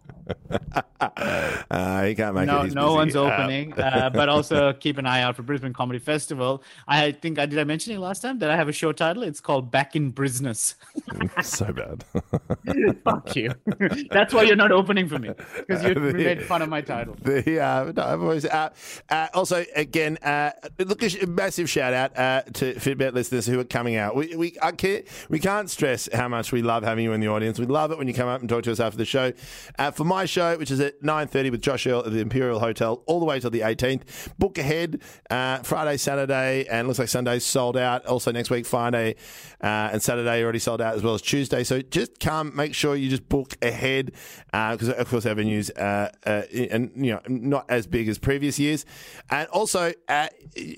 uh, 0.99 2.03
he 2.03 2.15
can't 2.15 2.35
make 2.35 2.43
it. 2.43 2.47
no, 2.47 2.63
He's 2.63 2.75
no 2.75 2.85
busy. 2.87 2.95
one's 2.95 3.15
Uh, 3.15 3.23
opening. 3.23 3.73
Uh, 3.85 4.09
but 4.09 4.29
also 4.29 4.73
keep 4.73 4.97
an 4.97 5.05
eye 5.05 5.21
out 5.21 5.35
for 5.35 5.43
Brisbane 5.43 5.71
Comedy 5.73 5.99
Festival. 5.99 6.63
I 6.87 7.11
think 7.11 7.37
I 7.39 7.45
did 7.45 7.59
I 7.59 7.63
mention 7.63 7.93
it 7.93 7.99
last 7.99 8.21
time 8.21 8.39
that 8.39 8.49
I 8.49 8.55
have 8.55 8.67
a 8.67 8.71
show 8.71 8.91
title. 8.91 9.21
It's 9.23 9.39
called 9.39 9.69
Back 9.71 9.95
in 9.95 10.11
Brisness. 10.11 10.75
so 11.43 11.71
bad. 11.71 12.03
Fuck 13.03 13.35
you. 13.35 13.51
That's 14.11 14.33
why 14.33 14.43
you're 14.43 14.55
not 14.55 14.71
opening 14.71 15.07
for 15.07 15.19
me 15.19 15.29
because 15.55 15.83
you 15.83 15.93
made 15.95 16.43
fun 16.43 16.61
of 16.61 16.69
my 16.69 16.81
title. 16.81 17.15
The, 17.21 17.59
uh, 17.59 17.91
no, 17.95 18.03
I've 18.03 18.21
always, 18.21 18.45
uh, 18.45 18.69
uh, 19.09 19.27
also, 19.33 19.63
again, 19.75 20.17
uh, 20.23 20.51
look, 20.79 21.03
a 21.03 21.25
massive 21.27 21.69
shout 21.69 21.93
out 21.93 22.17
uh, 22.17 22.41
to 22.53 22.73
Fitbit 22.75 23.13
listeners 23.13 23.45
who 23.45 23.59
are 23.59 23.63
coming 23.65 23.95
out. 23.95 24.15
We, 24.15 24.35
we, 24.35 24.57
I 24.61 24.71
can't, 24.71 25.05
we 25.29 25.39
can't 25.39 25.69
stress 25.69 26.07
how 26.13 26.27
much 26.27 26.51
we 26.51 26.61
love 26.61 26.83
having 26.83 27.03
you 27.03 27.13
in 27.13 27.21
the 27.21 27.27
audience. 27.27 27.59
We 27.59 27.65
love 27.65 27.91
it 27.91 27.97
when 27.97 28.07
you 28.07 28.13
come 28.13 28.27
up 28.27 28.41
and 28.41 28.49
talk 28.49 28.63
to 28.63 28.71
us 28.71 28.79
after 28.79 28.97
the 28.97 29.05
show. 29.05 29.33
Uh, 29.77 29.91
for 29.91 30.03
my 30.03 30.25
show, 30.25 30.57
which 30.57 30.71
is 30.71 30.79
at 30.79 31.01
9.30 31.01 31.51
with 31.51 31.61
Josh 31.61 31.87
Earl 31.87 32.05
at 32.05 32.11
the 32.11 32.19
Imperial 32.19 32.59
Hotel, 32.59 33.03
all 33.05 33.19
the 33.19 33.25
way 33.25 33.39
till 33.39 33.49
the 33.49 33.61
18th. 33.61 34.37
Book 34.37 34.57
ahead 34.57 35.01
uh, 35.29 35.59
Friday, 35.59 35.97
Saturday, 35.97 36.65
and 36.67 36.87
looks 36.87 36.99
like 36.99 37.09
Sunday's 37.09 37.45
sold 37.45 37.77
out. 37.77 38.05
Also 38.05 38.31
next 38.31 38.49
week, 38.49 38.65
Friday 38.65 39.15
uh, 39.61 39.89
and 39.91 40.01
Saturday 40.01 40.43
already 40.43 40.59
sold 40.59 40.81
out 40.81 40.95
as 40.95 41.03
well 41.03 41.13
as 41.13 41.21
Tuesday. 41.21 41.63
So 41.63 41.81
just 41.81 42.19
come, 42.19 42.55
make 42.55 42.73
sure 42.73 42.95
you 42.95 43.09
just 43.09 43.27
book 43.27 43.57
ahead 43.61 44.11
because 44.51 44.89
of 44.89 45.09
course 45.09 45.25
our 45.25 45.35
venues 45.35 45.71
uh, 45.77 46.09
uh, 46.25 46.43
and 46.71 46.91
you 46.95 47.11
know 47.13 47.21
not 47.27 47.65
as 47.69 47.87
big 47.87 48.07
as 48.07 48.17
previous 48.17 48.59
years. 48.59 48.85
And 49.29 49.47
also 49.49 49.93
uh, 50.07 50.27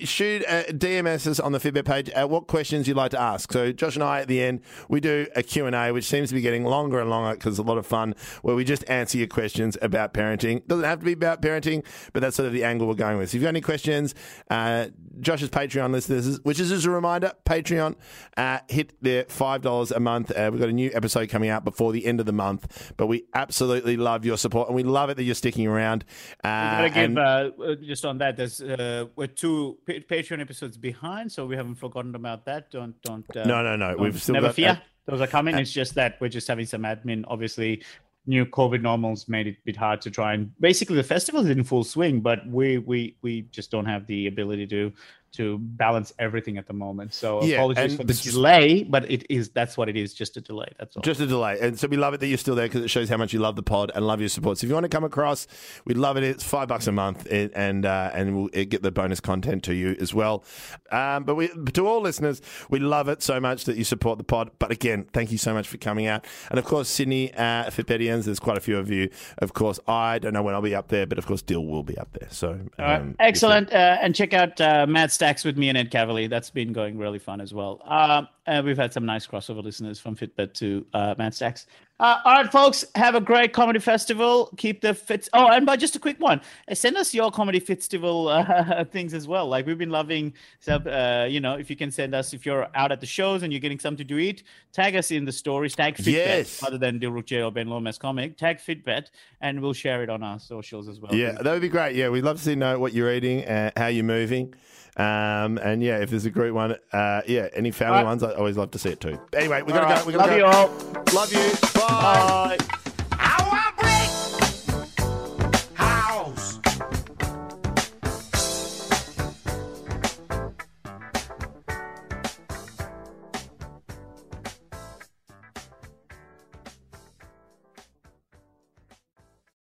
shoot 0.04 0.44
uh, 0.46 0.64
DMS 0.64 1.42
on 1.42 1.52
the 1.52 1.57
Fitbit 1.58 1.84
page 1.84 2.10
uh, 2.18 2.26
what 2.26 2.46
questions 2.46 2.86
you'd 2.88 2.96
like 2.96 3.10
to 3.12 3.20
ask. 3.20 3.52
So 3.52 3.72
Josh 3.72 3.94
and 3.94 4.02
I 4.04 4.20
at 4.20 4.28
the 4.28 4.42
end 4.42 4.60
we 4.88 5.00
do 5.00 5.26
a 5.36 5.42
Q&A 5.42 5.92
which 5.92 6.04
seems 6.04 6.28
to 6.30 6.34
be 6.34 6.40
getting 6.40 6.64
longer 6.64 7.00
and 7.00 7.10
longer 7.10 7.34
because 7.34 7.58
it's 7.58 7.66
a 7.66 7.68
lot 7.70 7.78
of 7.78 7.86
fun 7.86 8.14
where 8.42 8.54
we 8.56 8.64
just 8.64 8.88
answer 8.88 9.18
your 9.18 9.26
questions 9.26 9.76
about 9.82 10.14
parenting. 10.14 10.66
Doesn't 10.66 10.84
have 10.84 10.98
to 11.00 11.04
be 11.04 11.12
about 11.12 11.42
parenting, 11.42 11.84
but 12.12 12.20
that's 12.20 12.36
sort 12.36 12.46
of 12.46 12.52
the 12.52 12.64
angle 12.64 12.86
we're 12.86 12.94
going 12.94 13.18
with. 13.18 13.30
So 13.30 13.36
if 13.36 13.40
you've 13.40 13.42
got 13.44 13.50
any 13.50 13.60
questions, 13.60 14.14
uh, 14.50 14.86
Josh's 15.20 15.50
Patreon 15.50 15.90
listeners, 15.90 16.40
which 16.44 16.60
is 16.60 16.68
just 16.68 16.86
a 16.86 16.90
reminder, 16.90 17.32
Patreon, 17.44 17.96
uh, 18.36 18.60
hit 18.68 18.92
the 19.02 19.26
five 19.28 19.62
dollars 19.62 19.90
a 19.90 19.98
month. 20.00 20.30
Uh, 20.30 20.48
we've 20.52 20.60
got 20.60 20.68
a 20.68 20.72
new 20.72 20.90
episode 20.94 21.28
coming 21.28 21.50
out 21.50 21.64
before 21.64 21.92
the 21.92 22.06
end 22.06 22.20
of 22.20 22.26
the 22.26 22.32
month, 22.32 22.92
but 22.96 23.06
we 23.08 23.24
absolutely 23.34 23.96
love 23.96 24.24
your 24.24 24.36
support 24.36 24.68
and 24.68 24.76
we 24.76 24.84
love 24.84 25.10
it 25.10 25.16
that 25.16 25.24
you're 25.24 25.34
sticking 25.34 25.66
around. 25.66 26.04
Uh, 26.44 26.48
I 26.48 26.76
gotta 26.76 26.88
give 26.90 26.96
and- 27.04 27.18
uh, 27.18 27.50
just 27.84 28.04
on 28.04 28.18
that. 28.18 28.36
There's 28.36 28.60
uh, 28.60 29.06
we're 29.16 29.26
two 29.26 29.78
pa- 29.86 29.94
Patreon 29.94 30.40
episodes 30.40 30.76
behind, 30.76 31.32
so 31.32 31.46
we 31.48 31.56
haven't 31.56 31.76
forgotten 31.76 32.14
about 32.14 32.44
that. 32.44 32.70
Don't 32.70 32.94
don't. 33.02 33.24
Uh, 33.36 33.44
No, 33.44 33.62
no, 33.62 33.74
no. 33.76 33.88
don't- 33.90 34.00
We've 34.00 34.20
still 34.22 34.34
never 34.34 34.48
got- 34.48 34.54
fear. 34.54 34.82
Those 35.06 35.20
are 35.22 35.26
coming. 35.26 35.56
It's 35.56 35.72
just 35.72 35.94
that 35.94 36.20
we're 36.20 36.28
just 36.28 36.46
having 36.46 36.66
some 36.66 36.82
admin. 36.82 37.24
Obviously, 37.28 37.82
new 38.26 38.44
COVID 38.44 38.82
normals 38.82 39.26
made 39.26 39.46
it 39.46 39.54
a 39.56 39.62
bit 39.64 39.76
hard 39.76 40.02
to 40.02 40.10
try 40.10 40.34
and 40.34 40.52
basically 40.60 40.96
the 40.96 41.02
festival 41.02 41.40
is 41.40 41.48
in 41.48 41.64
full 41.64 41.82
swing, 41.82 42.20
but 42.20 42.46
we 42.46 42.76
we 42.78 43.16
we 43.22 43.42
just 43.50 43.70
don't 43.70 43.86
have 43.86 44.06
the 44.06 44.26
ability 44.26 44.66
to 44.66 44.92
to 45.32 45.58
balance 45.58 46.12
everything 46.18 46.58
at 46.58 46.66
the 46.66 46.72
moment. 46.72 47.14
So 47.14 47.42
Yeah, 47.44 47.56
apologies 47.56 47.96
for 47.96 48.04
the 48.04 48.14
delay, 48.14 48.84
but 48.84 49.10
it 49.10 49.26
is 49.28 49.50
that's 49.50 49.76
what 49.76 49.88
it 49.88 49.96
is, 49.96 50.14
just 50.14 50.36
a 50.36 50.40
delay. 50.40 50.72
That's 50.78 50.96
all. 50.96 51.02
Just 51.02 51.20
a 51.20 51.26
delay. 51.26 51.58
And 51.60 51.78
so 51.78 51.88
we 51.88 51.96
love 51.96 52.14
it 52.14 52.20
that 52.20 52.26
you're 52.26 52.38
still 52.38 52.54
there 52.54 52.66
because 52.66 52.82
it 52.82 52.88
shows 52.88 53.08
how 53.08 53.16
much 53.16 53.32
you 53.32 53.38
love 53.38 53.56
the 53.56 53.62
pod 53.62 53.92
and 53.94 54.06
love 54.06 54.20
your 54.20 54.28
support. 54.28 54.58
So 54.58 54.64
if 54.64 54.68
you 54.68 54.74
want 54.74 54.84
to 54.84 54.88
come 54.88 55.04
across, 55.04 55.46
we'd 55.84 55.96
love 55.96 56.16
it. 56.16 56.24
It's 56.24 56.44
five 56.44 56.68
bucks 56.68 56.86
a 56.86 56.92
month 56.92 57.26
and 57.30 57.50
and, 57.54 57.86
uh, 57.86 58.10
and 58.14 58.36
we'll 58.36 58.50
uh, 58.54 58.64
get 58.68 58.82
the 58.82 58.90
bonus 58.90 59.20
content 59.20 59.62
to 59.64 59.74
you 59.74 59.96
as 60.00 60.14
well. 60.14 60.44
Um, 60.90 61.24
but 61.24 61.34
we, 61.34 61.48
to 61.48 61.86
all 61.86 62.00
listeners, 62.00 62.40
we 62.70 62.78
love 62.78 63.08
it 63.08 63.22
so 63.22 63.40
much 63.40 63.64
that 63.64 63.76
you 63.76 63.84
support 63.84 64.18
the 64.18 64.24
pod. 64.24 64.50
But 64.58 64.70
again, 64.70 65.06
thank 65.12 65.30
you 65.32 65.38
so 65.38 65.52
much 65.52 65.68
for 65.68 65.76
coming 65.76 66.06
out. 66.06 66.26
And 66.50 66.58
of 66.58 66.64
course, 66.64 66.88
Sydney 66.88 67.34
uh, 67.34 67.70
Fitbetians, 67.70 68.24
there's 68.24 68.40
quite 68.40 68.56
a 68.56 68.60
few 68.60 68.78
of 68.78 68.90
you. 68.90 69.10
Of 69.38 69.52
course, 69.52 69.78
I 69.86 70.18
don't 70.18 70.32
know 70.32 70.42
when 70.42 70.54
I'll 70.54 70.62
be 70.62 70.74
up 70.74 70.88
there, 70.88 71.06
but 71.06 71.18
of 71.18 71.26
course, 71.26 71.42
Dil 71.42 71.64
will 71.64 71.82
be 71.82 71.98
up 71.98 72.12
there. 72.12 72.28
So 72.30 72.58
right. 72.78 72.96
um, 72.96 73.16
Excellent. 73.18 73.72
Uh, 73.72 73.98
and 74.00 74.14
check 74.14 74.32
out 74.32 74.60
uh, 74.60 74.86
Mad 74.88 75.10
Stacks 75.18 75.42
with 75.44 75.58
me 75.58 75.68
and 75.68 75.76
Ed 75.76 75.90
Kavalee. 75.90 76.30
That's 76.30 76.48
been 76.48 76.72
going 76.72 76.96
really 76.96 77.18
fun 77.18 77.40
as 77.40 77.52
well. 77.52 77.80
Um, 77.84 78.28
Uh, 78.46 78.62
we've 78.64 78.78
had 78.78 78.94
some 78.94 79.04
nice 79.04 79.26
crossover 79.26 79.62
listeners 79.62 80.00
from 80.00 80.16
Fitbit 80.16 80.54
to 80.54 80.86
uh, 80.94 81.14
Mad 81.18 81.34
Stacks. 81.34 81.66
Uh, 82.00 82.16
all 82.24 82.32
right, 82.32 82.50
folks, 82.50 82.82
have 82.94 83.14
a 83.14 83.20
great 83.20 83.52
comedy 83.52 83.78
festival. 83.78 84.48
Keep 84.56 84.80
the 84.80 84.94
fits. 84.94 85.28
Oh, 85.34 85.48
and 85.50 85.66
by 85.66 85.76
just 85.76 85.96
a 85.96 85.98
quick 85.98 86.18
one, 86.18 86.40
send 86.72 86.96
us 86.96 87.12
your 87.12 87.30
comedy 87.30 87.60
festival 87.60 88.28
uh, 88.28 88.84
things 88.84 89.12
as 89.12 89.28
well. 89.28 89.48
Like 89.48 89.66
we've 89.66 89.76
been 89.76 89.90
loving, 89.90 90.32
uh, 90.66 91.26
you 91.28 91.40
know, 91.40 91.56
if 91.56 91.68
you 91.68 91.76
can 91.76 91.90
send 91.90 92.14
us 92.14 92.32
if 92.32 92.46
you're 92.46 92.68
out 92.74 92.90
at 92.90 93.00
the 93.00 93.06
shows 93.06 93.42
and 93.42 93.52
you're 93.52 93.60
getting 93.60 93.80
something 93.80 94.06
to 94.06 94.18
eat, 94.18 94.44
tag 94.72 94.96
us 94.96 95.10
in 95.10 95.26
the 95.26 95.32
stories. 95.32 95.74
Tag 95.76 95.96
Fitbet 95.96 96.06
Yes. 96.12 96.62
rather 96.62 96.78
than 96.78 96.98
Dilruk 97.00 97.26
J 97.26 97.42
or 97.42 97.52
Ben 97.52 97.66
Lomas 97.68 97.98
comic. 97.98 98.38
Tag 98.38 98.58
Fitbet, 98.60 99.10
and 99.42 99.60
we'll 99.60 99.74
share 99.74 100.02
it 100.02 100.08
on 100.08 100.22
our 100.22 100.38
socials 100.38 100.88
as 100.88 101.00
well. 101.00 101.14
Yeah, 101.14 101.32
that 101.32 101.52
would 101.52 101.60
be 101.60 101.68
great. 101.68 101.96
Yeah, 101.96 102.08
we'd 102.08 102.24
love 102.24 102.38
to 102.38 102.42
see 102.42 102.54
know 102.54 102.78
what 102.78 102.94
you're 102.94 103.12
eating, 103.12 103.44
uh, 103.44 103.72
how 103.76 103.88
you're 103.88 104.04
moving. 104.04 104.54
Um, 104.98 105.58
and 105.58 105.82
yeah, 105.82 105.98
if 105.98 106.10
there's 106.10 106.24
a 106.26 106.30
group 106.30 106.54
one, 106.54 106.74
uh, 106.92 107.22
yeah, 107.26 107.48
any 107.54 107.70
family 107.70 107.98
right. 107.98 108.04
ones, 108.04 108.22
I 108.22 108.32
always 108.34 108.56
love 108.56 108.72
to 108.72 108.78
see 108.78 108.90
it 108.90 109.00
too. 109.00 109.18
Anyway, 109.32 109.62
we're 109.62 109.74
All 109.74 109.80
gonna 109.80 109.94
right. 109.94 110.00
go. 110.00 110.06
We're 110.06 110.18
gonna 110.18 110.26
Love 110.26 110.30
go. 110.30 110.36
you 110.36 110.44
all. 110.44 111.14
Love 111.14 111.32
you. 111.32 111.52
Bye. 111.80 112.58
Bye. 112.58 112.84